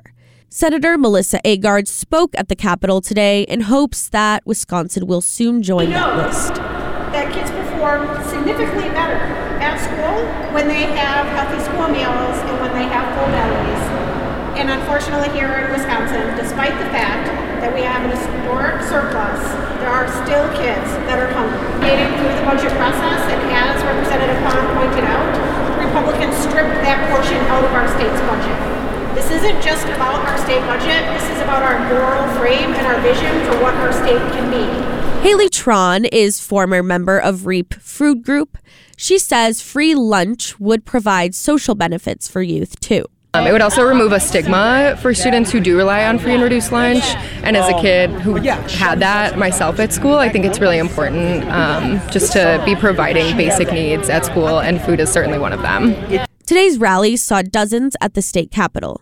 Senator 0.49 0.97
Melissa 0.97 1.39
Agard 1.45 1.87
spoke 1.87 2.33
at 2.35 2.47
the 2.47 2.55
Capitol 2.55 2.99
today 2.99 3.43
in 3.43 3.61
hopes 3.61 4.09
that 4.09 4.43
Wisconsin 4.43 5.05
will 5.05 5.21
soon 5.21 5.61
join 5.61 5.91
that 5.91 6.17
list. 6.17 6.55
That 6.55 7.31
kids 7.31 7.60
perform 7.81 8.05
significantly 8.29 8.93
better 8.93 9.17
at 9.57 9.73
school 9.81 10.21
when 10.53 10.69
they 10.69 10.85
have 10.93 11.25
healthy 11.33 11.57
school 11.65 11.89
meals 11.89 12.37
and 12.45 12.53
when 12.61 12.69
they 12.77 12.85
have 12.85 13.09
full 13.17 13.25
bellies. 13.33 13.83
And 14.53 14.69
unfortunately, 14.69 15.33
here 15.33 15.49
in 15.65 15.73
Wisconsin, 15.73 16.29
despite 16.37 16.77
the 16.77 16.85
fact 16.93 17.25
that 17.57 17.73
we 17.73 17.81
have 17.81 18.05
an 18.05 18.13
historic 18.13 18.85
surplus, 18.85 19.41
there 19.81 19.89
are 19.89 20.05
still 20.21 20.45
kids 20.53 20.85
that 21.09 21.17
are 21.17 21.33
hungry. 21.33 21.57
Made 21.81 21.97
it 21.97 22.13
through 22.21 22.37
the 22.37 22.45
budget 22.45 22.69
process, 22.77 23.21
and 23.33 23.41
as 23.49 23.81
Representative 23.81 24.37
Hong 24.45 24.61
pointed 24.77 25.09
out, 25.09 25.25
Republicans 25.81 26.37
stripped 26.37 26.85
that 26.85 27.01
portion 27.09 27.41
out 27.49 27.65
of 27.65 27.73
our 27.73 27.89
state's 27.97 28.21
budget. 28.29 28.80
This 29.21 29.43
isn't 29.43 29.61
just 29.61 29.85
about 29.85 30.27
our 30.27 30.37
state 30.39 30.61
budget, 30.61 31.05
this 31.13 31.29
is 31.29 31.41
about 31.41 31.61
our 31.61 31.77
moral 31.89 32.27
frame 32.39 32.73
and 32.73 32.87
our 32.87 32.99
vision 33.01 33.31
for 33.45 33.61
what 33.61 33.75
our 33.75 33.93
state 33.93 34.17
can 34.33 34.49
be. 34.49 35.21
Haley 35.21 35.47
Tron 35.47 36.05
is 36.05 36.39
former 36.39 36.81
member 36.81 37.19
of 37.19 37.45
REAP 37.45 37.75
Food 37.75 38.23
Group. 38.23 38.57
She 38.97 39.19
says 39.19 39.61
free 39.61 39.93
lunch 39.93 40.59
would 40.59 40.85
provide 40.85 41.35
social 41.35 41.75
benefits 41.75 42.27
for 42.27 42.41
youth 42.41 42.79
too. 42.79 43.05
Um, 43.35 43.45
it 43.45 43.51
would 43.51 43.61
also 43.61 43.83
remove 43.83 44.11
a 44.11 44.19
stigma 44.19 44.97
for 44.99 45.13
students 45.13 45.51
who 45.51 45.59
do 45.59 45.77
rely 45.77 46.03
on 46.03 46.17
free 46.17 46.33
and 46.33 46.41
reduced 46.41 46.71
lunch. 46.71 47.03
And 47.43 47.55
as 47.55 47.69
a 47.69 47.79
kid 47.79 48.09
who 48.09 48.37
had 48.37 49.01
that 49.01 49.37
myself 49.37 49.79
at 49.79 49.93
school, 49.93 50.15
I 50.15 50.29
think 50.29 50.45
it's 50.45 50.59
really 50.59 50.79
important 50.79 51.47
um, 51.47 52.01
just 52.09 52.33
to 52.33 52.59
be 52.65 52.75
providing 52.75 53.37
basic 53.37 53.71
needs 53.71 54.09
at 54.09 54.25
school, 54.25 54.59
and 54.59 54.81
food 54.81 54.99
is 54.99 55.11
certainly 55.11 55.37
one 55.37 55.53
of 55.53 55.61
them. 55.61 55.93
Today's 56.47 56.79
rally 56.79 57.15
saw 57.17 57.43
dozens 57.43 57.95
at 58.01 58.15
the 58.15 58.23
state 58.23 58.49
capitol. 58.49 58.99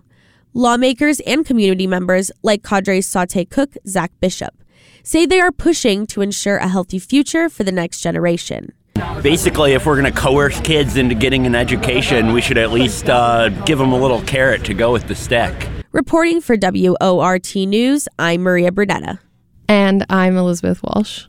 Lawmakers 0.55 1.19
and 1.27 1.45
community 1.45 1.85
members 1.85 2.31
like 2.41 2.63
Cadre 2.63 3.01
Saute 3.01 3.45
cook 3.45 3.75
Zach 3.88 4.12
Bishop 4.19 4.63
say 5.03 5.27
they 5.27 5.39
are 5.39 5.51
pushing 5.51 6.07
to 6.07 6.21
ensure 6.21 6.57
a 6.57 6.67
healthy 6.67 6.97
future 6.97 7.49
for 7.49 7.63
the 7.63 7.71
next 7.71 8.01
generation. 8.01 8.73
Basically, 9.21 9.73
if 9.73 9.85
we're 9.85 10.01
going 10.01 10.12
to 10.12 10.19
coerce 10.19 10.59
kids 10.62 10.97
into 10.97 11.13
getting 11.13 11.45
an 11.45 11.53
education, 11.53 12.33
we 12.33 12.41
should 12.41 12.57
at 12.57 12.71
least 12.71 13.07
uh, 13.09 13.49
give 13.63 13.77
them 13.77 13.91
a 13.91 13.97
little 13.97 14.21
carrot 14.23 14.65
to 14.65 14.73
go 14.73 14.91
with 14.91 15.07
the 15.07 15.13
stick. 15.13 15.69
Reporting 15.91 16.41
for 16.41 16.57
WORT 16.59 17.55
News, 17.55 18.07
I'm 18.17 18.41
Maria 18.41 18.71
Bernetta. 18.71 19.19
And 19.67 20.03
I'm 20.09 20.35
Elizabeth 20.35 20.81
Walsh. 20.81 21.27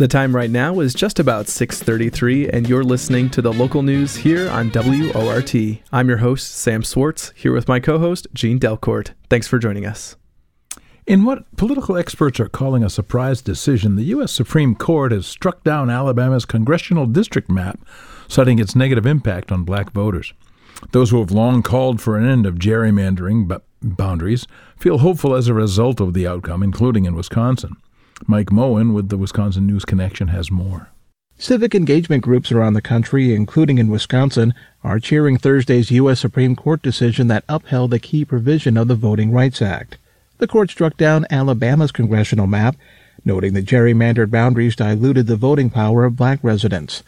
The 0.00 0.08
time 0.08 0.34
right 0.34 0.50
now 0.50 0.80
is 0.80 0.94
just 0.94 1.18
about 1.18 1.44
6:33 1.44 2.48
and 2.48 2.66
you're 2.66 2.82
listening 2.82 3.28
to 3.28 3.42
the 3.42 3.52
local 3.52 3.82
news 3.82 4.16
here 4.16 4.48
on 4.48 4.70
WORT. 4.70 5.54
I'm 5.92 6.08
your 6.08 6.16
host 6.16 6.54
Sam 6.54 6.82
Swartz 6.82 7.34
here 7.36 7.52
with 7.52 7.68
my 7.68 7.80
co-host 7.80 8.26
Gene 8.32 8.58
Delcourt. 8.58 9.10
Thanks 9.28 9.46
for 9.46 9.58
joining 9.58 9.84
us. 9.84 10.16
In 11.06 11.26
what 11.26 11.44
political 11.58 11.98
experts 11.98 12.40
are 12.40 12.48
calling 12.48 12.82
a 12.82 12.88
surprise 12.88 13.42
decision, 13.42 13.96
the 13.96 14.04
U.S. 14.04 14.32
Supreme 14.32 14.74
Court 14.74 15.12
has 15.12 15.26
struck 15.26 15.62
down 15.64 15.90
Alabama's 15.90 16.46
congressional 16.46 17.04
district 17.04 17.50
map, 17.50 17.78
citing 18.26 18.58
its 18.58 18.74
negative 18.74 19.04
impact 19.04 19.52
on 19.52 19.64
black 19.64 19.92
voters. 19.92 20.32
Those 20.92 21.10
who 21.10 21.18
have 21.18 21.30
long 21.30 21.62
called 21.62 22.00
for 22.00 22.16
an 22.16 22.26
end 22.26 22.46
of 22.46 22.54
gerrymandering 22.54 23.60
boundaries 23.82 24.46
feel 24.78 24.96
hopeful 24.96 25.34
as 25.34 25.46
a 25.46 25.52
result 25.52 26.00
of 26.00 26.14
the 26.14 26.26
outcome, 26.26 26.62
including 26.62 27.04
in 27.04 27.14
Wisconsin. 27.14 27.76
Mike 28.26 28.52
Moen 28.52 28.92
with 28.92 29.08
the 29.08 29.18
Wisconsin 29.18 29.66
News 29.66 29.84
Connection 29.84 30.28
has 30.28 30.50
more. 30.50 30.88
Civic 31.38 31.74
engagement 31.74 32.22
groups 32.22 32.52
around 32.52 32.74
the 32.74 32.82
country, 32.82 33.34
including 33.34 33.78
in 33.78 33.88
Wisconsin, 33.88 34.52
are 34.84 35.00
cheering 35.00 35.38
Thursday's 35.38 35.90
U.S. 35.90 36.20
Supreme 36.20 36.54
Court 36.54 36.82
decision 36.82 37.28
that 37.28 37.44
upheld 37.48 37.94
a 37.94 37.98
key 37.98 38.26
provision 38.26 38.76
of 38.76 38.88
the 38.88 38.94
Voting 38.94 39.32
Rights 39.32 39.62
Act. 39.62 39.96
The 40.36 40.46
court 40.46 40.70
struck 40.70 40.96
down 40.98 41.26
Alabama's 41.30 41.92
congressional 41.92 42.46
map, 42.46 42.76
noting 43.24 43.54
that 43.54 43.64
gerrymandered 43.64 44.30
boundaries 44.30 44.76
diluted 44.76 45.26
the 45.26 45.36
voting 45.36 45.70
power 45.70 46.04
of 46.04 46.16
black 46.16 46.40
residents. 46.42 47.02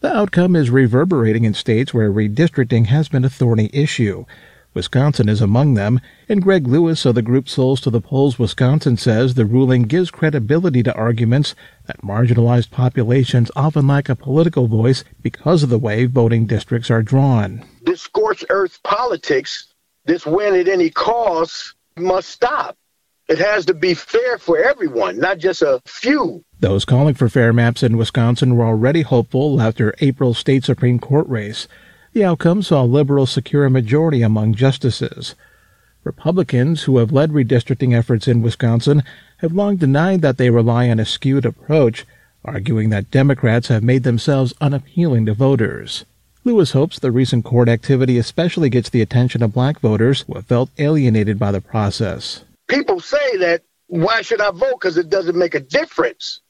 The 0.00 0.14
outcome 0.14 0.54
is 0.54 0.68
reverberating 0.68 1.44
in 1.44 1.54
states 1.54 1.94
where 1.94 2.12
redistricting 2.12 2.86
has 2.86 3.08
been 3.08 3.24
a 3.24 3.30
thorny 3.30 3.70
issue. 3.72 4.26
Wisconsin 4.74 5.28
is 5.28 5.40
among 5.40 5.74
them, 5.74 6.00
and 6.28 6.42
Greg 6.42 6.66
Lewis 6.66 7.04
of 7.04 7.14
the 7.14 7.22
group 7.22 7.48
Souls 7.48 7.80
to 7.82 7.90
the 7.90 8.00
Polls 8.00 8.38
Wisconsin 8.38 8.96
says 8.96 9.34
the 9.34 9.44
ruling 9.44 9.82
gives 9.82 10.10
credibility 10.10 10.82
to 10.82 10.94
arguments 10.94 11.54
that 11.86 12.02
marginalized 12.02 12.70
populations 12.70 13.50
often 13.54 13.86
lack 13.86 14.08
a 14.08 14.16
political 14.16 14.66
voice 14.68 15.04
because 15.20 15.62
of 15.62 15.68
the 15.68 15.78
way 15.78 16.06
voting 16.06 16.46
districts 16.46 16.90
are 16.90 17.02
drawn. 17.02 17.64
This 17.82 18.00
scorched 18.00 18.46
earth 18.48 18.82
politics, 18.82 19.66
this 20.06 20.24
win 20.24 20.54
at 20.54 20.68
any 20.68 20.88
cost, 20.88 21.74
must 21.96 22.30
stop. 22.30 22.76
It 23.28 23.38
has 23.38 23.66
to 23.66 23.74
be 23.74 23.94
fair 23.94 24.38
for 24.38 24.58
everyone, 24.58 25.18
not 25.18 25.38
just 25.38 25.62
a 25.62 25.80
few. 25.86 26.44
Those 26.60 26.84
calling 26.84 27.14
for 27.14 27.28
fair 27.28 27.52
maps 27.52 27.82
in 27.82 27.96
Wisconsin 27.96 28.56
were 28.56 28.64
already 28.64 29.02
hopeful 29.02 29.60
after 29.60 29.94
April's 30.00 30.38
state 30.38 30.64
Supreme 30.64 30.98
Court 30.98 31.28
race. 31.28 31.68
The 32.14 32.24
outcome 32.24 32.62
saw 32.62 32.82
liberals 32.82 33.30
secure 33.30 33.64
a 33.64 33.70
majority 33.70 34.20
among 34.20 34.54
justices. 34.54 35.34
Republicans, 36.04 36.82
who 36.82 36.98
have 36.98 37.10
led 37.10 37.30
redistricting 37.30 37.96
efforts 37.96 38.28
in 38.28 38.42
Wisconsin, 38.42 39.02
have 39.38 39.54
long 39.54 39.76
denied 39.76 40.20
that 40.20 40.36
they 40.36 40.50
rely 40.50 40.90
on 40.90 41.00
a 41.00 41.06
skewed 41.06 41.46
approach, 41.46 42.04
arguing 42.44 42.90
that 42.90 43.10
Democrats 43.10 43.68
have 43.68 43.82
made 43.82 44.02
themselves 44.02 44.52
unappealing 44.60 45.24
to 45.24 45.32
voters. 45.32 46.04
Lewis 46.44 46.72
hopes 46.72 46.98
the 46.98 47.10
recent 47.10 47.46
court 47.46 47.68
activity 47.68 48.18
especially 48.18 48.68
gets 48.68 48.90
the 48.90 49.00
attention 49.00 49.42
of 49.42 49.54
black 49.54 49.80
voters 49.80 50.22
who 50.22 50.34
have 50.34 50.44
felt 50.44 50.68
alienated 50.76 51.38
by 51.38 51.50
the 51.50 51.62
process. 51.62 52.44
People 52.68 53.00
say 53.00 53.38
that 53.38 53.62
why 53.86 54.20
should 54.20 54.42
I 54.42 54.50
vote 54.50 54.80
because 54.80 54.98
it 54.98 55.08
doesn't 55.08 55.38
make 55.38 55.54
a 55.54 55.60
difference. 55.60 56.40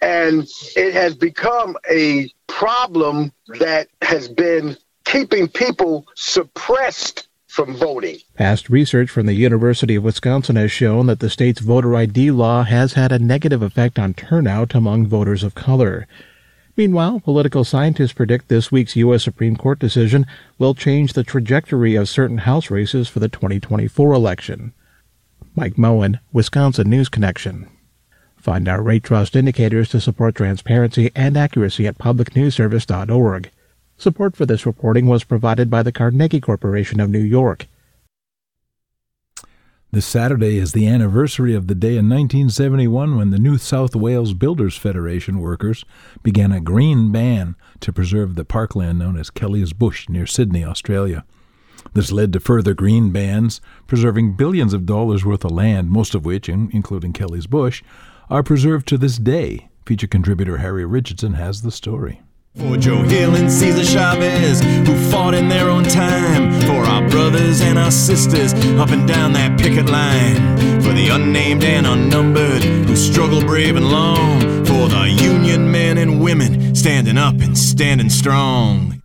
And 0.00 0.46
it 0.76 0.94
has 0.94 1.16
become 1.16 1.76
a 1.90 2.30
problem 2.46 3.32
that 3.60 3.88
has 4.02 4.28
been 4.28 4.76
keeping 5.04 5.48
people 5.48 6.06
suppressed 6.14 7.28
from 7.46 7.76
voting. 7.76 8.18
Past 8.34 8.70
research 8.70 9.10
from 9.10 9.26
the 9.26 9.34
University 9.34 9.96
of 9.96 10.04
Wisconsin 10.04 10.56
has 10.56 10.72
shown 10.72 11.06
that 11.06 11.20
the 11.20 11.28
state's 11.28 11.60
voter 11.60 11.94
ID 11.94 12.30
law 12.30 12.62
has 12.62 12.94
had 12.94 13.12
a 13.12 13.18
negative 13.18 13.60
effect 13.60 13.98
on 13.98 14.14
turnout 14.14 14.74
among 14.74 15.06
voters 15.06 15.42
of 15.42 15.54
color. 15.54 16.06
Meanwhile, 16.76 17.20
political 17.20 17.64
scientists 17.64 18.14
predict 18.14 18.48
this 18.48 18.72
week's 18.72 18.96
U.S. 18.96 19.22
Supreme 19.22 19.56
Court 19.56 19.78
decision 19.78 20.26
will 20.58 20.74
change 20.74 21.12
the 21.12 21.22
trajectory 21.22 21.94
of 21.94 22.08
certain 22.08 22.38
House 22.38 22.70
races 22.70 23.08
for 23.08 23.20
the 23.20 23.28
2024 23.28 24.14
election. 24.14 24.72
Mike 25.54 25.76
Moen, 25.76 26.20
Wisconsin 26.32 26.88
News 26.88 27.10
Connection. 27.10 27.68
Find 28.38 28.66
our 28.66 28.82
rate 28.82 29.04
trust 29.04 29.36
indicators 29.36 29.90
to 29.90 30.00
support 30.00 30.34
transparency 30.34 31.10
and 31.14 31.36
accuracy 31.36 31.86
at 31.86 31.98
publicnewsservice.org. 31.98 33.50
Support 34.02 34.34
for 34.34 34.46
this 34.46 34.66
reporting 34.66 35.06
was 35.06 35.22
provided 35.22 35.70
by 35.70 35.84
the 35.84 35.92
Carnegie 35.92 36.40
Corporation 36.40 36.98
of 36.98 37.08
New 37.08 37.20
York. 37.20 37.68
This 39.92 40.04
Saturday 40.04 40.58
is 40.58 40.72
the 40.72 40.88
anniversary 40.88 41.54
of 41.54 41.68
the 41.68 41.76
day 41.76 41.96
in 41.96 42.08
1971 42.08 43.16
when 43.16 43.30
the 43.30 43.38
New 43.38 43.58
South 43.58 43.94
Wales 43.94 44.34
Builders 44.34 44.76
Federation 44.76 45.38
workers 45.38 45.84
began 46.24 46.50
a 46.50 46.60
green 46.60 47.12
ban 47.12 47.54
to 47.78 47.92
preserve 47.92 48.34
the 48.34 48.44
parkland 48.44 48.98
known 48.98 49.16
as 49.16 49.30
Kelly's 49.30 49.72
Bush 49.72 50.08
near 50.08 50.26
Sydney, 50.26 50.64
Australia. 50.64 51.24
This 51.94 52.10
led 52.10 52.32
to 52.32 52.40
further 52.40 52.74
green 52.74 53.12
bans, 53.12 53.60
preserving 53.86 54.32
billions 54.32 54.74
of 54.74 54.84
dollars 54.84 55.24
worth 55.24 55.44
of 55.44 55.52
land, 55.52 55.92
most 55.92 56.16
of 56.16 56.24
which, 56.24 56.48
including 56.48 57.12
Kelly's 57.12 57.46
Bush, 57.46 57.84
are 58.28 58.42
preserved 58.42 58.88
to 58.88 58.98
this 58.98 59.16
day. 59.16 59.68
Feature 59.86 60.08
contributor 60.08 60.56
Harry 60.56 60.84
Richardson 60.84 61.34
has 61.34 61.62
the 61.62 61.70
story. 61.70 62.20
For 62.58 62.76
Joe 62.76 63.02
Hill 63.02 63.34
and 63.34 63.50
Cesar 63.50 63.84
Chavez, 63.84 64.60
who 64.60 64.94
fought 65.10 65.32
in 65.32 65.48
their 65.48 65.70
own 65.70 65.84
time. 65.84 66.60
For 66.62 66.84
our 66.84 67.08
brothers 67.08 67.62
and 67.62 67.78
our 67.78 67.90
sisters 67.90 68.52
up 68.78 68.90
and 68.90 69.08
down 69.08 69.32
that 69.32 69.58
picket 69.58 69.88
line. 69.88 70.36
For 70.82 70.92
the 70.92 71.08
unnamed 71.08 71.64
and 71.64 71.86
unnumbered, 71.86 72.62
who 72.62 72.94
struggle 72.94 73.40
brave 73.40 73.76
and 73.76 73.90
long. 73.90 74.40
For 74.66 74.88
the 74.88 75.08
union 75.08 75.72
men 75.72 75.96
and 75.96 76.20
women 76.20 76.74
standing 76.74 77.16
up 77.16 77.40
and 77.40 77.56
standing 77.56 78.10
strong. 78.10 79.01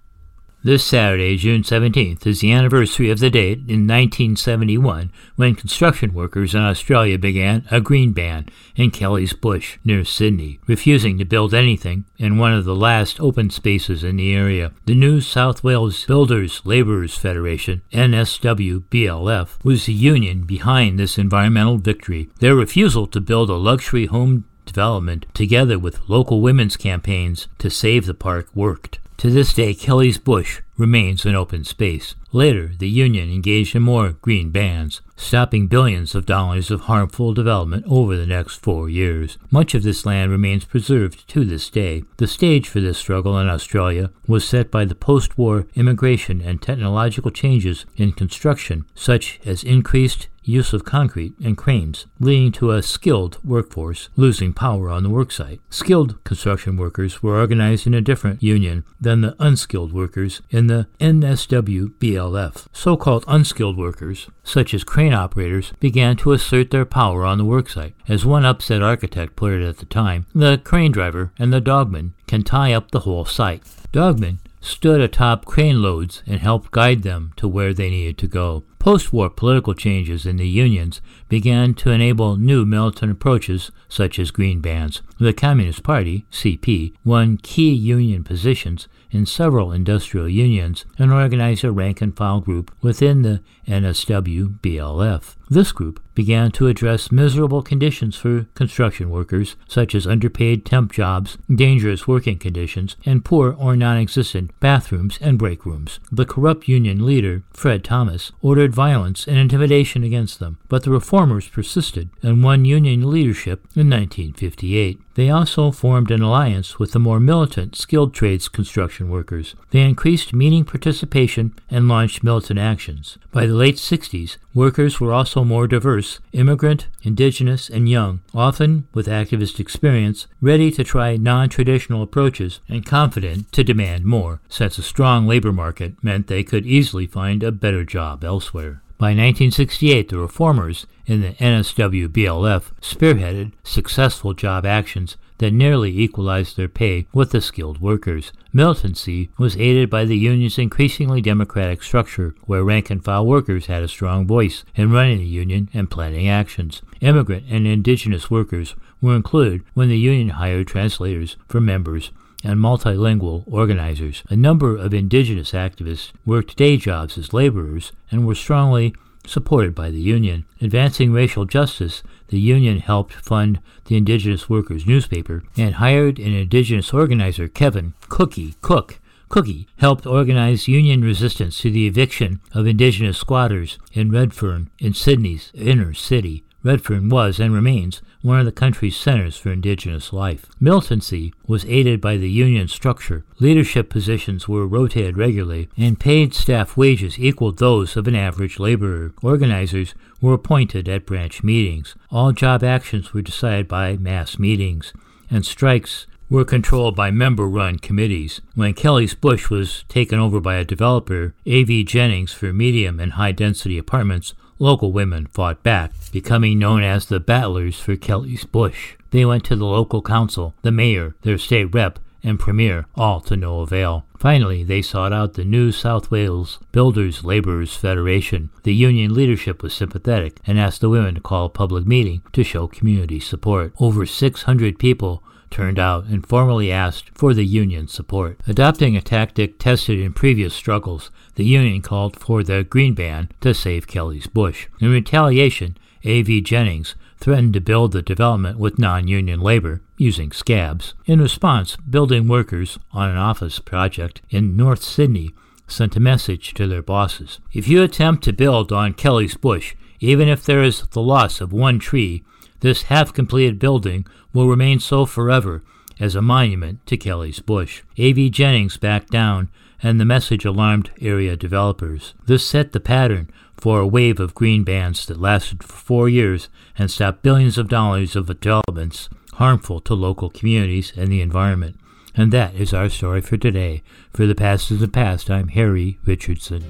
This 0.68 0.84
Saturday, 0.84 1.38
June 1.38 1.62
17th, 1.62 2.28
is 2.28 2.42
the 2.42 2.52
anniversary 2.52 3.10
of 3.10 3.20
the 3.20 3.30
date 3.30 3.60
in 3.70 3.88
1971 3.88 5.14
when 5.38 5.56
construction 5.56 6.14
workers 6.14 6.54
in 6.54 6.60
Australia 6.60 7.18
began 7.18 7.66
a 7.72 7.80
green 7.80 8.12
ban 8.12 8.50
in 8.76 8.92
Kelly's 8.92 9.32
Bush 9.32 9.78
near 9.86 10.04
Sydney, 10.04 10.60
refusing 10.68 11.18
to 11.20 11.24
build 11.24 11.54
anything 11.54 12.04
in 12.18 12.38
one 12.38 12.52
of 12.52 12.66
the 12.66 12.76
last 12.76 13.18
open 13.22 13.50
spaces 13.50 14.04
in 14.04 14.18
the 14.18 14.36
area. 14.36 14.74
The 14.86 14.94
New 14.94 15.22
South 15.22 15.64
Wales 15.64 16.04
Builders 16.04 16.62
Labourers 16.66 17.16
Federation, 17.16 17.82
NSWBLF, 17.94 19.64
was 19.64 19.86
the 19.86 19.94
union 19.94 20.44
behind 20.44 21.00
this 21.00 21.18
environmental 21.18 21.78
victory. 21.78 22.30
Their 22.42 22.56
refusal 22.56 23.08
to 23.08 23.22
build 23.22 23.50
a 23.50 23.54
luxury 23.54 24.08
home 24.08 24.44
development, 24.66 25.28
together 25.34 25.80
with 25.80 26.10
local 26.10 26.42
women's 26.42 26.76
campaigns 26.76 27.48
to 27.60 27.70
save 27.70 28.06
the 28.06 28.14
park, 28.14 28.50
worked. 28.54 29.00
To 29.18 29.32
this 29.32 29.52
day, 29.52 29.74
Kelly's 29.74 30.20
Bush 30.20 30.62
remains 30.78 31.26
an 31.26 31.34
open 31.34 31.64
space. 31.64 32.14
Later, 32.32 32.74
the 32.78 32.88
Union 32.88 33.32
engaged 33.32 33.76
in 33.76 33.82
more 33.82 34.12
green 34.12 34.52
bans, 34.52 35.02
stopping 35.16 35.66
billions 35.66 36.14
of 36.14 36.28
dollars 36.28 36.70
of 36.70 36.82
harmful 36.82 37.34
development 37.34 37.84
over 37.90 38.16
the 38.16 38.28
next 38.28 38.58
four 38.58 38.92
years. 38.92 39.40
Much 39.50 39.74
of 39.74 39.82
this 39.82 40.06
land 40.06 40.30
remains 40.30 40.66
preserved 40.66 41.28
to 41.30 41.46
this 41.46 41.68
day. 41.72 42.04
The 42.18 42.28
stage 42.28 42.70
for 42.70 42.80
this 42.80 43.00
struggle 43.00 43.40
in 43.40 43.50
Australia 43.50 44.12
was 44.28 44.48
set 44.48 44.70
by 44.70 44.86
the 44.86 44.94
post 44.94 45.36
war 45.36 45.66
immigration 45.74 46.40
and 46.40 46.62
technological 46.62 47.32
changes 47.32 47.88
in 47.96 48.12
construction, 48.12 48.86
such 48.94 49.40
as 49.44 49.64
increased 49.64 50.28
use 50.48 50.74
of 50.74 50.86
concrete 50.86 51.34
and 51.44 51.58
cranes, 51.58 52.06
leading 52.20 52.52
to 52.54 52.72
a 52.72 52.82
skilled 52.82 53.38
workforce 53.44 54.10
losing 54.16 54.54
power 54.54 54.90
on 54.90 55.04
the 55.04 55.10
worksite. 55.10 55.60
Skilled 55.70 56.24
construction 56.24 56.78
workers 56.78 57.22
were 57.22 57.38
organized 57.38 57.86
in 57.86 57.94
a 57.94 58.02
different 58.02 58.42
union 58.42 58.84
than 59.00 59.22
the 59.22 59.36
unskilled 59.40 59.94
workers 59.94 60.42
in 60.50 60.68
the 60.68 60.88
NSWBLF. 61.00 62.68
So 62.72 62.98
called 62.98 63.26
unskilled 63.28 63.78
workers, 63.78 64.28
such 64.44 64.74
as 64.74 64.84
crane 64.84 65.14
operators, 65.14 65.74
began 65.80 66.16
to 66.18 66.32
assert 66.32 66.72
their 66.72 66.86
power 66.86 67.26
on 67.26 67.38
the 67.38 67.46
worksite. 67.46 67.94
As 68.08 68.26
one 68.26 68.46
upset 68.46 68.82
architect 68.82 69.36
put 69.36 69.54
it 69.54 69.68
at 69.68 69.78
the 69.78 69.86
time, 69.86 70.26
the 70.34 70.58
crane 70.64 70.92
driver 70.92 71.32
and 71.38 71.52
the 71.52 71.62
dogman 71.62 72.14
can 72.28 72.44
tie 72.44 72.74
up 72.74 72.92
the 72.92 73.02
whole 73.02 73.26
site. 73.26 73.64
Dogmen 73.92 74.40
stood 74.60 75.02
atop 75.02 75.46
crane 75.46 75.82
loads 75.82 76.24
and 76.26 76.40
helped 76.40 76.72
guide 76.72 77.04
them 77.04 77.32
to 77.38 77.48
where 77.48 77.74
they 77.74 77.90
needed 77.90 78.18
to 78.18 78.28
go. 78.28 78.64
Post 78.88 79.12
war 79.12 79.30
political 79.30 79.74
changes 79.74 80.26
in 80.26 80.38
the 80.38 80.48
unions 80.48 81.02
began 81.28 81.74
to 81.74 81.92
enable 81.92 82.38
new 82.38 82.66
militant 82.66 83.12
approaches 83.12 83.70
such 83.90 84.18
as 84.18 84.32
green 84.32 84.62
bans. 84.62 85.02
The 85.20 85.34
Communist 85.34 85.84
Party, 85.84 86.26
CP, 86.32 86.94
won 87.04 87.36
key 87.36 87.74
union 87.74 88.24
positions 88.24 88.88
in 89.12 89.26
several 89.26 89.74
industrial 89.74 90.30
unions 90.30 90.86
and 90.98 91.12
organized 91.12 91.66
a 91.66 91.72
rank 91.74 92.02
and 92.02 92.16
file 92.16 92.40
group 92.40 92.74
within 92.82 93.24
the 93.24 93.42
NSW 93.68 94.58
BLF. 94.62 95.36
This 95.50 95.72
group 95.72 96.02
began 96.14 96.52
to 96.54 96.68
address 96.68 97.12
miserable 97.12 97.62
conditions 97.62 98.16
for 98.16 98.48
construction 98.56 99.10
workers, 99.10 99.56
such 99.68 99.94
as 99.94 100.08
underpaid 100.08 100.66
temp 100.66 100.92
jobs, 100.92 101.38
dangerous 101.48 102.08
working 102.08 102.38
conditions, 102.38 102.98
and 103.06 103.24
poor 103.24 103.56
or 103.58 103.76
non 103.76 103.98
existent 103.98 104.52
bathrooms 104.60 105.20
and 105.22 105.38
break 105.38 105.66
rooms. 105.66 106.00
The 106.12 106.26
corrupt 106.26 106.68
union 106.68 107.06
leader, 107.06 107.44
Fred 107.52 107.84
Thomas, 107.84 108.32
ordered 108.42 108.74
violence 108.74 109.28
and 109.28 109.38
intimidation 109.38 110.04
against 110.04 110.40
them, 110.40 110.58
but 110.68 110.84
the 110.84 110.92
reformers 110.92 111.48
persisted 111.48 112.10
and 112.24 112.44
won 112.44 112.66
union 112.66 113.10
leadership 113.10 113.60
in 113.76 113.90
1958. 113.90 115.00
They 115.18 115.32
also 115.32 115.72
formed 115.72 116.12
an 116.12 116.22
alliance 116.22 116.78
with 116.78 116.92
the 116.92 117.00
more 117.00 117.20
militant 117.20 117.76
skilled 117.76 118.14
trades 118.14 118.48
construction 118.48 119.10
workers. 119.10 119.56
They 119.72 119.82
increased 119.82 120.32
meeting 120.32 120.64
participation 120.64 121.56
and 121.72 121.88
launched 121.88 122.24
militant 122.24 122.60
actions. 122.60 123.18
By 123.32 123.48
the 123.48 123.56
late 123.56 123.78
60s, 123.78 124.38
workers 124.54 125.00
were 125.00 125.14
also 125.14 125.37
more 125.46 125.68
diverse 125.68 126.20
immigrant, 126.34 126.88
indigenous, 127.04 127.70
and 127.70 127.90
young, 127.90 128.22
often 128.34 128.88
with 128.94 129.08
activist 129.08 129.60
experience, 129.60 130.28
ready 130.42 130.72
to 130.72 130.84
try 130.84 131.18
non 131.18 131.50
traditional 131.50 132.02
approaches, 132.02 132.60
and 132.68 132.86
confident 132.86 133.52
to 133.52 133.64
demand 133.64 134.06
more, 134.06 134.42
since 134.50 134.78
a 134.78 134.84
strong 134.84 135.28
labor 135.28 135.52
market 135.52 136.04
meant 136.04 136.28
they 136.28 136.44
could 136.44 136.66
easily 136.66 137.08
find 137.08 137.44
a 137.44 137.52
better 137.52 137.84
job 137.84 138.24
elsewhere. 138.24 138.82
By 138.98 139.10
1968, 139.10 140.10
the 140.10 140.18
reformers 140.18 140.88
in 141.06 141.22
the 141.22 141.34
NSW 141.34 142.08
BLF 142.08 142.72
spearheaded 142.82 143.52
successful 143.64 144.34
job 144.34 144.66
actions 144.66 145.18
that 145.40 145.54
nearly 145.54 145.98
equalized 145.98 146.58
their 146.58 146.68
pay 146.68 147.08
with 147.14 147.32
the 147.32 147.42
skilled 147.42 147.80
workers. 147.80 148.32
Militancy 148.52 149.30
was 149.38 149.58
aided 149.58 149.90
by 149.90 150.06
the 150.06 150.18
union's 150.18 150.58
increasingly 150.58 151.22
democratic 151.22 151.84
structure, 151.84 152.36
where 152.46 152.64
rank 152.64 152.90
and 152.90 153.04
file 153.04 153.26
workers 153.26 153.68
had 153.68 153.84
a 153.84 153.88
strong 153.88 154.26
voice 154.26 154.64
in 154.76 154.92
running 154.92 155.20
the 155.20 155.26
union 155.26 155.70
and 155.74 155.92
planning 155.92 156.28
actions. 156.28 156.82
Immigrant 157.02 157.46
and 157.50 157.68
indigenous 157.68 158.32
workers 158.32 158.76
were 159.02 159.16
included 159.16 159.64
when 159.74 159.90
the 159.90 159.98
union 159.98 160.30
hired 160.30 160.68
translators 160.68 161.38
for 161.48 161.62
members 161.62 162.12
and 162.44 162.60
multilingual 162.60 163.44
organizers. 163.48 164.24
A 164.30 164.36
number 164.36 164.76
of 164.76 164.94
indigenous 164.94 165.52
activists 165.52 166.12
worked 166.26 166.56
day 166.56 166.78
jobs 166.78 167.18
as 167.18 167.34
laborers 167.34 167.92
and 168.12 168.26
were 168.26 168.36
strongly 168.36 168.94
supported 169.26 169.76
by 169.76 169.90
the 169.90 170.00
union. 170.00 170.46
Advancing 170.62 171.12
racial 171.12 171.46
justice, 171.46 172.02
the 172.30 172.40
union 172.40 172.80
helped 172.80 173.14
fund 173.14 173.60
the 173.86 173.98
Indigenous 173.98 174.50
Workers 174.50 174.86
newspaper 174.86 175.44
and 175.56 175.76
hired 175.76 176.20
an 176.20 176.34
indigenous 176.34 176.94
organizer, 176.94 177.48
Kevin 177.48 177.94
Cookie 178.10 178.56
Cook. 178.62 179.00
Cookie 179.30 179.68
helped 179.78 180.06
organize 180.06 180.68
union 180.68 181.02
resistance 181.02 181.60
to 181.60 181.70
the 181.70 181.88
eviction 181.88 182.40
of 182.54 182.66
indigenous 182.66 183.18
squatters 183.18 183.78
in 183.92 184.10
Redfern 184.10 184.70
in 184.80 184.94
Sydney's 184.94 185.52
inner 185.54 185.94
city. 185.94 186.44
Redfern 186.64 187.08
was 187.08 187.40
and 187.40 187.54
remains 187.54 188.02
one 188.22 188.40
of 188.40 188.46
the 188.46 188.52
country's 188.52 188.98
centers 188.98 189.38
for 189.38 189.52
indigenous 189.52 190.12
life. 190.12 190.48
Militancy 190.60 191.34
was 191.46 191.64
aided 191.66 192.02
by 192.02 192.18
the 192.18 192.30
union 192.30 192.68
structure. 192.68 193.24
Leadership 193.40 193.90
positions 193.90 194.48
were 194.50 194.68
rotated 194.68 195.18
regularly, 195.18 195.70
and 195.78 196.00
paid 196.00 196.34
staff 196.34 196.76
wages 196.76 197.20
equaled 197.20 197.60
those 197.60 197.96
of 197.96 198.08
an 198.08 198.16
average 198.16 198.60
laborer. 198.60 199.14
Organizers 199.22 199.94
were 200.22 200.34
appointed 200.34 200.90
at 200.90 201.06
branch 201.06 201.44
meetings. 201.44 201.96
All 202.12 202.32
job 202.32 202.64
actions 202.64 203.14
were 203.14 203.22
decided 203.22 203.68
by 203.68 203.98
mass 203.98 204.40
meetings, 204.40 204.94
and 205.30 205.46
strikes 205.46 206.08
were 206.30 206.46
controlled 206.46 206.96
by 206.96 207.12
member 207.12 207.48
run 207.48 207.80
committees. 207.80 208.42
When 208.56 208.74
Kelly's 208.74 209.14
Bush 209.16 209.50
was 209.50 209.84
taken 209.88 210.20
over 210.20 210.40
by 210.40 210.56
a 210.56 210.66
developer, 210.66 211.34
A.V. 211.46 211.84
Jennings, 211.86 212.34
for 212.34 212.52
medium 212.52 213.00
and 213.00 213.14
high 213.14 213.32
density 213.32 213.78
apartments, 213.78 214.34
local 214.60 214.92
women 214.92 215.28
fought 215.28 215.64
back, 215.64 215.92
becoming 216.12 216.60
known 216.60 216.84
as 216.84 217.06
the 217.06 217.20
Battlers 217.20 217.80
for 217.80 217.96
Kelly's 217.96 218.44
Bush. 218.44 218.96
They 219.12 219.24
went 219.24 219.46
to 219.46 219.56
the 219.56 219.66
local 219.66 220.02
council, 220.02 220.54
the 220.64 220.72
mayor, 220.72 221.16
their 221.22 221.38
state 221.38 221.74
rep, 221.74 222.00
and 222.24 222.40
premier, 222.40 222.86
all 222.96 223.22
to 223.22 223.36
no 223.36 223.62
avail. 223.62 224.06
Finally, 224.20 224.64
they 224.64 224.82
sought 224.82 225.14
out 225.14 225.34
the 225.34 225.46
New 225.46 225.72
South 225.72 226.10
Wales 226.10 226.60
Builders 226.72 227.24
Labourers 227.24 227.76
Federation. 227.76 228.50
The 228.64 228.74
union 228.74 229.14
leadership 229.14 229.62
was 229.62 229.74
sympathetic 229.74 230.40
and 230.46 230.60
asked 230.60 230.82
the 230.82 230.90
women 230.90 231.16
to 231.16 231.22
call 231.22 231.46
a 231.46 231.50
public 231.50 231.86
meeting 231.86 232.24
to 232.34 232.44
show 232.44 232.68
community 232.68 233.20
support. 233.20 233.74
Over 233.80 234.06
600 234.06 234.80
people 234.80 235.24
turned 235.50 235.80
out 235.80 236.06
and 236.06 236.28
formally 236.28 236.72
asked 236.72 237.10
for 237.14 237.34
the 237.34 237.46
Union's 237.46 237.94
support. 237.94 238.40
Adopting 238.48 238.96
a 238.96 239.02
tactic 239.02 239.60
tested 239.60 240.00
in 240.00 240.14
previous 240.14 240.54
struggles, 240.54 241.12
the 241.36 241.46
Union 241.46 241.82
called 241.82 242.20
for 242.20 242.44
the 242.44 242.64
Green 242.64 242.94
Ban 242.94 243.30
to 243.42 243.54
save 243.54 243.88
Kelly's 243.88 244.28
Bush. 244.28 244.68
In 244.80 244.92
retaliation, 244.92 245.78
A.V. 246.04 246.42
Jennings 246.42 246.96
threatened 247.20 247.54
to 247.54 247.62
build 247.62 247.92
the 247.92 248.02
development 248.02 248.60
with 248.60 248.80
non 248.80 249.08
union 249.08 249.40
labor 249.40 249.82
using 249.98 250.32
scabs. 250.32 250.94
In 251.06 251.22
response, 251.22 251.76
building 251.78 252.28
workers 252.28 252.78
on 252.92 253.10
an 253.10 253.18
office 253.18 253.60
project 253.60 254.22
in 254.30 254.56
North 254.56 254.84
Sydney 254.84 255.34
sent 255.68 255.96
a 255.96 256.00
message 256.00 256.54
to 256.54 256.68
their 256.68 256.82
bosses. 256.82 257.40
If 257.54 257.68
you 257.68 257.84
attempt 257.84 258.24
to 258.24 258.34
build 258.34 258.72
on 258.72 258.94
Kelly's 258.94 259.36
Bush, 259.36 259.76
even 260.00 260.28
if 260.28 260.46
there 260.46 260.64
is 260.64 260.84
the 260.88 261.02
loss 261.02 261.42
of 261.42 261.52
one 261.52 261.80
tree, 261.80 262.24
this 262.62 262.84
half 262.84 263.14
completed 263.14 263.60
building 263.60 264.06
will 264.34 264.48
remain 264.48 264.80
so 264.80 265.06
forever 265.06 265.64
as 266.00 266.16
a 266.16 266.22
monument 266.22 266.86
to 266.86 266.98
Kelly's 266.98 267.40
Bush. 267.40 267.84
A.V. 267.98 268.30
Jennings 268.30 268.78
backed 268.78 269.10
down, 269.10 269.50
and 269.82 270.00
the 270.00 270.06
message 270.06 270.46
alarmed 270.46 270.92
area 271.02 271.36
developers. 271.36 272.14
This 272.26 272.48
set 272.48 272.72
the 272.72 272.80
pattern 272.80 273.30
for 273.58 273.80
a 273.80 273.88
wave 273.88 274.20
of 274.20 274.36
green 274.36 274.64
bans 274.64 275.06
that 275.08 275.20
lasted 275.20 275.64
for 275.64 275.74
four 275.74 276.10
years 276.10 276.50
and 276.78 276.90
stopped 276.90 277.24
billions 277.24 277.58
of 277.58 277.68
dollars 277.68 278.16
of 278.16 278.28
developments 278.40 279.10
harmful 279.34 279.80
to 279.80 279.94
local 279.94 280.30
communities 280.30 280.94
and 280.96 281.12
the 281.12 281.22
environment. 281.22 281.80
And 282.16 282.32
that 282.34 282.56
is 282.56 282.74
our 282.74 282.90
story 282.90 283.22
for 283.22 283.38
today. 283.38 283.84
For 284.12 284.26
the 284.26 284.34
past 284.34 284.72
is 284.72 284.80
the 284.80 284.88
past, 284.88 285.30
I'm 285.30 285.50
Harry 285.50 286.00
Richardson. 286.06 286.64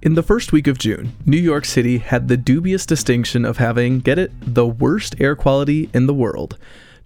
In 0.00 0.14
the 0.14 0.22
first 0.22 0.52
week 0.52 0.66
of 0.66 0.78
June, 0.78 1.12
New 1.26 1.36
York 1.36 1.64
City 1.64 1.98
had 1.98 2.28
the 2.28 2.36
dubious 2.36 2.86
distinction 2.86 3.44
of 3.44 3.58
having, 3.58 4.00
get 4.00 4.18
it, 4.18 4.32
the 4.40 4.66
worst 4.66 5.16
air 5.20 5.34
quality 5.34 5.90
in 5.92 6.06
the 6.06 6.14
world. 6.14 6.58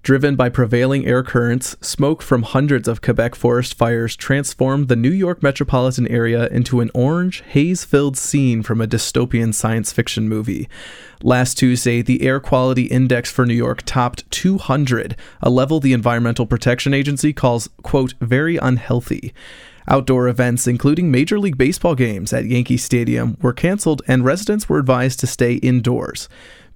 Driven 0.07 0.37
by 0.37 0.51
prevailing 0.51 1.05
air 1.05 1.25
currents, 1.25 1.75
smoke 1.81 2.23
from 2.23 2.45
hundreds 2.45 2.87
of 2.87 3.03
Quebec 3.03 3.35
forest 3.35 3.75
fires 3.75 4.15
transformed 4.15 4.87
the 4.87 4.95
New 4.95 5.11
York 5.11 5.43
metropolitan 5.43 6.07
area 6.07 6.47
into 6.47 6.81
an 6.81 6.93
orange, 6.95 7.43
haze 7.49 7.85
filled 7.85 8.17
scene 8.17 8.63
from 8.63 8.81
a 8.81 8.87
dystopian 8.87 9.53
science 9.53 9.93
fiction 9.93 10.29
movie. 10.29 10.69
Last 11.25 11.59
Tuesday, 11.59 12.03
the 12.03 12.23
air 12.23 12.39
quality 12.39 12.85
index 12.85 13.33
for 13.33 13.45
New 13.45 13.55
York 13.55 13.83
topped 13.85 14.31
200, 14.31 15.17
a 15.43 15.51
level 15.51 15.81
the 15.81 15.93
Environmental 15.93 16.47
Protection 16.47 16.95
Agency 16.95 17.33
calls, 17.33 17.69
quote, 17.83 18.15
very 18.21 18.59
unhealthy. 18.59 19.35
Outdoor 19.89 20.29
events, 20.29 20.69
including 20.69 21.11
Major 21.11 21.41
League 21.41 21.59
Baseball 21.59 21.97
games 21.97 22.33
at 22.33 22.45
Yankee 22.45 22.77
Stadium, 22.77 23.37
were 23.43 23.53
canceled 23.53 24.03
and 24.07 24.25
residents 24.25 24.69
were 24.69 24.79
advised 24.79 25.19
to 25.19 25.27
stay 25.27 25.55
indoors. 25.55 26.29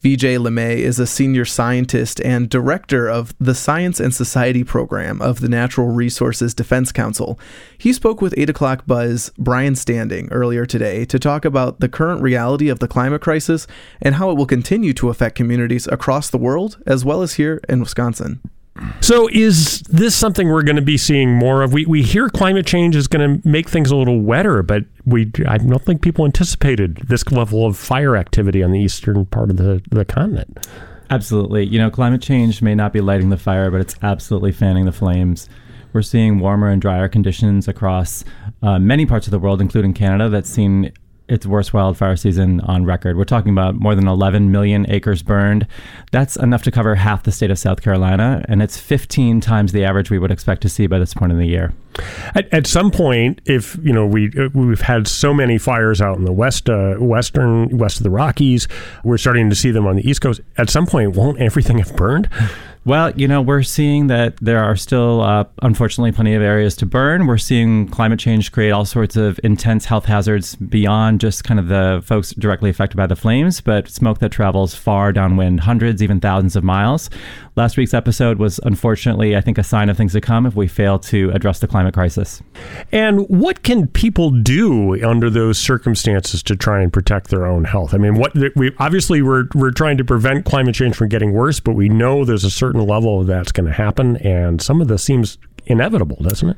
Vijay 0.02 0.38
Limaye 0.38 0.78
is 0.78 0.98
a 0.98 1.06
senior 1.06 1.44
scientist 1.44 2.22
and 2.22 2.48
director 2.48 3.06
of 3.06 3.34
the 3.38 3.54
Science 3.54 4.00
and 4.00 4.14
Society 4.14 4.64
program 4.64 5.20
of 5.20 5.40
the 5.40 5.48
Natural 5.48 5.88
Resources 5.88 6.54
Defense 6.54 6.90
Council. 6.90 7.38
He 7.76 7.92
spoke 7.92 8.22
with 8.22 8.32
8 8.38 8.48
o'clock 8.48 8.86
Buzz 8.86 9.30
Brian 9.36 9.76
Standing 9.76 10.32
earlier 10.32 10.64
today 10.64 11.04
to 11.04 11.18
talk 11.18 11.44
about 11.44 11.80
the 11.80 11.88
current 11.88 12.22
reality 12.22 12.70
of 12.70 12.78
the 12.78 12.88
climate 12.88 13.20
crisis 13.20 13.66
and 14.00 14.14
how 14.14 14.30
it 14.30 14.38
will 14.38 14.46
continue 14.46 14.94
to 14.94 15.10
affect 15.10 15.36
communities 15.36 15.86
across 15.88 16.30
the 16.30 16.38
world 16.38 16.82
as 16.86 17.04
well 17.04 17.20
as 17.20 17.34
here 17.34 17.60
in 17.68 17.80
Wisconsin. 17.80 18.40
So, 19.00 19.28
is 19.32 19.80
this 19.82 20.14
something 20.14 20.48
we're 20.48 20.62
going 20.62 20.76
to 20.76 20.82
be 20.82 20.96
seeing 20.96 21.34
more 21.34 21.62
of? 21.62 21.72
We, 21.72 21.86
we 21.86 22.02
hear 22.02 22.28
climate 22.28 22.66
change 22.66 22.96
is 22.96 23.08
going 23.08 23.40
to 23.40 23.48
make 23.48 23.68
things 23.68 23.90
a 23.90 23.96
little 23.96 24.20
wetter, 24.20 24.62
but 24.62 24.84
we 25.04 25.30
I 25.46 25.58
don't 25.58 25.82
think 25.82 26.02
people 26.02 26.24
anticipated 26.24 26.96
this 27.08 27.30
level 27.30 27.66
of 27.66 27.76
fire 27.76 28.16
activity 28.16 28.62
on 28.62 28.72
the 28.72 28.80
eastern 28.80 29.26
part 29.26 29.50
of 29.50 29.56
the, 29.56 29.82
the 29.90 30.04
continent. 30.04 30.66
Absolutely. 31.10 31.64
You 31.64 31.78
know, 31.78 31.90
climate 31.90 32.22
change 32.22 32.62
may 32.62 32.74
not 32.74 32.92
be 32.92 33.00
lighting 33.00 33.30
the 33.30 33.36
fire, 33.36 33.70
but 33.70 33.80
it's 33.80 33.96
absolutely 34.02 34.52
fanning 34.52 34.84
the 34.84 34.92
flames. 34.92 35.48
We're 35.92 36.02
seeing 36.02 36.38
warmer 36.38 36.68
and 36.68 36.80
drier 36.80 37.08
conditions 37.08 37.66
across 37.66 38.24
uh, 38.62 38.78
many 38.78 39.06
parts 39.06 39.26
of 39.26 39.32
the 39.32 39.38
world, 39.40 39.60
including 39.60 39.92
Canada, 39.92 40.28
that's 40.28 40.48
seen 40.48 40.92
its 41.30 41.46
worst 41.46 41.72
wildfire 41.72 42.16
season 42.16 42.60
on 42.62 42.84
record. 42.84 43.16
We're 43.16 43.24
talking 43.24 43.52
about 43.52 43.76
more 43.76 43.94
than 43.94 44.08
11 44.08 44.50
million 44.50 44.84
acres 44.90 45.22
burned. 45.22 45.66
That's 46.10 46.36
enough 46.36 46.62
to 46.64 46.70
cover 46.70 46.96
half 46.96 47.22
the 47.22 47.32
state 47.32 47.50
of 47.50 47.58
South 47.58 47.82
Carolina, 47.82 48.44
and 48.48 48.62
it's 48.62 48.78
15 48.78 49.40
times 49.40 49.72
the 49.72 49.84
average 49.84 50.10
we 50.10 50.18
would 50.18 50.30
expect 50.30 50.62
to 50.62 50.68
see 50.68 50.86
by 50.86 50.98
this 50.98 51.14
point 51.14 51.32
in 51.32 51.38
the 51.38 51.46
year. 51.46 51.72
At, 52.34 52.52
at 52.52 52.66
some 52.66 52.90
point, 52.90 53.40
if 53.46 53.76
you 53.82 53.92
know 53.92 54.06
we 54.06 54.32
uh, 54.38 54.48
we've 54.54 54.80
had 54.80 55.08
so 55.08 55.34
many 55.34 55.58
fires 55.58 56.00
out 56.00 56.18
in 56.18 56.24
the 56.24 56.32
west, 56.32 56.68
uh, 56.68 56.94
western 56.94 57.76
west 57.76 57.98
of 57.98 58.04
the 58.04 58.10
Rockies, 58.10 58.68
we're 59.04 59.18
starting 59.18 59.50
to 59.50 59.56
see 59.56 59.70
them 59.70 59.86
on 59.86 59.96
the 59.96 60.08
East 60.08 60.20
Coast. 60.20 60.40
At 60.56 60.70
some 60.70 60.86
point, 60.86 61.16
won't 61.16 61.40
everything 61.40 61.78
have 61.78 61.94
burned? 61.96 62.28
Well, 62.86 63.10
you 63.14 63.28
know, 63.28 63.42
we're 63.42 63.62
seeing 63.62 64.06
that 64.06 64.38
there 64.40 64.64
are 64.64 64.74
still, 64.74 65.20
uh, 65.20 65.44
unfortunately, 65.60 66.12
plenty 66.12 66.34
of 66.34 66.40
areas 66.40 66.74
to 66.76 66.86
burn. 66.86 67.26
We're 67.26 67.36
seeing 67.36 67.88
climate 67.88 68.18
change 68.18 68.52
create 68.52 68.70
all 68.70 68.86
sorts 68.86 69.16
of 69.16 69.38
intense 69.44 69.84
health 69.84 70.06
hazards 70.06 70.56
beyond 70.56 71.20
just 71.20 71.44
kind 71.44 71.60
of 71.60 71.68
the 71.68 72.02
folks 72.04 72.32
directly 72.32 72.70
affected 72.70 72.96
by 72.96 73.06
the 73.06 73.16
flames, 73.16 73.60
but 73.60 73.88
smoke 73.88 74.18
that 74.20 74.30
travels 74.30 74.74
far 74.74 75.12
downwind, 75.12 75.60
hundreds, 75.60 76.02
even 76.02 76.20
thousands 76.20 76.56
of 76.56 76.64
miles. 76.64 77.10
Last 77.54 77.76
week's 77.76 77.92
episode 77.92 78.38
was 78.38 78.58
unfortunately, 78.64 79.36
I 79.36 79.42
think, 79.42 79.58
a 79.58 79.62
sign 79.62 79.90
of 79.90 79.96
things 79.96 80.12
to 80.14 80.20
come 80.22 80.46
if 80.46 80.54
we 80.54 80.66
fail 80.66 80.98
to 81.00 81.30
address 81.34 81.58
the 81.58 81.66
climate 81.66 81.92
crisis. 81.92 82.42
And 82.92 83.28
what 83.28 83.62
can 83.62 83.88
people 83.88 84.30
do 84.30 85.04
under 85.04 85.28
those 85.28 85.58
circumstances 85.58 86.42
to 86.44 86.56
try 86.56 86.80
and 86.80 86.90
protect 86.90 87.28
their 87.28 87.44
own 87.44 87.64
health? 87.64 87.92
I 87.92 87.98
mean, 87.98 88.14
what 88.14 88.32
we 88.56 88.74
obviously 88.78 89.20
we're 89.20 89.44
we're 89.54 89.70
trying 89.70 89.98
to 89.98 90.04
prevent 90.04 90.46
climate 90.46 90.74
change 90.74 90.96
from 90.96 91.08
getting 91.10 91.32
worse, 91.32 91.60
but 91.60 91.74
we 91.74 91.90
know 91.90 92.24
there's 92.24 92.44
a 92.44 92.50
certain 92.50 92.79
level 92.82 93.24
that's 93.24 93.52
going 93.52 93.66
to 93.66 93.72
happen, 93.72 94.16
and 94.18 94.60
some 94.60 94.80
of 94.80 94.88
this 94.88 95.02
seems 95.02 95.38
inevitable, 95.66 96.16
doesn't 96.20 96.50
it? 96.50 96.56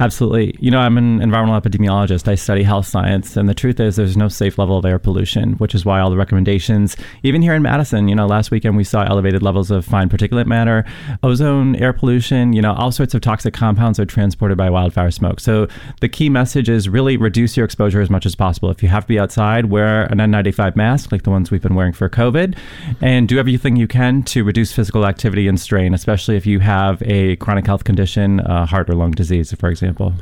Absolutely. 0.00 0.56
You 0.58 0.70
know, 0.70 0.80
I'm 0.80 0.98
an 0.98 1.22
environmental 1.22 1.60
epidemiologist. 1.60 2.26
I 2.26 2.34
study 2.34 2.64
health 2.64 2.86
science, 2.86 3.36
and 3.36 3.48
the 3.48 3.54
truth 3.54 3.78
is, 3.78 3.96
there's 3.96 4.16
no 4.16 4.28
safe 4.28 4.58
level 4.58 4.76
of 4.76 4.84
air 4.84 4.98
pollution, 4.98 5.52
which 5.54 5.74
is 5.74 5.84
why 5.84 6.00
all 6.00 6.10
the 6.10 6.16
recommendations, 6.16 6.96
even 7.22 7.40
here 7.40 7.54
in 7.54 7.62
Madison, 7.62 8.08
you 8.08 8.14
know, 8.14 8.26
last 8.26 8.50
weekend 8.50 8.76
we 8.76 8.82
saw 8.82 9.04
elevated 9.04 9.42
levels 9.42 9.70
of 9.70 9.84
fine 9.84 10.08
particulate 10.08 10.46
matter, 10.46 10.84
ozone, 11.22 11.76
air 11.76 11.92
pollution, 11.92 12.52
you 12.52 12.60
know, 12.60 12.72
all 12.74 12.90
sorts 12.90 13.14
of 13.14 13.20
toxic 13.20 13.54
compounds 13.54 14.00
are 14.00 14.06
transported 14.06 14.58
by 14.58 14.68
wildfire 14.68 15.10
smoke. 15.10 15.38
So 15.38 15.68
the 16.00 16.08
key 16.08 16.28
message 16.28 16.68
is 16.68 16.88
really 16.88 17.16
reduce 17.16 17.56
your 17.56 17.64
exposure 17.64 18.00
as 18.00 18.10
much 18.10 18.26
as 18.26 18.34
possible. 18.34 18.70
If 18.70 18.82
you 18.82 18.88
have 18.88 19.04
to 19.04 19.08
be 19.08 19.20
outside, 19.20 19.66
wear 19.66 20.04
an 20.04 20.18
N95 20.18 20.74
mask 20.74 21.12
like 21.12 21.22
the 21.22 21.30
ones 21.30 21.50
we've 21.50 21.62
been 21.62 21.76
wearing 21.76 21.92
for 21.92 22.08
COVID, 22.08 22.56
and 23.00 23.28
do 23.28 23.38
everything 23.38 23.76
you 23.76 23.86
can 23.86 24.24
to 24.24 24.42
reduce 24.42 24.72
physical 24.72 25.06
activity 25.06 25.46
and 25.46 25.60
strain, 25.60 25.94
especially 25.94 26.36
if 26.36 26.44
you 26.44 26.58
have 26.58 27.02
a 27.02 27.36
chronic 27.36 27.66
health 27.66 27.84
condition, 27.84 28.40
uh, 28.52 28.66
heart 28.66 28.90
or 28.90 28.94
lung 28.94 29.12
disease, 29.12 29.52
for 29.52 29.68
example 29.68 29.82
example. 29.82 30.14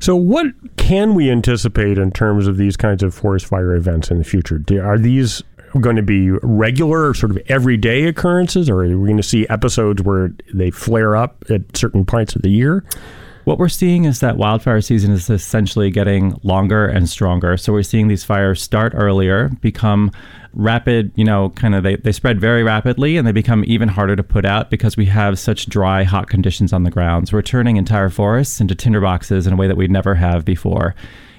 So, 0.00 0.16
what 0.16 0.46
can 0.76 1.14
we 1.14 1.30
anticipate 1.30 1.98
in 1.98 2.10
terms 2.10 2.46
of 2.46 2.56
these 2.56 2.76
kinds 2.76 3.02
of 3.02 3.14
forest 3.14 3.46
fire 3.46 3.74
events 3.74 4.10
in 4.10 4.18
the 4.18 4.24
future? 4.24 4.62
Are 4.82 4.98
these 4.98 5.42
going 5.80 5.96
to 5.96 6.02
be 6.02 6.30
regular, 6.30 7.14
sort 7.14 7.30
of 7.32 7.38
everyday 7.48 8.04
occurrences, 8.04 8.68
or 8.68 8.84
are 8.84 8.98
we 8.98 9.06
going 9.06 9.16
to 9.16 9.22
see 9.22 9.46
episodes 9.48 10.02
where 10.02 10.32
they 10.52 10.70
flare 10.70 11.16
up 11.16 11.44
at 11.50 11.76
certain 11.76 12.04
points 12.04 12.36
of 12.36 12.42
the 12.42 12.50
year? 12.50 12.84
What 13.44 13.58
we're 13.58 13.68
seeing 13.68 14.06
is 14.06 14.20
that 14.20 14.38
wildfire 14.38 14.80
season 14.80 15.12
is 15.12 15.28
essentially 15.28 15.90
getting 15.90 16.38
longer 16.42 16.86
and 16.86 17.08
stronger. 17.08 17.58
So 17.58 17.74
we're 17.74 17.82
seeing 17.82 18.08
these 18.08 18.24
fires 18.24 18.62
start 18.62 18.94
earlier, 18.96 19.50
become 19.60 20.12
rapid, 20.54 21.12
you 21.14 21.24
know, 21.24 21.50
kind 21.50 21.74
of 21.74 21.82
they, 21.82 21.96
they 21.96 22.12
spread 22.12 22.40
very 22.40 22.62
rapidly 22.62 23.18
and 23.18 23.26
they 23.26 23.32
become 23.32 23.62
even 23.66 23.88
harder 23.88 24.16
to 24.16 24.22
put 24.22 24.46
out 24.46 24.70
because 24.70 24.96
we 24.96 25.06
have 25.06 25.38
such 25.38 25.66
dry, 25.66 26.04
hot 26.04 26.30
conditions 26.30 26.72
on 26.72 26.84
the 26.84 26.90
grounds. 26.90 27.32
We're 27.32 27.42
turning 27.42 27.76
entire 27.76 28.08
forests 28.08 28.62
into 28.62 28.74
tinderboxes 28.74 29.46
in 29.46 29.52
a 29.52 29.56
way 29.56 29.68
that 29.68 29.76
we'd 29.76 29.90
never 29.90 30.14
have 30.14 30.46
before. 30.46 30.94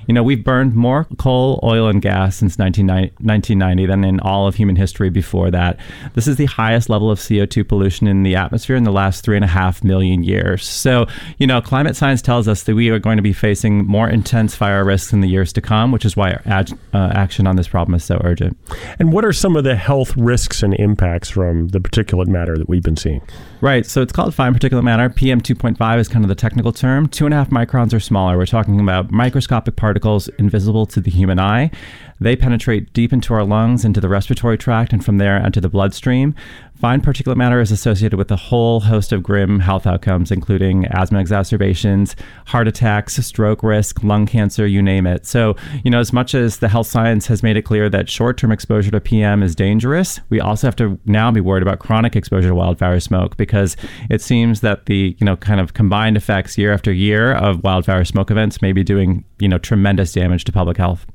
You 0.08 0.14
know, 0.14 0.24
we've 0.24 0.44
burned 0.44 0.76
more 0.76 1.08
coal, 1.18 1.60
oil, 1.64 1.88
and 1.88 2.02
gas 2.02 2.38
since 2.38 2.58
1990 2.58 3.86
than 3.86 4.04
in 4.04 4.20
all 4.20 4.48
of 4.48 4.56
human 4.56 4.76
history 4.76 5.10
before 5.10 5.52
that. 5.52 5.80
This 6.14 6.28
is 6.28 6.38
the 6.38 6.46
highest 6.46 6.90
level 6.90 7.10
of 7.10 7.20
CO2 7.20 7.68
pollution 7.68 8.08
in 8.08 8.24
the 8.24 8.36
atmosphere 8.36 8.76
in 8.76 8.84
the 8.84 8.92
last 8.92 9.24
three 9.24 9.36
and 9.36 9.46
a 9.46 9.50
half 9.50 9.84
million 9.84 10.24
years. 10.24 10.64
So, 10.64 11.08
you 11.38 11.48
know, 11.48 11.62
climate 11.62 11.96
science 11.96 12.22
tells 12.22 12.48
us 12.48 12.64
that 12.64 12.76
we 12.76 12.90
are 12.90 13.00
going 13.00 13.18
to 13.18 13.24
be 13.24 13.34
facing 13.34 13.86
more 13.86 14.08
intense 14.08 14.56
fire 14.56 14.84
risks 14.86 15.12
in 15.12 15.22
the 15.22 15.28
years 15.28 15.52
to 15.54 15.62
come, 15.62 15.92
which 15.92 16.06
is 16.06 16.16
why 16.16 16.34
our 16.34 16.42
ad, 16.46 16.72
uh, 16.94 17.12
action 17.14 17.48
on 17.48 17.56
this 17.56 17.68
problem 17.68 17.96
is 17.96 18.04
so 18.04 18.22
urgent. 18.24 18.58
And 19.00 19.12
what 19.12 19.26
are 19.26 19.34
some 19.34 19.56
of 19.56 19.64
the 19.64 19.76
health 19.76 20.16
risks 20.16 20.62
and 20.62 20.74
impacts 20.76 21.30
from 21.30 21.70
the 21.70 21.80
particulate 21.80 22.28
matter 22.28 22.58
that 22.58 22.70
we've 22.70 22.84
been 22.84 22.98
seeing? 22.98 23.22
Right. 23.62 23.86
So 23.86 24.02
it's 24.02 24.14
called 24.14 24.36
fine 24.36 24.54
particulate 24.54 24.84
matter. 24.84 25.10
PM 25.10 25.42
2.5 25.42 26.00
is 26.00 26.08
kind 26.08 26.24
of 26.24 26.30
the 26.30 26.36
technical 26.36 26.72
term. 26.72 27.08
Two 27.08 27.26
and 27.26 27.34
a 27.34 27.38
half 27.38 27.50
microns 27.50 27.94
or 27.94 28.00
smaller. 28.00 28.38
We're 28.38 28.46
talking 28.46 28.80
about 28.80 29.12
microscopic 29.12 29.76
particles 29.76 29.95
invisible 30.38 30.86
to 30.88 31.00
the 31.00 31.12
human 31.12 31.40
eye. 31.40 31.72
They 32.20 32.36
penetrate 32.36 32.94
deep 32.94 33.12
into 33.12 33.34
our 33.34 33.44
lungs, 33.44 33.84
into 33.86 34.00
the 34.02 34.10
respiratory 34.10 34.58
tract, 34.58 34.94
and 34.94 35.04
from 35.04 35.18
there 35.18 35.38
into 35.38 35.62
the 35.62 35.70
bloodstream. 35.70 36.36
Fine 36.76 37.00
particulate 37.00 37.38
matter 37.38 37.62
is 37.62 37.72
associated 37.72 38.18
with 38.18 38.30
a 38.32 38.36
whole 38.36 38.82
host 38.82 39.14
of 39.14 39.24
grim 39.24 39.62
health 39.62 39.88
outcomes, 39.88 40.30
including 40.30 40.86
asthma 40.88 41.22
exacerbations, 41.22 42.18
heart 42.48 42.68
attacks, 42.68 43.16
stroke 43.26 43.64
risk, 43.64 44.04
lung 44.04 44.26
cancer, 44.26 44.68
you 44.68 44.82
name 44.82 45.08
it. 45.08 45.26
So, 45.26 45.56
you 45.86 45.90
know, 45.90 46.00
as 46.02 46.12
much 46.12 46.36
as 46.36 46.60
the 46.60 46.68
health 46.68 46.88
science 46.88 47.28
has 47.28 47.42
made 47.42 47.56
it 47.56 47.62
clear 47.62 47.90
that 47.90 48.10
short 48.10 48.38
term 48.38 48.52
exposure 48.52 48.92
to 48.92 49.00
PM 49.00 49.42
is 49.42 49.56
dangerous, 49.56 50.20
we 50.30 50.42
also 50.42 50.68
have 50.68 50.76
to 50.76 51.00
now 51.06 51.32
be 51.32 51.40
worried 51.40 51.64
about 51.64 51.80
chronic 51.80 52.14
exposure 52.14 52.50
to 52.50 52.56
wildfire 52.56 53.00
smoke 53.00 53.38
because 53.38 53.78
it 54.10 54.22
seems 54.22 54.60
that 54.60 54.86
the, 54.86 55.16
you 55.18 55.26
know, 55.26 55.38
kind 55.38 55.62
of 55.62 55.74
combined 55.74 56.18
effects 56.18 56.58
year 56.58 56.74
after 56.74 56.92
year 56.92 57.32
of 57.32 57.64
wildfire 57.64 58.04
smoke 58.04 58.30
events 58.30 58.62
may 58.62 58.74
be 58.74 58.84
doing, 58.84 59.24
you 59.40 59.48
know, 59.48 59.58
tremendous 59.58 60.12
damage 60.12 60.44
to 60.44 60.52
public 60.52 60.76
health. 60.76 61.06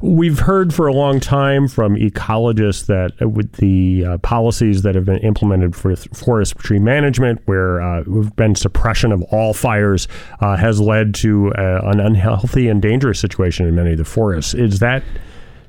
We've 0.00 0.38
heard 0.38 0.72
for 0.72 0.86
a 0.86 0.92
long 0.92 1.20
time 1.20 1.68
from 1.68 1.96
ecologists 1.96 2.86
that 2.86 3.30
with 3.30 3.52
the 3.52 4.04
uh, 4.04 4.18
policies 4.18 4.82
that 4.82 4.94
have 4.94 5.04
been 5.04 5.18
implemented 5.18 5.76
for 5.76 5.94
forestry 5.96 6.78
management, 6.78 7.42
where 7.46 7.80
uh, 7.80 8.02
we've 8.06 8.34
been 8.36 8.54
suppression 8.54 9.12
of 9.12 9.22
all 9.24 9.52
fires, 9.52 10.08
uh, 10.40 10.56
has 10.56 10.80
led 10.80 11.14
to 11.16 11.52
uh, 11.54 11.80
an 11.84 12.00
unhealthy 12.00 12.68
and 12.68 12.80
dangerous 12.80 13.20
situation 13.20 13.66
in 13.66 13.74
many 13.74 13.92
of 13.92 13.98
the 13.98 14.04
forests. 14.04 14.54
Is 14.54 14.78
that 14.78 15.02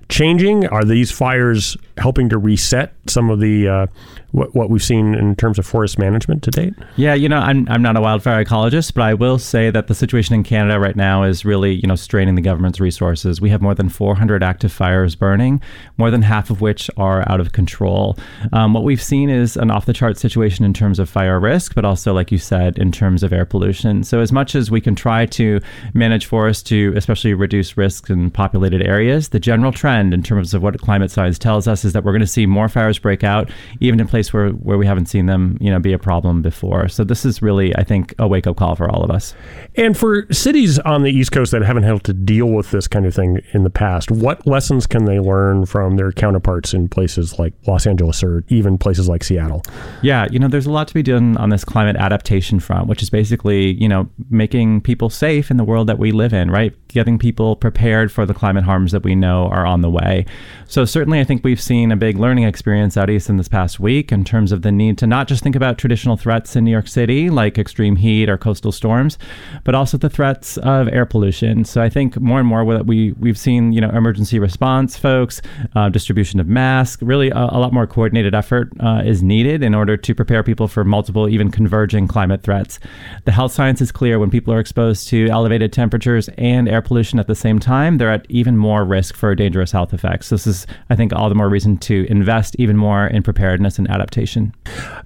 changing? 0.10 0.68
Are 0.68 0.84
these 0.84 1.12
fires 1.12 1.78
helping 1.98 2.30
to 2.30 2.38
reset 2.38 2.94
some 3.08 3.30
of 3.30 3.40
the 3.40 3.68
uh, 3.68 3.88
what, 4.32 4.56
what 4.56 4.70
we've 4.70 4.84
seen 4.84 5.14
in 5.14 5.36
terms 5.36 5.60
of 5.60 5.66
forest 5.66 6.00
management 6.00 6.44
to 6.44 6.52
date? 6.52 6.74
Yeah, 6.96 7.14
you 7.14 7.28
know, 7.28 7.38
I'm, 7.38 7.68
I'm 7.70 7.82
not 7.82 7.98
a 7.98 8.02
wildfire 8.02 8.44
ecologist, 8.44 8.94
but 8.94 9.04
I 9.04 9.14
will 9.14 9.38
say 9.38 9.70
that 9.70 9.88
the 9.88 9.96
situation 9.96 10.36
in 10.36 10.44
Canada 10.44 10.80
right 10.80 10.96
now 10.96 11.24
is 11.24 11.44
really, 11.44 11.74
you 11.74 11.88
know, 11.88 11.96
straining 11.96 12.36
the 12.36 12.42
government's 12.42 12.80
resources. 12.80 13.42
We 13.42 13.50
have 13.50 13.62
more 13.62 13.76
than 13.76 13.90
400 13.90 14.44
active 14.44 14.72
fires 14.72 15.16
burning, 15.16 15.62
more 15.98 16.12
than 16.12 16.22
half 16.22 16.50
of 16.50 16.62
which 16.62 16.90
are 16.98 17.30
out 17.30 17.40
of 17.40 17.52
control. 17.52 18.18
Um, 18.54 18.74
what 18.74 18.84
we've 18.84 19.02
seen 19.02 19.30
is 19.30 19.58
an 19.58 19.70
off 19.70 19.86
the 19.86 19.94
chart 19.94 20.18
situation 20.18 20.64
in 20.64 20.74
terms 20.74 21.00
of 21.00 21.10
fire 21.10 21.40
risk, 21.40 21.76
but 21.76 21.84
also, 21.84 22.14
like 22.14 22.32
you 22.32 22.38
said, 22.38 22.78
in 22.78 22.92
terms 22.92 23.24
of 23.24 23.34
air 23.34 23.46
pollution. 23.46 24.04
So, 24.04 24.20
as 24.20 24.32
much 24.32 24.56
as 24.56 24.72
we 24.72 24.80
can 24.80 24.96
try 24.96 25.26
to 25.28 25.60
manage 25.94 26.26
forests 26.26 26.64
to 26.64 26.94
especially 26.96 27.34
reduce 27.34 27.76
risks 27.76 28.10
in 28.10 28.32
populated 28.32 28.82
areas, 28.82 29.30
the 29.30 29.40
general 29.40 29.72
trend 29.72 30.14
in 30.14 30.24
terms 30.24 30.54
of 30.54 30.64
what 30.64 30.80
climate 30.80 31.12
science 31.12 31.38
tells 31.38 31.68
us 31.68 31.84
is 31.84 31.94
that 31.94 32.04
we're 32.04 32.14
going 32.14 32.22
to 32.22 32.28
see 32.28 32.46
more 32.46 32.70
fires 32.70 32.98
break 32.98 33.24
out, 33.24 33.50
even 33.80 34.00
in 34.00 34.08
places 34.08 34.21
where, 34.30 34.50
where 34.50 34.78
we 34.78 34.86
haven't 34.86 35.08
seen 35.08 35.26
them, 35.26 35.58
you 35.60 35.70
know, 35.70 35.80
be 35.80 35.94
a 35.94 36.00
problem 36.00 36.42
before. 36.42 36.88
So 36.88 37.04
this 37.04 37.26
is 37.26 37.42
really, 37.42 37.76
I 37.76 37.84
think, 37.84 38.14
a 38.20 38.28
wake 38.28 38.48
up 38.48 38.58
call 38.58 38.76
for 38.76 38.90
all 38.90 39.04
of 39.04 39.12
us. 39.12 39.34
And 39.76 39.98
for 39.98 40.32
cities 40.32 40.80
on 40.80 41.04
the 41.04 41.12
East 41.12 41.32
Coast 41.32 41.52
that 41.52 41.62
haven't 41.62 41.84
had 41.84 42.04
to 42.06 42.14
deal 42.14 42.48
with 42.48 42.72
this 42.72 42.88
kind 42.88 43.06
of 43.06 43.14
thing 43.14 43.42
in 43.54 43.64
the 43.64 43.70
past, 43.70 44.12
what 44.12 44.46
lessons 44.46 44.88
can 44.88 45.06
they 45.06 45.20
learn 45.20 45.66
from 45.66 45.98
their 45.98 46.12
counterparts 46.12 46.74
in 46.74 46.88
places 46.88 47.40
like 47.40 47.54
Los 47.68 47.86
Angeles 47.88 48.24
or 48.24 48.44
even 48.48 48.78
places 48.78 49.10
like 49.10 49.24
Seattle? 49.24 49.64
Yeah, 50.02 50.28
you 50.32 50.40
know, 50.40 50.48
there's 50.48 50.66
a 50.66 50.72
lot 50.72 50.88
to 50.88 50.94
be 50.94 51.04
done 51.04 51.38
on 51.38 51.50
this 51.50 51.66
climate 51.66 51.96
adaptation 51.96 52.60
front, 52.60 52.88
which 52.88 53.02
is 53.02 53.10
basically, 53.10 53.74
you 53.74 53.90
know, 53.90 54.10
making 54.30 54.82
people 54.82 55.10
safe 55.10 55.52
in 55.52 55.58
the 55.58 55.64
world 55.64 55.88
that 55.88 56.00
we 56.00 56.12
live 56.12 56.34
in, 56.34 56.52
right? 56.52 56.76
Getting 56.88 57.18
people 57.18 57.56
prepared 57.56 58.12
for 58.12 58.26
the 58.26 58.34
climate 58.34 58.64
harms 58.64 58.92
that 58.92 59.04
we 59.04 59.16
know 59.16 59.48
are 59.48 59.66
on 59.66 59.82
the 59.82 59.90
way. 59.90 60.26
So 60.68 60.86
certainly 60.86 61.20
I 61.20 61.24
think 61.24 61.44
we've 61.44 61.62
seen 61.62 61.92
a 61.92 61.96
big 61.96 62.18
learning 62.18 62.46
experience 62.46 62.98
out 62.98 63.10
east 63.10 63.30
in 63.30 63.38
this 63.38 63.48
past 63.48 63.80
week 63.80 64.11
in 64.12 64.24
terms 64.24 64.52
of 64.52 64.62
the 64.62 64.72
need 64.72 64.98
to 65.00 65.08
not 65.08 65.28
just 65.28 65.44
think 65.44 65.56
about 65.56 65.78
traditional 65.78 66.18
threats 66.18 66.56
in 66.56 66.64
New 66.64 66.72
York 66.72 66.88
City 66.88 67.30
like 67.30 67.58
extreme 67.58 67.96
heat 67.96 68.30
or 68.30 68.38
coastal 68.38 68.72
storms, 68.72 69.18
but 69.64 69.76
also 69.76 69.98
the 69.98 70.10
threats 70.10 70.58
of 70.58 70.88
air 70.90 71.06
pollution. 71.06 71.66
So 71.66 71.82
I 71.82 71.90
think 71.90 72.20
more 72.20 72.40
and 72.40 72.48
more 72.48 72.64
we 72.64 73.12
we've 73.14 73.38
seen, 73.38 73.72
you 73.72 73.82
know, 73.82 73.90
emergency 73.90 74.40
response 74.40 74.98
folks, 74.98 75.42
uh, 75.76 75.90
distribution 75.90 76.40
of 76.40 76.48
masks, 76.48 77.02
really 77.02 77.30
a, 77.30 77.38
a, 77.38 77.60
lot 77.62 77.74
more 77.74 77.86
coordinated 77.86 78.34
effort 78.34 78.72
uh, 78.80 79.02
is 79.06 79.22
needed 79.22 79.64
in 79.64 79.76
order 79.76 79.98
to 79.98 80.16
prepare 80.16 80.44
people 80.44 80.68
for 80.68 80.84
multiple 80.84 81.30
even 81.30 81.52
converging 81.52 82.08
climate 82.08 82.42
threats. 82.42 82.80
The 83.26 83.32
health 83.32 83.52
science 83.52 83.82
is 83.82 83.92
clear 83.92 84.20
when 84.20 84.30
people 84.30 84.54
are 84.54 84.60
exposed 84.60 85.08
to 85.10 85.28
elevated 85.30 85.72
temperatures 85.72 86.30
and 86.38 86.68
air 86.68 86.82
pollution 86.82 87.20
at 87.20 87.28
the 87.28 87.36
same 87.36 87.60
time, 87.60 87.98
they're 87.98 88.12
at 88.12 88.26
even 88.30 88.58
more 88.58 88.84
risk 88.84 89.16
for 89.16 89.34
dangerous 89.36 89.72
health 89.72 89.94
effects. 89.94 90.30
This 90.30 90.48
is 90.48 90.66
I 90.90 90.96
think, 90.96 91.14
all 91.14 91.30
the 91.30 91.36
more 91.36 91.50
reason 91.50 91.78
to 91.80 92.06
invest 92.10 92.56
even 92.60 92.78
more 92.78 93.08
in 93.08 93.24
preparedness 93.24 93.78
and 93.78 93.90
adaptation. 93.90 94.01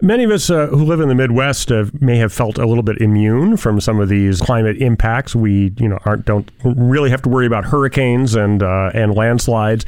Many 0.02 0.24
of 0.24 0.32
us 0.32 0.50
uh, 0.50 0.68
who 0.68 0.86
live 0.86 1.00
in 1.00 1.10
the 1.10 1.16
Midwest 1.16 1.72
uh, 1.72 1.86
may 2.00 2.18
have 2.18 2.32
felt 2.32 2.58
a 2.58 2.66
little 2.66 2.84
bit 2.84 2.98
immune 3.02 3.58
from 3.58 3.82
some 3.82 4.00
of 4.00 4.08
these 4.08 4.40
climate 4.40 4.78
impacts. 4.78 5.36
We, 5.36 5.74
you 5.78 5.88
know, 5.90 6.00
aren't 6.06 6.26
don't 6.26 6.50
really 6.64 7.10
have 7.10 7.22
to 7.24 7.30
worry 7.30 7.46
about 7.48 7.66
hurricanes 7.66 8.36
and 8.36 8.64
uh, 8.64 8.92
and 8.94 9.14
landslides 9.14 9.86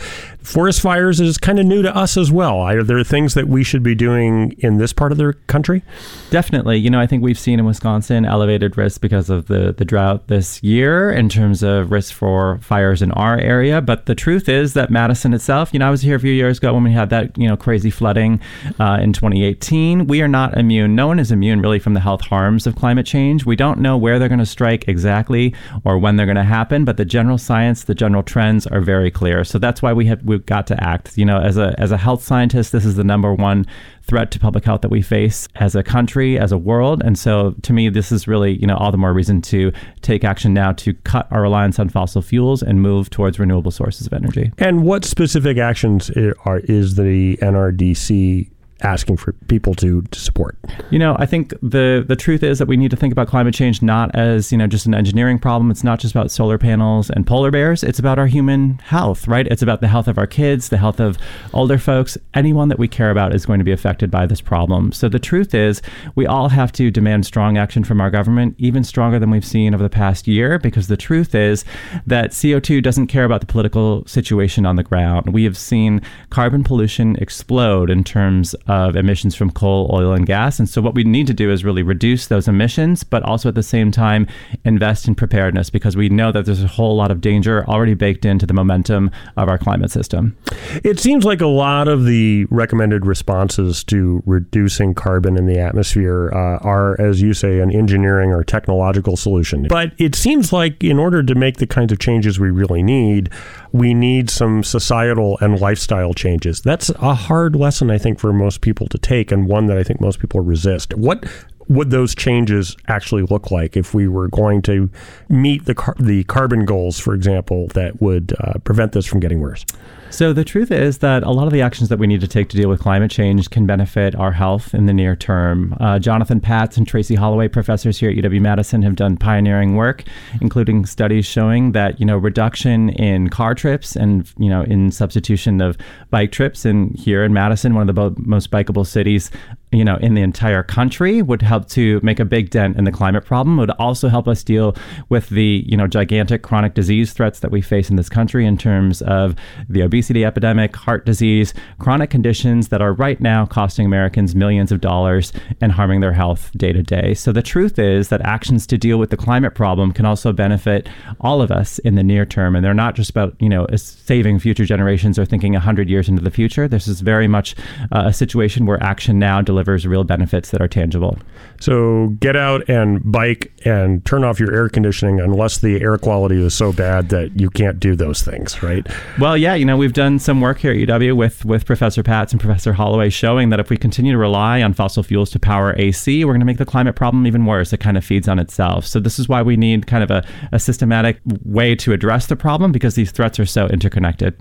forest 0.47 0.79
fires 0.79 1.19
is 1.19 1.37
kind 1.37 1.59
of 1.59 1.65
new 1.65 1.81
to 1.81 1.93
us 1.93 2.15
as 2.15 2.31
well. 2.31 2.61
Are 2.61 2.81
there 2.81 3.03
things 3.03 3.33
that 3.33 3.49
we 3.49 3.65
should 3.65 3.83
be 3.83 3.93
doing 3.93 4.53
in 4.59 4.77
this 4.77 4.93
part 4.93 5.11
of 5.11 5.17
the 5.17 5.33
country? 5.47 5.83
Definitely. 6.29 6.77
You 6.77 6.89
know, 6.89 7.01
I 7.01 7.05
think 7.05 7.21
we've 7.21 7.37
seen 7.37 7.59
in 7.59 7.65
Wisconsin 7.65 8.23
elevated 8.25 8.77
risk 8.77 9.01
because 9.01 9.29
of 9.29 9.47
the, 9.47 9.73
the 9.77 9.83
drought 9.83 10.29
this 10.29 10.63
year 10.63 11.11
in 11.11 11.27
terms 11.27 11.63
of 11.63 11.91
risk 11.91 12.13
for 12.13 12.59
fires 12.59 13.01
in 13.01 13.11
our 13.11 13.37
area. 13.37 13.81
But 13.81 14.05
the 14.05 14.15
truth 14.15 14.47
is 14.47 14.73
that 14.73 14.89
Madison 14.89 15.33
itself, 15.33 15.73
you 15.73 15.79
know, 15.79 15.87
I 15.87 15.91
was 15.91 16.01
here 16.01 16.15
a 16.15 16.19
few 16.19 16.31
years 16.31 16.59
ago 16.59 16.73
when 16.73 16.85
we 16.85 16.93
had 16.93 17.09
that, 17.09 17.37
you 17.37 17.47
know, 17.47 17.57
crazy 17.57 17.91
flooding 17.91 18.39
uh, 18.79 18.99
in 19.01 19.11
2018. 19.11 20.07
We 20.07 20.21
are 20.21 20.29
not 20.29 20.57
immune. 20.57 20.95
No 20.95 21.07
one 21.07 21.19
is 21.19 21.29
immune 21.29 21.61
really 21.61 21.79
from 21.79 21.93
the 21.93 21.99
health 21.99 22.21
harms 22.21 22.65
of 22.65 22.77
climate 22.77 23.05
change. 23.05 23.45
We 23.45 23.57
don't 23.57 23.81
know 23.81 23.97
where 23.97 24.17
they're 24.17 24.29
going 24.29 24.39
to 24.39 24.45
strike 24.45 24.87
exactly 24.87 25.53
or 25.83 25.97
when 25.97 26.15
they're 26.15 26.25
going 26.25 26.37
to 26.37 26.43
happen, 26.43 26.85
but 26.85 26.95
the 26.95 27.05
general 27.05 27.37
science, 27.37 27.83
the 27.83 27.95
general 27.95 28.23
trends 28.23 28.65
are 28.65 28.81
very 28.81 29.11
clear. 29.11 29.43
So 29.43 29.59
that's 29.59 29.81
why 29.81 29.91
we 29.91 30.05
have 30.05 30.23
we 30.23 30.36
we've 30.37 30.45
got 30.45 30.67
to 30.67 30.83
act. 30.83 31.17
You 31.17 31.25
know, 31.25 31.39
as 31.39 31.57
a 31.57 31.75
as 31.79 31.91
a 31.91 31.97
health 31.97 32.23
scientist, 32.23 32.71
this 32.71 32.85
is 32.85 32.95
the 32.95 33.03
number 33.03 33.33
one 33.33 33.65
threat 34.03 34.31
to 34.31 34.39
public 34.39 34.63
health 34.63 34.81
that 34.81 34.91
we 34.91 35.01
face 35.01 35.47
as 35.55 35.75
a 35.75 35.83
country, 35.83 36.39
as 36.39 36.51
a 36.51 36.57
world. 36.57 37.01
And 37.03 37.17
so 37.17 37.55
to 37.63 37.73
me, 37.73 37.89
this 37.89 38.11
is 38.11 38.27
really, 38.27 38.53
you 38.53 38.67
know, 38.67 38.77
all 38.77 38.91
the 38.91 38.97
more 38.97 39.13
reason 39.13 39.41
to 39.43 39.71
take 40.01 40.23
action 40.23 40.53
now 40.53 40.71
to 40.73 40.93
cut 40.93 41.27
our 41.31 41.41
reliance 41.41 41.77
on 41.77 41.89
fossil 41.89 42.21
fuels 42.21 42.63
and 42.63 42.81
move 42.81 43.09
towards 43.09 43.39
renewable 43.39 43.71
sources 43.71 44.07
of 44.07 44.13
energy. 44.13 44.51
And 44.59 44.83
what 44.83 45.03
specific 45.03 45.57
actions 45.57 46.09
are 46.45 46.59
is 46.59 46.95
the 46.95 47.37
NRDC 47.37 48.49
asking 48.81 49.17
for 49.17 49.33
people 49.47 49.73
to, 49.75 50.01
to 50.01 50.19
support? 50.19 50.57
You 50.89 50.99
know, 50.99 51.15
I 51.19 51.25
think 51.25 51.53
the 51.61 52.05
the 52.07 52.15
truth 52.15 52.43
is 52.43 52.59
that 52.59 52.67
we 52.67 52.77
need 52.77 52.91
to 52.91 52.97
think 52.97 53.11
about 53.11 53.27
climate 53.27 53.53
change 53.53 53.81
not 53.81 54.13
as 54.15 54.51
you 54.51 54.57
know 54.57 54.67
just 54.67 54.85
an 54.85 54.93
engineering 54.93 55.39
problem. 55.39 55.71
It's 55.71 55.83
not 55.83 55.99
just 55.99 56.13
about 56.13 56.31
solar 56.31 56.57
panels 56.57 57.09
and 57.09 57.25
polar 57.25 57.51
bears. 57.51 57.83
It's 57.83 57.99
about 57.99 58.19
our 58.19 58.27
human 58.27 58.77
health, 58.79 59.27
right? 59.27 59.47
It's 59.47 59.61
about 59.61 59.81
the 59.81 59.87
health 59.87 60.07
of 60.07 60.17
our 60.17 60.27
kids, 60.27 60.69
the 60.69 60.77
health 60.77 60.99
of 60.99 61.17
older 61.53 61.77
folks. 61.77 62.17
Anyone 62.33 62.69
that 62.69 62.79
we 62.79 62.87
care 62.87 63.11
about 63.11 63.33
is 63.33 63.45
going 63.45 63.59
to 63.59 63.65
be 63.65 63.71
affected 63.71 64.11
by 64.11 64.25
this 64.25 64.41
problem. 64.41 64.91
So 64.91 65.09
the 65.09 65.19
truth 65.19 65.53
is, 65.53 65.81
we 66.15 66.25
all 66.25 66.49
have 66.49 66.71
to 66.73 66.91
demand 66.91 67.25
strong 67.25 67.57
action 67.57 67.83
from 67.83 68.01
our 68.01 68.09
government, 68.09 68.55
even 68.57 68.83
stronger 68.83 69.19
than 69.19 69.29
we've 69.29 69.45
seen 69.45 69.73
over 69.73 69.83
the 69.83 69.89
past 69.89 70.27
year, 70.27 70.59
because 70.59 70.87
the 70.87 70.97
truth 70.97 71.35
is 71.35 71.65
that 72.05 72.31
CO2 72.31 72.81
doesn't 72.83 73.07
care 73.07 73.25
about 73.25 73.41
the 73.41 73.47
political 73.47 74.05
situation 74.05 74.65
on 74.65 74.75
the 74.75 74.83
ground. 74.83 75.33
We 75.33 75.43
have 75.43 75.57
seen 75.57 76.01
carbon 76.29 76.63
pollution 76.63 77.15
explode 77.17 77.89
in 77.89 78.03
terms 78.03 78.53
of 78.67 78.95
emissions 78.95 79.35
from 79.35 79.51
coal, 79.51 79.89
oil, 79.93 80.13
and 80.13 80.25
gas. 80.25 80.59
And 80.59 80.67
so, 80.69 80.81
what 80.81 80.93
we 80.93 81.03
need 81.03 81.27
to 81.27 81.33
do 81.33 81.51
is 81.51 81.63
really 81.63 81.83
reduce 81.83 82.27
those 82.27 82.47
emissions, 82.47 83.03
but 83.03 83.23
also 83.23 83.49
at 83.49 83.55
the 83.55 83.63
same 83.63 83.91
time 83.91 84.27
invest 84.65 85.07
in 85.07 85.15
preparedness 85.15 85.69
because 85.69 85.95
we 85.95 86.09
know 86.09 86.31
that 86.31 86.45
there's 86.45 86.63
a 86.63 86.67
whole 86.67 86.95
lot 86.95 87.11
of 87.11 87.21
danger 87.21 87.65
already 87.67 87.93
baked 87.93 88.25
into 88.25 88.45
the 88.45 88.53
momentum 88.53 89.11
of 89.35 89.49
our 89.49 89.57
climate 89.57 89.91
system. 89.91 90.35
It 90.83 90.99
seems 90.99 91.25
like 91.25 91.41
a 91.41 91.47
lot 91.47 91.87
of 91.87 92.05
the 92.05 92.45
recommended 92.49 93.05
responses 93.05 93.83
to 93.85 94.21
reducing 94.25 94.93
carbon 94.93 95.37
in 95.37 95.45
the 95.45 95.59
atmosphere 95.59 96.31
uh, 96.33 96.57
are, 96.65 96.99
as 96.99 97.21
you 97.21 97.33
say, 97.33 97.59
an 97.59 97.71
engineering 97.71 98.31
or 98.31 98.43
technological 98.43 99.17
solution. 99.17 99.67
But 99.67 99.93
it 99.97 100.15
seems 100.15 100.51
like 100.51 100.83
in 100.83 100.99
order 100.99 101.23
to 101.23 101.35
make 101.35 101.57
the 101.57 101.67
kinds 101.67 101.91
of 101.91 101.99
changes 101.99 102.39
we 102.39 102.49
really 102.49 102.83
need, 102.83 103.29
we 103.77 103.93
need 103.93 104.29
some 104.29 104.63
societal 104.63 105.37
and 105.41 105.59
lifestyle 105.59 106.13
changes. 106.13 106.61
That's 106.61 106.89
a 106.89 107.13
hard 107.13 107.55
lesson, 107.55 107.91
I 107.91 107.97
think, 107.97 108.19
for 108.19 108.33
most 108.33 108.61
people 108.61 108.87
to 108.87 108.97
take, 108.97 109.31
and 109.31 109.47
one 109.47 109.67
that 109.67 109.77
I 109.77 109.83
think 109.83 110.01
most 110.01 110.19
people 110.19 110.41
resist. 110.41 110.93
What 110.95 111.25
would 111.69 111.89
those 111.89 112.15
changes 112.15 112.77
actually 112.87 113.23
look 113.23 113.51
like 113.51 113.75
if 113.75 113.93
we 113.93 114.07
were 114.07 114.29
going 114.29 114.61
to 114.63 114.89
meet 115.29 115.65
the 115.65 115.75
car- 115.75 115.95
the 115.99 116.23
carbon 116.25 116.65
goals, 116.65 116.99
for 116.99 117.13
example, 117.13 117.67
that 117.69 118.01
would 118.01 118.33
uh, 118.39 118.53
prevent 118.63 118.93
this 118.93 119.05
from 119.05 119.19
getting 119.19 119.41
worse? 119.41 119.65
So 120.09 120.31
the 120.31 120.45
truth 120.45 120.71
is 120.71 120.99
that 120.99 121.23
a 121.23 121.31
lot 121.31 121.47
of 121.47 121.53
the 121.53 121.61
actions 121.61 121.89
that 121.89 121.99
we 121.99 122.07
need 122.07 122.21
to 122.21 122.27
take 122.27 122.47
to 122.49 122.57
deal 122.57 122.69
with 122.69 122.79
climate 122.79 123.11
change 123.11 123.49
can 123.49 123.65
benefit 123.65 124.15
our 124.15 124.31
health 124.31 124.73
in 124.73 124.85
the 124.85 124.93
near 124.93 125.15
term. 125.15 125.75
Uh, 125.79 125.99
Jonathan 125.99 126.39
Patz 126.39 126.77
and 126.77 126.87
Tracey 126.87 127.13
Holloway, 127.13 127.49
professors 127.49 127.99
here 127.99 128.09
at 128.09 128.15
UW 128.15 128.41
Madison, 128.41 128.81
have 128.81 128.95
done 128.95 129.17
pioneering 129.17 129.75
work, 129.75 130.05
including 130.41 130.85
studies 130.85 131.25
showing 131.25 131.73
that 131.73 131.99
you 131.99 132.05
know 132.05 132.17
reduction 132.17 132.89
in 132.91 133.29
car 133.29 133.53
trips 133.53 133.95
and 133.95 134.31
you 134.37 134.49
know 134.49 134.63
in 134.63 134.91
substitution 134.91 135.59
of 135.59 135.77
bike 136.09 136.31
trips. 136.31 136.63
And 136.63 136.97
here 136.97 137.23
in 137.23 137.33
Madison, 137.33 137.75
one 137.75 137.87
of 137.87 137.93
the 137.93 138.09
bo- 138.09 138.15
most 138.17 138.49
bikeable 138.49 138.87
cities, 138.87 139.29
you 139.73 139.83
know, 139.83 139.97
in 139.97 140.13
the 140.13 140.21
entire 140.21 140.63
country 140.63 141.21
would 141.21 141.41
help 141.41 141.67
to 141.69 141.99
make 142.01 142.19
a 142.19 142.25
big 142.25 142.49
dent 142.49 142.77
in 142.77 142.85
the 142.85 142.91
climate 142.91 143.25
problem. 143.25 143.59
It 143.59 143.63
would 143.63 143.71
also 143.71 144.07
help 144.07 144.27
us 144.27 144.41
deal 144.41 144.75
with 145.09 145.29
the, 145.29 145.65
you 145.67 145.75
know, 145.75 145.85
gigantic 145.85 146.41
chronic 146.41 146.73
disease 146.73 147.11
threats 147.11 147.41
that 147.41 147.51
we 147.51 147.61
face 147.61 147.89
in 147.89 147.97
this 147.97 148.07
country 148.07 148.45
in 148.45 148.57
terms 148.57 149.01
of 149.01 149.35
the 149.67 149.81
obesity 149.81 149.96
epidemic, 150.25 150.75
heart 150.75 151.05
disease, 151.05 151.53
chronic 151.79 152.09
conditions 152.09 152.69
that 152.69 152.81
are 152.81 152.93
right 152.93 153.19
now 153.19 153.45
costing 153.45 153.85
Americans 153.85 154.35
millions 154.35 154.71
of 154.71 154.81
dollars 154.81 155.33
and 155.61 155.71
harming 155.71 156.01
their 156.01 156.13
health 156.13 156.51
day 156.57 156.71
to 156.71 156.83
day. 156.83 157.13
So 157.13 157.31
the 157.31 157.41
truth 157.41 157.79
is 157.79 158.09
that 158.09 158.21
actions 158.21 158.67
to 158.67 158.77
deal 158.77 158.97
with 158.97 159.09
the 159.09 159.17
climate 159.17 159.55
problem 159.55 159.91
can 159.91 160.05
also 160.05 160.31
benefit 160.33 160.87
all 161.19 161.41
of 161.41 161.51
us 161.51 161.79
in 161.79 161.95
the 161.95 162.03
near 162.03 162.25
term. 162.25 162.55
And 162.55 162.63
they're 162.63 162.73
not 162.73 162.95
just 162.95 163.09
about, 163.09 163.35
you 163.39 163.49
know, 163.49 163.67
saving 163.75 164.39
future 164.39 164.65
generations 164.65 165.17
or 165.17 165.25
thinking 165.25 165.53
100 165.53 165.89
years 165.89 166.09
into 166.09 166.21
the 166.21 166.31
future. 166.31 166.67
This 166.67 166.87
is 166.87 167.01
very 167.01 167.27
much 167.27 167.55
uh, 167.91 168.03
a 168.05 168.13
situation 168.13 168.65
where 168.65 168.81
action 168.83 169.19
now 169.19 169.41
delivers 169.41 169.85
real 169.87 170.03
benefits 170.03 170.51
that 170.51 170.61
are 170.61 170.67
tangible. 170.67 171.17
So 171.59 172.15
get 172.19 172.35
out 172.35 172.67
and 172.69 173.01
bike 173.03 173.51
and 173.65 174.05
turn 174.05 174.23
off 174.23 174.39
your 174.39 174.53
air 174.53 174.69
conditioning 174.69 175.19
unless 175.19 175.59
the 175.59 175.81
air 175.81 175.97
quality 175.97 176.43
is 176.43 176.53
so 176.53 176.71
bad 176.71 177.09
that 177.09 177.39
you 177.39 177.49
can't 177.49 177.79
do 177.79 177.95
those 177.95 178.21
things, 178.21 178.61
right? 178.61 178.85
Well, 179.19 179.37
yeah, 179.37 179.55
you 179.55 179.65
know, 179.65 179.77
we've 179.87 179.93
done 179.93 180.19
some 180.19 180.41
work 180.41 180.57
here 180.57 180.71
at 180.71 180.77
UW 180.77 181.15
with 181.15 181.45
with 181.45 181.65
Professor 181.65 182.03
Patz 182.03 182.33
and 182.33 182.41
Professor 182.41 182.73
Holloway 182.73 183.09
showing 183.09 183.51
that 183.51 183.61
if 183.61 183.69
we 183.69 183.77
continue 183.77 184.11
to 184.11 184.17
rely 184.17 184.61
on 184.61 184.73
fossil 184.73 185.01
fuels 185.01 185.29
to 185.29 185.39
power 185.39 185.73
AC, 185.77 186.25
we're 186.25 186.33
going 186.33 186.41
to 186.41 186.45
make 186.45 186.57
the 186.57 186.65
climate 186.65 186.97
problem 186.97 187.25
even 187.25 187.45
worse. 187.45 187.71
It 187.71 187.77
kind 187.77 187.95
of 187.95 188.03
feeds 188.03 188.27
on 188.27 188.37
itself. 188.37 188.85
So 188.85 188.99
this 188.99 189.17
is 189.17 189.29
why 189.29 189.41
we 189.41 189.55
need 189.55 189.87
kind 189.87 190.03
of 190.03 190.11
a, 190.11 190.27
a 190.51 190.59
systematic 190.59 191.21
way 191.45 191.73
to 191.75 191.93
address 191.93 192.27
the 192.27 192.35
problem 192.35 192.73
because 192.73 192.95
these 192.95 193.11
threats 193.11 193.39
are 193.39 193.45
so 193.45 193.67
interconnected 193.67 194.37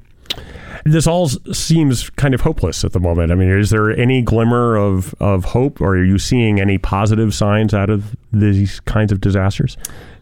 this 0.85 1.07
all 1.07 1.29
seems 1.29 2.11
kind 2.11 2.33
of 2.33 2.43
hopeless 2.43 2.85
at 2.85 2.93
the 2.93 3.01
moment. 3.01 3.33
I 3.33 3.35
mean, 3.35 3.51
is 3.51 3.71
there 3.71 3.91
any 3.91 4.23
glimmer 4.23 4.77
of, 4.77 5.17
of 5.19 5.47
hope, 5.47 5.81
or 5.81 5.97
are 5.97 6.05
you 6.05 6.17
seeing 6.17 6.61
any 6.61 6.79
positive 6.79 7.35
signs 7.35 7.75
out 7.75 7.91
of 7.91 8.15
these 8.33 8.79
kinds 8.81 9.11
of 9.11 9.21
disasters? 9.21 9.77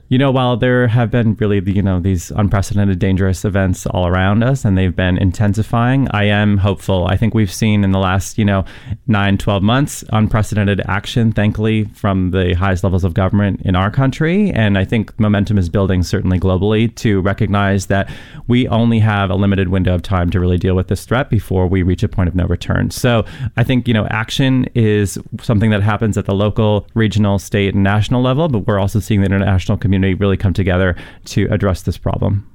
You 0.08 0.18
know, 0.18 0.30
while 0.30 0.58
there 0.58 0.86
have 0.86 1.10
been 1.10 1.34
really, 1.36 1.62
you 1.64 1.80
know, 1.80 1.98
these 1.98 2.30
unprecedented 2.32 2.98
dangerous 2.98 3.42
events 3.42 3.86
all 3.86 4.06
around 4.06 4.44
us 4.44 4.62
and 4.62 4.76
they've 4.76 4.94
been 4.94 5.16
intensifying, 5.16 6.08
I 6.10 6.24
am 6.24 6.58
hopeful. 6.58 7.06
I 7.08 7.16
think 7.16 7.32
we've 7.32 7.52
seen 7.52 7.82
in 7.84 7.92
the 7.92 7.98
last, 7.98 8.36
you 8.36 8.44
know, 8.44 8.66
nine, 9.06 9.38
12 9.38 9.62
months, 9.62 10.04
unprecedented 10.12 10.82
action, 10.86 11.32
thankfully, 11.32 11.84
from 11.94 12.32
the 12.32 12.52
highest 12.52 12.84
levels 12.84 13.02
of 13.02 13.14
government 13.14 13.62
in 13.62 13.74
our 13.74 13.90
country. 13.90 14.50
And 14.50 14.76
I 14.76 14.84
think 14.84 15.18
momentum 15.18 15.56
is 15.56 15.70
building 15.70 16.02
certainly 16.02 16.38
globally 16.38 16.94
to 16.96 17.22
recognize 17.22 17.86
that 17.86 18.10
we 18.46 18.68
only 18.68 18.98
have 18.98 19.30
a 19.30 19.34
limited 19.34 19.70
window 19.70 19.94
of 19.94 20.02
time 20.02 20.28
to 20.30 20.38
really 20.38 20.58
deal 20.58 20.76
with 20.76 20.88
this 20.88 21.06
threat 21.06 21.30
before 21.30 21.66
we 21.66 21.82
reach 21.82 22.02
a 22.02 22.08
point 22.08 22.28
of 22.28 22.34
no 22.34 22.44
return. 22.44 22.90
So 22.90 23.24
I 23.56 23.64
think, 23.64 23.88
you 23.88 23.94
know, 23.94 24.06
action 24.08 24.66
is 24.74 25.18
something 25.40 25.70
that 25.70 25.82
happens 25.82 26.18
at 26.18 26.26
the 26.26 26.34
local, 26.34 26.86
regional, 26.92 27.38
state, 27.38 27.72
and 27.72 27.82
national 27.82 28.20
level, 28.20 28.48
but 28.48 28.66
we're 28.66 28.78
also 28.78 29.00
seeing 29.00 29.22
the 29.22 29.26
international 29.26 29.78
community 29.78 29.93
community 29.94 30.14
really 30.14 30.36
come 30.36 30.52
together 30.52 30.96
to 31.26 31.46
address 31.50 31.82
this 31.82 31.96
problem. 31.98 32.48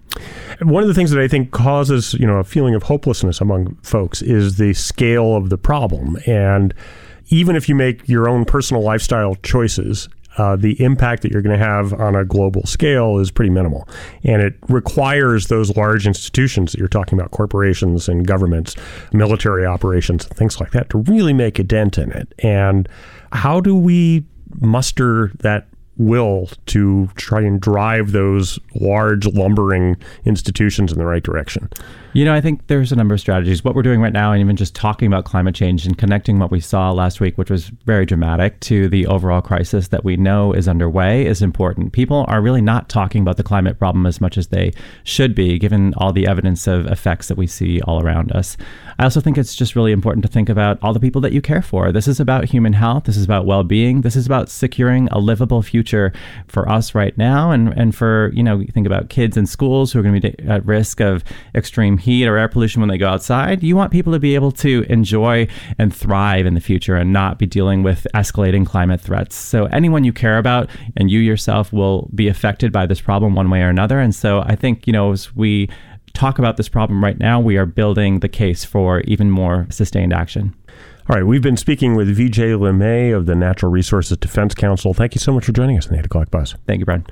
One 0.61 0.83
of 0.83 0.87
the 0.87 0.93
things 0.93 1.11
that 1.11 1.21
I 1.21 1.27
think 1.27 1.51
causes, 1.51 2.13
you 2.15 2.25
know, 2.25 2.37
a 2.37 2.43
feeling 2.43 2.75
of 2.75 2.83
hopelessness 2.83 3.39
among 3.39 3.75
folks 3.83 4.21
is 4.21 4.57
the 4.57 4.73
scale 4.73 5.35
of 5.35 5.49
the 5.49 5.57
problem. 5.57 6.17
And 6.25 6.73
even 7.29 7.55
if 7.55 7.69
you 7.69 7.75
make 7.75 8.07
your 8.09 8.27
own 8.27 8.43
personal 8.43 8.83
lifestyle 8.83 9.35
choices, 9.35 10.09
uh, 10.37 10.55
the 10.55 10.81
impact 10.81 11.21
that 11.21 11.31
you're 11.31 11.41
going 11.41 11.57
to 11.57 11.63
have 11.63 11.93
on 11.93 12.15
a 12.15 12.25
global 12.25 12.65
scale 12.65 13.19
is 13.19 13.29
pretty 13.29 13.51
minimal. 13.51 13.87
And 14.23 14.41
it 14.41 14.55
requires 14.67 15.47
those 15.47 15.75
large 15.75 16.07
institutions 16.07 16.71
that 16.71 16.79
you're 16.79 16.87
talking 16.87 17.19
about, 17.19 17.31
corporations 17.31 18.09
and 18.09 18.25
governments, 18.25 18.75
military 19.13 19.65
operations, 19.65 20.25
things 20.27 20.59
like 20.59 20.71
that, 20.71 20.89
to 20.89 20.99
really 20.99 21.33
make 21.33 21.59
a 21.59 21.63
dent 21.63 21.97
in 21.97 22.11
it. 22.11 22.33
And 22.39 22.89
how 23.31 23.61
do 23.61 23.75
we 23.75 24.25
muster 24.59 25.31
that 25.39 25.67
will 25.99 26.49
to 26.65 27.07
try 27.15 27.41
and 27.41 27.61
drive 27.61 28.13
those 28.13 28.57
large 28.73 29.27
lumbering 29.27 29.95
institutions 30.25 30.91
in 30.91 30.97
the 30.97 31.05
right 31.05 31.23
direction? 31.23 31.69
You 32.13 32.25
know, 32.25 32.33
I 32.33 32.41
think 32.41 32.65
there's 32.65 32.91
a 32.91 32.95
number 32.95 33.13
of 33.13 33.19
strategies. 33.19 33.63
What 33.63 33.75
we're 33.75 33.83
doing 33.83 34.01
right 34.01 34.11
now, 34.11 34.31
and 34.31 34.41
even 34.41 34.55
just 34.55 34.73
talking 34.73 35.05
about 35.05 35.25
climate 35.25 35.53
change 35.53 35.85
and 35.85 35.95
connecting 35.95 36.39
what 36.39 36.49
we 36.49 36.59
saw 36.59 36.91
last 36.91 37.19
week, 37.19 37.37
which 37.37 37.51
was 37.51 37.67
very 37.85 38.05
dramatic, 38.05 38.59
to 38.61 38.87
the 38.87 39.05
overall 39.05 39.41
crisis 39.41 39.89
that 39.89 40.03
we 40.03 40.17
know 40.17 40.51
is 40.51 40.67
underway, 40.67 41.27
is 41.27 41.43
important. 41.43 41.93
People 41.93 42.25
are 42.27 42.41
really 42.41 42.61
not 42.61 42.89
talking 42.89 43.21
about 43.21 43.37
the 43.37 43.43
climate 43.43 43.77
problem 43.77 44.07
as 44.07 44.19
much 44.19 44.39
as 44.39 44.47
they 44.47 44.73
should 45.03 45.35
be, 45.35 45.59
given 45.59 45.93
all 45.97 46.11
the 46.11 46.25
evidence 46.25 46.65
of 46.65 46.87
effects 46.87 47.27
that 47.27 47.37
we 47.37 47.45
see 47.45 47.79
all 47.81 48.01
around 48.03 48.31
us. 48.31 48.57
I 48.97 49.03
also 49.03 49.21
think 49.21 49.37
it's 49.37 49.55
just 49.55 49.75
really 49.75 49.91
important 49.91 50.25
to 50.25 50.31
think 50.31 50.49
about 50.49 50.79
all 50.81 50.93
the 50.93 50.99
people 50.99 51.21
that 51.21 51.31
you 51.33 51.41
care 51.41 51.61
for. 51.61 51.91
This 51.91 52.07
is 52.07 52.19
about 52.19 52.45
human 52.45 52.73
health. 52.73 53.03
This 53.03 53.17
is 53.17 53.25
about 53.25 53.45
well 53.45 53.63
being. 53.63 54.01
This 54.01 54.15
is 54.15 54.25
about 54.25 54.49
securing 54.49 55.07
a 55.09 55.19
livable 55.19 55.61
future 55.61 55.88
for 56.47 56.69
us 56.69 56.95
right 56.95 57.17
now 57.17 57.51
and, 57.51 57.69
and 57.77 57.95
for, 57.95 58.31
you 58.33 58.43
know, 58.43 58.63
think 58.71 58.87
about 58.87 59.09
kids 59.09 59.37
in 59.37 59.45
schools 59.45 59.91
who 59.91 59.99
are 59.99 60.03
going 60.03 60.19
to 60.19 60.31
be 60.31 60.47
at 60.47 60.65
risk 60.65 60.99
of 60.99 61.23
extreme 61.55 61.97
heat 61.97 62.27
or 62.27 62.37
air 62.37 62.47
pollution 62.47 62.81
when 62.81 62.89
they 62.89 62.97
go 62.97 63.07
outside. 63.07 63.63
You 63.63 63.75
want 63.75 63.91
people 63.91 64.13
to 64.13 64.19
be 64.19 64.35
able 64.35 64.51
to 64.53 64.85
enjoy 64.89 65.47
and 65.77 65.93
thrive 65.93 66.45
in 66.45 66.53
the 66.53 66.61
future 66.61 66.95
and 66.95 67.11
not 67.13 67.39
be 67.39 67.45
dealing 67.45 67.83
with 67.83 68.07
escalating 68.13 68.65
climate 68.65 69.01
threats. 69.01 69.35
So, 69.35 69.65
anyone 69.65 70.03
you 70.03 70.13
care 70.13 70.37
about 70.37 70.69
and 70.95 71.09
you 71.09 71.19
yourself 71.19 71.73
will 71.73 72.09
be 72.13 72.27
affected 72.27 72.71
by 72.71 72.85
this 72.85 73.01
problem 73.01 73.35
one 73.35 73.49
way 73.49 73.61
or 73.61 73.69
another. 73.69 73.99
And 73.99 74.13
so, 74.13 74.41
I 74.41 74.55
think, 74.55 74.87
you 74.87 74.93
know, 74.93 75.11
as 75.11 75.35
we 75.35 75.69
talk 76.13 76.39
about 76.39 76.57
this 76.57 76.69
problem 76.69 77.03
right 77.03 77.19
now, 77.19 77.39
we 77.39 77.57
are 77.57 77.65
building 77.65 78.19
the 78.19 78.29
case 78.29 78.65
for 78.65 79.01
even 79.01 79.31
more 79.31 79.67
sustained 79.69 80.13
action. 80.13 80.53
All 81.09 81.15
right, 81.15 81.25
we've 81.25 81.41
been 81.41 81.57
speaking 81.57 81.95
with 81.95 82.15
Vijay 82.15 82.55
Limaye 82.55 83.17
of 83.17 83.25
the 83.25 83.33
Natural 83.33 83.71
Resources 83.71 84.15
Defense 84.15 84.53
Council. 84.53 84.93
Thank 84.93 85.15
you 85.15 85.19
so 85.19 85.33
much 85.33 85.43
for 85.43 85.51
joining 85.51 85.75
us 85.75 85.87
in 85.87 85.93
the 85.93 85.99
8 86.01 86.05
o'clock 86.05 86.29
buzz. 86.29 86.53
Thank 86.67 86.81
you, 86.81 86.85
Brian. 86.85 87.03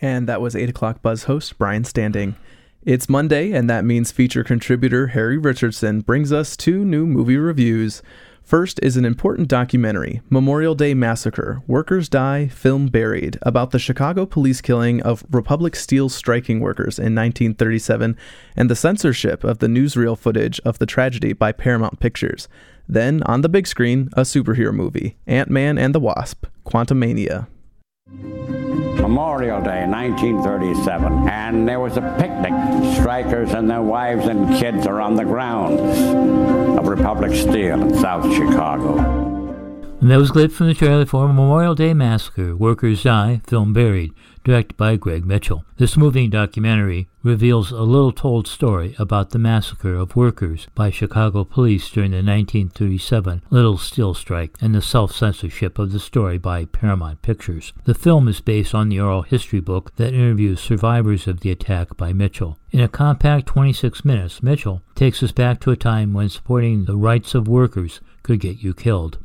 And 0.00 0.26
that 0.26 0.40
was 0.40 0.56
8 0.56 0.70
o'clock 0.70 1.02
buzz 1.02 1.24
host 1.24 1.58
Brian 1.58 1.84
Standing. 1.84 2.34
It's 2.82 3.10
Monday, 3.10 3.52
and 3.52 3.68
that 3.68 3.84
means 3.84 4.10
feature 4.10 4.42
contributor 4.42 5.08
Harry 5.08 5.36
Richardson 5.36 6.00
brings 6.00 6.32
us 6.32 6.56
two 6.56 6.82
new 6.82 7.06
movie 7.06 7.36
reviews. 7.36 8.00
First 8.42 8.80
is 8.82 8.96
an 8.96 9.04
important 9.04 9.48
documentary, 9.48 10.22
Memorial 10.30 10.74
Day 10.74 10.94
Massacre 10.94 11.62
Workers 11.66 12.08
Die, 12.08 12.48
Film 12.48 12.86
Buried, 12.86 13.38
about 13.42 13.70
the 13.70 13.78
Chicago 13.78 14.24
police 14.24 14.62
killing 14.62 15.02
of 15.02 15.26
Republic 15.30 15.76
Steel 15.76 16.08
striking 16.08 16.60
workers 16.60 16.98
in 16.98 17.14
1937 17.14 18.16
and 18.56 18.70
the 18.70 18.74
censorship 18.74 19.44
of 19.44 19.58
the 19.58 19.66
newsreel 19.66 20.16
footage 20.16 20.58
of 20.60 20.78
the 20.78 20.86
tragedy 20.86 21.34
by 21.34 21.52
Paramount 21.52 22.00
Pictures. 22.00 22.48
Then, 22.90 23.22
on 23.22 23.42
the 23.42 23.48
big 23.48 23.68
screen, 23.68 24.08
a 24.14 24.22
superhero 24.22 24.74
movie, 24.74 25.16
Ant 25.24 25.48
Man 25.48 25.78
and 25.78 25.94
the 25.94 26.00
Wasp, 26.00 26.46
Quantumania. 26.66 27.46
Memorial 28.10 29.62
Day 29.62 29.86
1937, 29.86 31.28
and 31.28 31.68
there 31.68 31.78
was 31.78 31.96
a 31.96 32.16
picnic. 32.18 32.52
Strikers 32.96 33.52
and 33.52 33.70
their 33.70 33.80
wives 33.80 34.26
and 34.26 34.52
kids 34.58 34.88
are 34.88 35.00
on 35.00 35.14
the 35.14 35.24
grounds 35.24 35.80
of 36.76 36.88
Republic 36.88 37.32
Steel 37.32 37.80
in 37.80 37.96
South 37.96 38.24
Chicago. 38.34 39.39
And 40.00 40.10
that 40.10 40.16
was 40.16 40.30
clip 40.30 40.50
from 40.50 40.68
the 40.68 40.72
trailer 40.72 41.04
for 41.04 41.26
Memorial 41.26 41.74
Day 41.74 41.92
Massacre, 41.92 42.56
Workers 42.56 43.02
Die, 43.02 43.42
Film 43.46 43.74
Buried, 43.74 44.14
directed 44.42 44.74
by 44.78 44.96
Greg 44.96 45.26
Mitchell. 45.26 45.66
This 45.76 45.94
moving 45.94 46.30
documentary 46.30 47.10
reveals 47.22 47.70
a 47.70 47.82
little 47.82 48.10
told 48.10 48.48
story 48.48 48.94
about 48.98 49.28
the 49.28 49.38
massacre 49.38 49.92
of 49.92 50.16
workers 50.16 50.68
by 50.74 50.88
Chicago 50.88 51.44
police 51.44 51.90
during 51.90 52.12
the 52.12 52.22
1937 52.22 53.42
Little 53.50 53.76
Steel 53.76 54.14
Strike 54.14 54.56
and 54.62 54.74
the 54.74 54.80
self 54.80 55.14
censorship 55.14 55.78
of 55.78 55.92
the 55.92 56.00
story 56.00 56.38
by 56.38 56.64
Paramount 56.64 57.20
Pictures. 57.20 57.74
The 57.84 57.92
film 57.92 58.26
is 58.26 58.40
based 58.40 58.74
on 58.74 58.88
the 58.88 59.00
oral 59.00 59.20
history 59.20 59.60
book 59.60 59.94
that 59.96 60.14
interviews 60.14 60.60
survivors 60.60 61.26
of 61.26 61.40
the 61.40 61.50
attack 61.50 61.98
by 61.98 62.14
Mitchell. 62.14 62.58
In 62.70 62.80
a 62.80 62.88
compact 62.88 63.48
26 63.48 64.02
minutes, 64.06 64.42
Mitchell 64.42 64.80
takes 64.94 65.22
us 65.22 65.32
back 65.32 65.60
to 65.60 65.72
a 65.72 65.76
time 65.76 66.14
when 66.14 66.30
supporting 66.30 66.86
the 66.86 66.96
rights 66.96 67.34
of 67.34 67.46
workers 67.46 68.00
could 68.22 68.40
get 68.40 68.62
you 68.62 68.72
killed. 68.72 69.18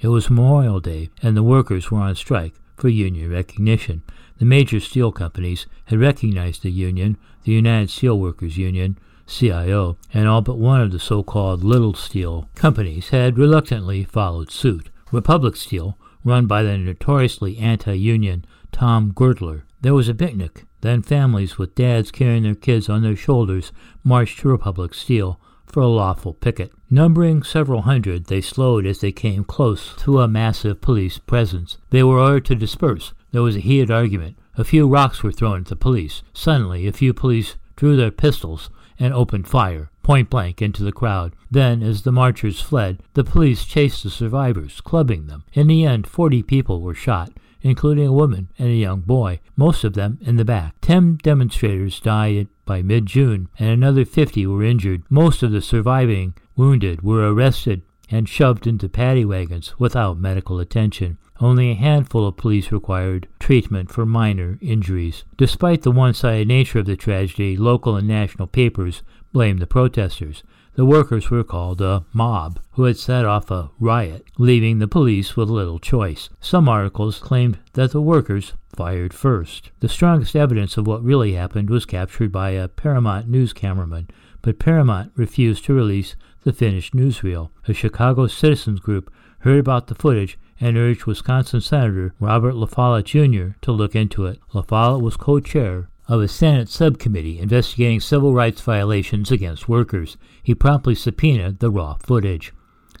It 0.00 0.08
was 0.08 0.30
Memorial 0.30 0.78
Day, 0.78 1.10
and 1.22 1.36
the 1.36 1.42
workers 1.42 1.90
were 1.90 1.98
on 1.98 2.14
strike 2.14 2.54
for 2.76 2.88
union 2.88 3.32
recognition. 3.32 4.02
The 4.38 4.44
major 4.44 4.78
steel 4.78 5.10
companies 5.10 5.66
had 5.86 5.98
recognized 5.98 6.62
the 6.62 6.70
union, 6.70 7.16
the 7.42 7.52
United 7.52 7.88
Steelworkers 7.88 8.56
Union, 8.56 8.96
CIO, 9.26 9.98
and 10.14 10.28
all 10.28 10.40
but 10.40 10.56
one 10.56 10.80
of 10.80 10.92
the 10.92 11.00
so 11.00 11.24
called 11.24 11.64
Little 11.64 11.94
Steel 11.94 12.48
companies 12.54 13.08
had 13.08 13.38
reluctantly 13.38 14.04
followed 14.04 14.52
suit. 14.52 14.88
Republic 15.10 15.56
Steel, 15.56 15.98
run 16.22 16.46
by 16.46 16.62
the 16.62 16.78
notoriously 16.78 17.58
anti 17.58 17.94
union 17.94 18.44
Tom 18.70 19.12
Girdler. 19.12 19.64
There 19.80 19.94
was 19.94 20.08
a 20.08 20.14
picnic. 20.14 20.64
Then 20.80 21.02
families 21.02 21.58
with 21.58 21.74
dads 21.74 22.12
carrying 22.12 22.44
their 22.44 22.54
kids 22.54 22.88
on 22.88 23.02
their 23.02 23.16
shoulders 23.16 23.72
marched 24.04 24.38
to 24.40 24.48
Republic 24.48 24.94
Steel 24.94 25.40
for 25.70 25.80
a 25.80 25.86
lawful 25.86 26.34
picket. 26.34 26.72
Numbering 26.90 27.42
several 27.42 27.82
hundred, 27.82 28.26
they 28.26 28.40
slowed 28.40 28.86
as 28.86 29.00
they 29.00 29.12
came 29.12 29.44
close 29.44 29.94
to 29.98 30.20
a 30.20 30.28
massive 30.28 30.80
police 30.80 31.18
presence. 31.18 31.78
They 31.90 32.02
were 32.02 32.18
ordered 32.18 32.46
to 32.46 32.54
disperse, 32.54 33.12
there 33.30 33.42
was 33.42 33.56
a 33.56 33.60
heated 33.60 33.90
argument. 33.90 34.38
A 34.56 34.64
few 34.64 34.88
rocks 34.88 35.22
were 35.22 35.32
thrown 35.32 35.60
at 35.60 35.66
the 35.66 35.76
police. 35.76 36.22
Suddenly, 36.32 36.86
a 36.86 36.92
few 36.92 37.12
police 37.12 37.56
drew 37.76 37.94
their 37.94 38.10
pistols 38.10 38.70
and 38.98 39.12
opened 39.14 39.46
fire, 39.46 39.90
point 40.02 40.30
blank, 40.30 40.60
into 40.62 40.82
the 40.82 40.92
crowd. 40.92 41.36
Then, 41.50 41.82
as 41.82 42.02
the 42.02 42.10
marchers 42.10 42.60
fled, 42.60 43.02
the 43.14 43.22
police 43.22 43.64
chased 43.64 44.02
the 44.02 44.10
survivors, 44.10 44.80
clubbing 44.80 45.26
them. 45.26 45.44
In 45.52 45.66
the 45.66 45.84
end, 45.84 46.06
forty 46.06 46.42
people 46.42 46.80
were 46.80 46.94
shot, 46.94 47.30
including 47.62 48.06
a 48.06 48.12
woman 48.12 48.48
and 48.58 48.68
a 48.68 48.74
young 48.74 49.00
boy, 49.00 49.40
most 49.56 49.84
of 49.84 49.94
them 49.94 50.18
in 50.20 50.36
the 50.36 50.44
back. 50.44 50.74
Ten 50.80 51.18
demonstrators 51.22 52.00
died 52.00 52.48
by 52.64 52.82
mid 52.82 53.06
June, 53.06 53.48
and 53.58 53.70
another 53.70 54.04
fifty 54.04 54.46
were 54.46 54.62
injured. 54.62 55.02
Most 55.08 55.42
of 55.42 55.52
the 55.52 55.62
surviving 55.62 56.34
wounded 56.56 57.02
were 57.02 57.32
arrested 57.32 57.82
and 58.10 58.28
shoved 58.28 58.66
into 58.66 58.88
paddy 58.88 59.24
wagons 59.24 59.78
without 59.78 60.18
medical 60.18 60.58
attention. 60.58 61.18
Only 61.40 61.70
a 61.70 61.74
handful 61.74 62.26
of 62.26 62.36
police 62.36 62.72
required 62.72 63.28
treatment 63.38 63.92
for 63.92 64.04
minor 64.04 64.58
injuries. 64.60 65.24
Despite 65.36 65.82
the 65.82 65.92
one 65.92 66.14
sided 66.14 66.48
nature 66.48 66.80
of 66.80 66.86
the 66.86 66.96
tragedy, 66.96 67.56
local 67.56 67.96
and 67.96 68.08
national 68.08 68.48
papers 68.48 69.02
blamed 69.32 69.60
the 69.60 69.66
protesters. 69.66 70.42
The 70.78 70.86
workers 70.86 71.28
were 71.28 71.42
called 71.42 71.80
a 71.80 72.04
mob 72.12 72.60
who 72.74 72.84
had 72.84 72.96
set 72.96 73.24
off 73.24 73.50
a 73.50 73.72
riot, 73.80 74.24
leaving 74.38 74.78
the 74.78 74.86
police 74.86 75.36
with 75.36 75.48
little 75.48 75.80
choice. 75.80 76.28
Some 76.40 76.68
articles 76.68 77.18
claimed 77.18 77.58
that 77.72 77.90
the 77.90 78.00
workers 78.00 78.52
fired 78.76 79.12
first. 79.12 79.72
The 79.80 79.88
strongest 79.88 80.36
evidence 80.36 80.76
of 80.76 80.86
what 80.86 81.02
really 81.02 81.32
happened 81.32 81.68
was 81.68 81.84
captured 81.84 82.30
by 82.30 82.50
a 82.50 82.68
Paramount 82.68 83.28
news 83.28 83.52
cameraman, 83.52 84.06
but 84.40 84.60
Paramount 84.60 85.10
refused 85.16 85.64
to 85.64 85.74
release 85.74 86.14
the 86.44 86.52
finished 86.52 86.94
newsreel. 86.94 87.50
A 87.66 87.74
Chicago 87.74 88.28
citizens 88.28 88.78
group 88.78 89.12
heard 89.40 89.58
about 89.58 89.88
the 89.88 89.96
footage 89.96 90.38
and 90.60 90.76
urged 90.76 91.06
Wisconsin 91.06 91.60
Senator 91.60 92.14
Robert 92.20 92.54
La 92.54 92.66
Follette 92.66 93.06
Jr. 93.06 93.58
to 93.62 93.72
look 93.72 93.96
into 93.96 94.26
it. 94.26 94.38
La 94.52 94.62
Follette 94.62 95.02
was 95.02 95.16
co 95.16 95.40
chair 95.40 95.88
of 96.08 96.22
a 96.22 96.28
Senate 96.28 96.68
subcommittee 96.70 97.38
investigating 97.38 98.00
civil 98.00 98.32
rights 98.32 98.62
violations 98.62 99.30
against 99.30 99.68
workers. 99.68 100.16
He 100.42 100.54
promptly 100.54 100.94
subpoenaed 100.94 101.58
the 101.58 101.70
raw 101.70 101.94
footage. 102.00 102.52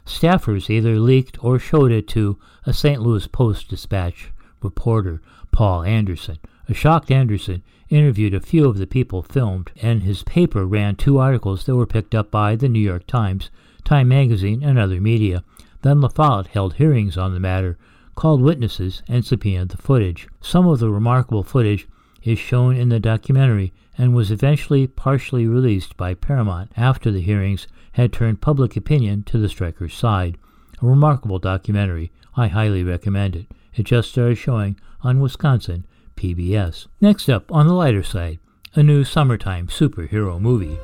Staffers 0.04 0.70
either 0.70 1.00
leaked 1.00 1.42
or 1.42 1.58
showed 1.58 1.90
it 1.90 2.06
to 2.08 2.38
a 2.66 2.72
St. 2.72 3.00
Louis 3.00 3.26
Post 3.26 3.68
Dispatch 3.68 4.30
reporter, 4.62 5.22
Paul 5.52 5.82
Anderson, 5.84 6.38
A 6.68 6.74
shocked 6.74 7.10
Anderson 7.10 7.62
interviewed 7.88 8.34
a 8.34 8.40
few 8.40 8.66
of 8.66 8.76
the 8.76 8.86
people 8.86 9.22
filmed, 9.22 9.70
and 9.80 10.02
his 10.02 10.22
paper 10.22 10.66
ran 10.66 10.96
two 10.96 11.18
articles 11.18 11.64
that 11.64 11.76
were 11.76 11.86
picked 11.86 12.14
up 12.14 12.30
by 12.30 12.56
the 12.56 12.68
New 12.68 12.80
York 12.80 13.06
Times, 13.06 13.50
Time 13.84 14.08
magazine, 14.08 14.62
and 14.62 14.78
other 14.78 15.00
media. 15.00 15.42
Then 15.82 16.00
LaFollette 16.00 16.48
held 16.48 16.74
hearings 16.74 17.16
on 17.16 17.32
the 17.32 17.40
matter, 17.40 17.78
called 18.14 18.42
witnesses, 18.42 19.02
and 19.08 19.24
subpoenaed 19.24 19.70
the 19.70 19.78
footage. 19.78 20.28
Some 20.40 20.66
of 20.66 20.80
the 20.80 20.90
remarkable 20.90 21.42
footage 21.42 21.86
is 22.22 22.38
shown 22.38 22.76
in 22.76 22.88
the 22.88 23.00
documentary 23.00 23.72
and 23.96 24.14
was 24.14 24.30
eventually 24.30 24.86
partially 24.86 25.46
released 25.46 25.96
by 25.96 26.14
Paramount 26.14 26.70
after 26.76 27.10
the 27.10 27.20
hearings 27.20 27.66
had 27.92 28.12
turned 28.12 28.40
public 28.40 28.76
opinion 28.76 29.22
to 29.24 29.38
the 29.38 29.48
strikers' 29.48 29.94
side. 29.94 30.38
A 30.80 30.86
remarkable 30.86 31.38
documentary. 31.38 32.12
I 32.36 32.48
highly 32.48 32.84
recommend 32.84 33.34
it. 33.34 33.46
It 33.74 33.84
just 33.84 34.10
started 34.10 34.36
showing 34.36 34.78
on 35.02 35.20
Wisconsin 35.20 35.86
PBS. 36.16 36.86
Next 37.00 37.28
up, 37.28 37.50
on 37.50 37.66
the 37.66 37.74
lighter 37.74 38.02
side, 38.02 38.38
a 38.74 38.82
new 38.82 39.04
summertime 39.04 39.66
superhero 39.68 40.40
movie. 40.40 40.78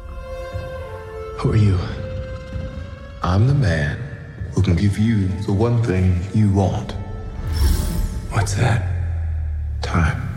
Who 1.39 1.53
are 1.53 1.57
you? 1.57 1.79
I'm 3.23 3.47
the 3.47 3.55
man 3.55 3.99
who 4.53 4.63
can 4.63 4.77
give 4.77 4.99
you 4.99 5.29
the 5.43 5.53
one 5.53 5.83
thing 5.83 6.21
you 6.35 6.51
want. 6.53 6.93
What's 8.31 8.55
that? 8.55 8.91
Time. 9.83 10.34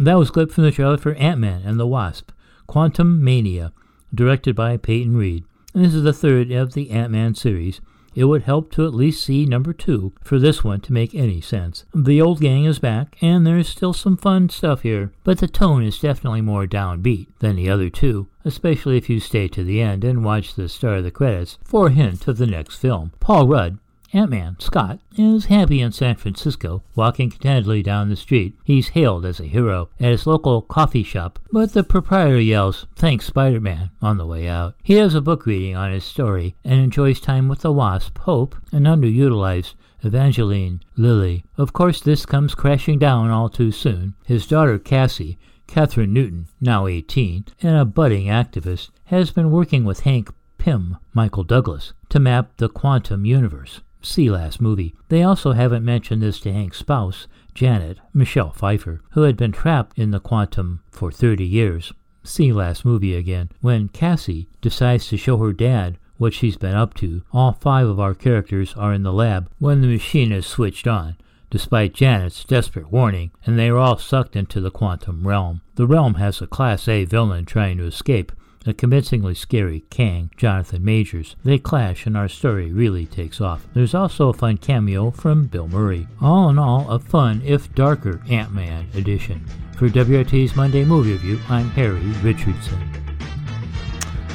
That 0.00 0.18
was 0.18 0.30
clip 0.30 0.50
from 0.50 0.64
the 0.64 0.70
trailer 0.70 0.96
for 0.96 1.12
Ant-Man 1.16 1.60
and 1.62 1.78
the 1.78 1.86
Wasp, 1.86 2.30
Quantumania, 2.66 3.70
directed 4.14 4.56
by 4.56 4.78
Peyton 4.78 5.14
Reed. 5.14 5.44
And 5.74 5.84
this 5.84 5.92
is 5.92 6.04
the 6.04 6.14
third 6.14 6.50
of 6.52 6.72
the 6.72 6.90
Ant-Man 6.90 7.34
series. 7.34 7.82
It 8.14 8.24
would 8.24 8.44
help 8.44 8.72
to 8.72 8.86
at 8.86 8.94
least 8.94 9.22
see 9.22 9.44
number 9.44 9.74
two 9.74 10.14
for 10.22 10.38
this 10.38 10.64
one 10.64 10.80
to 10.80 10.94
make 10.94 11.14
any 11.14 11.42
sense. 11.42 11.84
The 11.94 12.18
old 12.18 12.40
gang 12.40 12.64
is 12.64 12.78
back, 12.78 13.18
and 13.20 13.46
there's 13.46 13.68
still 13.68 13.92
some 13.92 14.16
fun 14.16 14.48
stuff 14.48 14.80
here, 14.80 15.12
but 15.22 15.36
the 15.36 15.46
tone 15.46 15.84
is 15.84 15.98
definitely 15.98 16.40
more 16.40 16.66
downbeat 16.66 17.28
than 17.40 17.56
the 17.56 17.68
other 17.68 17.90
two, 17.90 18.26
especially 18.42 18.96
if 18.96 19.10
you 19.10 19.20
stay 19.20 19.48
to 19.48 19.62
the 19.62 19.82
end 19.82 20.02
and 20.02 20.24
watch 20.24 20.54
the 20.54 20.70
start 20.70 20.96
of 20.96 21.04
the 21.04 21.10
credits 21.10 21.58
for 21.62 21.88
a 21.88 21.92
hint 21.92 22.26
of 22.26 22.38
the 22.38 22.46
next 22.46 22.76
film. 22.76 23.12
Paul 23.20 23.46
Rudd, 23.46 23.78
Ant-Man, 24.12 24.56
Scott, 24.58 24.98
is 25.16 25.44
happy 25.44 25.80
in 25.80 25.92
San 25.92 26.16
Francisco, 26.16 26.82
walking 26.96 27.30
contentedly 27.30 27.80
down 27.80 28.08
the 28.08 28.16
street. 28.16 28.58
He's 28.64 28.88
hailed 28.88 29.24
as 29.24 29.38
a 29.38 29.44
hero 29.44 29.88
at 30.00 30.10
his 30.10 30.26
local 30.26 30.62
coffee 30.62 31.04
shop, 31.04 31.38
but 31.52 31.74
the 31.74 31.84
proprietor 31.84 32.40
yells, 32.40 32.88
Thanks, 32.96 33.26
Spider-Man, 33.26 33.90
on 34.02 34.18
the 34.18 34.26
way 34.26 34.48
out. 34.48 34.74
He 34.82 34.94
has 34.94 35.14
a 35.14 35.20
book 35.20 35.46
reading 35.46 35.76
on 35.76 35.92
his 35.92 36.02
story 36.02 36.56
and 36.64 36.80
enjoys 36.80 37.20
time 37.20 37.46
with 37.46 37.60
the 37.60 37.70
Wasp, 37.70 38.18
Hope, 38.18 38.56
and 38.72 38.84
underutilized 38.84 39.74
Evangeline 40.02 40.82
Lilly. 40.96 41.44
Of 41.56 41.72
course, 41.72 42.00
this 42.00 42.26
comes 42.26 42.56
crashing 42.56 42.98
down 42.98 43.30
all 43.30 43.48
too 43.48 43.70
soon. 43.70 44.14
His 44.26 44.44
daughter, 44.44 44.80
Cassie, 44.80 45.38
Kathryn 45.68 46.08
Newton, 46.08 46.48
now 46.60 46.88
18, 46.88 47.44
and 47.62 47.76
a 47.76 47.84
budding 47.84 48.26
activist, 48.26 48.90
has 49.04 49.30
been 49.30 49.52
working 49.52 49.84
with 49.84 50.00
Hank 50.00 50.30
Pym, 50.58 50.96
Michael 51.14 51.44
Douglas, 51.44 51.92
to 52.08 52.18
map 52.18 52.56
the 52.56 52.68
quantum 52.68 53.24
universe 53.24 53.82
see 54.02 54.30
last 54.30 54.60
movie. 54.60 54.94
They 55.08 55.22
also 55.22 55.52
haven't 55.52 55.84
mentioned 55.84 56.22
this 56.22 56.40
to 56.40 56.52
Hank's 56.52 56.78
spouse, 56.78 57.26
Janet, 57.54 57.98
Michelle 58.12 58.52
Pfeiffer, 58.52 59.00
who 59.12 59.22
had 59.22 59.36
been 59.36 59.52
trapped 59.52 59.98
in 59.98 60.10
the 60.10 60.20
quantum 60.20 60.82
for 60.90 61.10
30 61.10 61.44
years. 61.44 61.92
See 62.22 62.52
last 62.52 62.84
movie 62.84 63.14
again. 63.14 63.50
When 63.60 63.88
Cassie 63.88 64.48
decides 64.60 65.08
to 65.08 65.16
show 65.16 65.36
her 65.38 65.52
dad 65.52 65.98
what 66.18 66.34
she's 66.34 66.56
been 66.56 66.74
up 66.74 66.94
to, 66.94 67.22
all 67.32 67.52
five 67.52 67.86
of 67.86 67.98
our 67.98 68.14
characters 68.14 68.74
are 68.74 68.92
in 68.92 69.02
the 69.02 69.12
lab 69.12 69.50
when 69.58 69.80
the 69.80 69.88
machine 69.88 70.32
is 70.32 70.46
switched 70.46 70.86
on 70.86 71.16
despite 71.50 71.92
Janet's 71.92 72.44
desperate 72.44 72.90
warning, 72.90 73.32
and 73.44 73.58
they 73.58 73.68
are 73.68 73.76
all 73.76 73.98
sucked 73.98 74.36
into 74.36 74.60
the 74.60 74.70
quantum 74.70 75.26
realm. 75.26 75.60
The 75.74 75.86
realm 75.86 76.14
has 76.14 76.40
a 76.40 76.46
Class 76.46 76.86
A 76.88 77.04
villain 77.04 77.44
trying 77.44 77.78
to 77.78 77.86
escape, 77.86 78.32
a 78.66 78.74
convincingly 78.74 79.34
scary 79.34 79.84
Kang, 79.90 80.30
Jonathan 80.36 80.84
Majors. 80.84 81.36
They 81.44 81.58
clash 81.58 82.06
and 82.06 82.16
our 82.16 82.28
story 82.28 82.72
really 82.72 83.06
takes 83.06 83.40
off. 83.40 83.66
There's 83.74 83.94
also 83.94 84.28
a 84.28 84.34
fun 84.34 84.58
cameo 84.58 85.10
from 85.10 85.46
Bill 85.46 85.68
Murray. 85.68 86.06
All 86.20 86.50
in 86.50 86.58
all, 86.58 86.90
a 86.90 86.98
fun, 86.98 87.42
if 87.44 87.74
darker, 87.74 88.20
Ant-Man 88.28 88.88
edition. 88.94 89.44
For 89.76 89.88
WORT's 89.88 90.54
Monday 90.54 90.84
Movie 90.84 91.12
Review, 91.12 91.40
I'm 91.48 91.70
Harry 91.70 92.00
Richardson. 92.22 92.78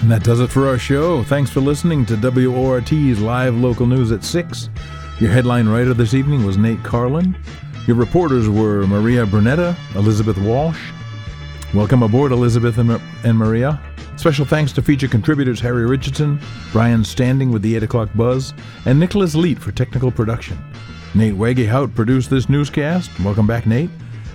And 0.02 0.12
that 0.12 0.24
does 0.24 0.40
it 0.40 0.50
for 0.50 0.68
our 0.68 0.78
show. 0.78 1.24
Thanks 1.24 1.50
for 1.50 1.62
listening 1.62 2.06
to 2.08 2.16
WORT's 2.16 3.22
live 3.22 3.56
local 3.56 3.86
news 3.86 4.12
at 4.12 4.24
6. 4.24 4.70
Your 5.20 5.32
headline 5.32 5.68
writer 5.70 5.94
this 5.94 6.14
evening 6.14 6.46
was 6.46 6.58
Nate 6.58 6.84
Carlin. 6.84 7.38
Your 7.88 7.96
reporters 7.96 8.50
were 8.50 8.88
Maria 8.88 9.26
Brunetta, 9.26 9.76
Elizabeth 9.96 10.38
Walsh. 10.40 10.92
Welcome 11.76 12.04
aboard, 12.04 12.32
Elizabeth 12.32 12.78
and, 12.78 12.90
and 13.26 13.38
Maria. 13.38 13.82
Special 14.16 14.46
thanks 14.46 14.72
to 14.72 14.82
feature 14.82 15.10
contributors 15.10 15.60
Harry 15.60 15.86
Richardson, 15.86 16.40
Brian 16.72 17.04
Standing 17.04 17.52
with 17.52 17.64
the 17.64 17.76
8 17.76 17.84
o'clock 17.84 18.10
buzz, 18.16 18.54
and 18.86 18.98
Nicholas 18.98 19.36
Leet 19.36 19.60
for 19.60 19.74
technical 19.74 20.10
production. 20.10 20.58
Nate 21.16 21.34
Wagehout 21.34 21.94
produced 21.94 22.30
this 22.30 22.48
newscast. 22.48 23.12
Welcome 23.20 23.46
back, 23.46 23.68
Nate. 23.68 23.90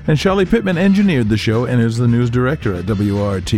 And 0.07 0.19
Shelley 0.19 0.45
Pittman 0.45 0.77
engineered 0.77 1.31
the 1.31 1.39
show 1.39 1.65
and 1.65 1.81
is 1.81 1.97
the 1.97 2.07
news 2.07 2.29
director 2.29 2.75
at 2.75 2.85
WORT. 2.85 3.55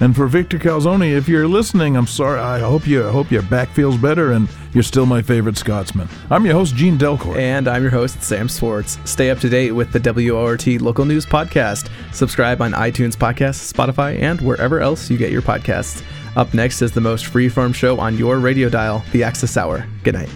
And 0.00 0.16
for 0.16 0.26
Victor 0.26 0.58
Calzone, 0.58 1.14
if 1.14 1.28
you're 1.28 1.46
listening, 1.46 1.94
I'm 1.94 2.06
sorry. 2.06 2.40
I 2.40 2.60
hope 2.60 2.86
you 2.86 3.06
I 3.06 3.12
hope 3.12 3.30
your 3.30 3.42
back 3.42 3.68
feels 3.70 3.98
better 3.98 4.32
and 4.32 4.48
you're 4.72 4.82
still 4.82 5.04
my 5.04 5.20
favorite 5.20 5.58
Scotsman. 5.58 6.08
I'm 6.30 6.46
your 6.46 6.54
host, 6.54 6.74
Gene 6.74 6.96
Delcourt. 6.96 7.36
And 7.36 7.68
I'm 7.68 7.82
your 7.82 7.90
host, 7.90 8.22
Sam 8.22 8.48
Swartz. 8.48 8.98
Stay 9.04 9.30
up 9.30 9.38
to 9.40 9.50
date 9.50 9.72
with 9.72 9.92
the 9.92 10.00
WORT 10.00 10.66
Local 10.80 11.04
News 11.04 11.26
Podcast. 11.26 11.90
Subscribe 12.14 12.62
on 12.62 12.72
iTunes 12.72 13.14
Podcasts, 13.14 13.70
Spotify, 13.70 14.18
and 14.20 14.40
wherever 14.40 14.80
else 14.80 15.10
you 15.10 15.18
get 15.18 15.32
your 15.32 15.42
podcasts. 15.42 16.02
Up 16.34 16.54
next 16.54 16.80
is 16.80 16.92
the 16.92 17.00
most 17.00 17.26
freeform 17.26 17.74
show 17.74 17.98
on 17.98 18.16
your 18.16 18.38
radio 18.38 18.70
dial, 18.70 19.04
The 19.12 19.22
Access 19.22 19.56
Hour. 19.56 19.86
Good 20.02 20.14
night. 20.14 20.30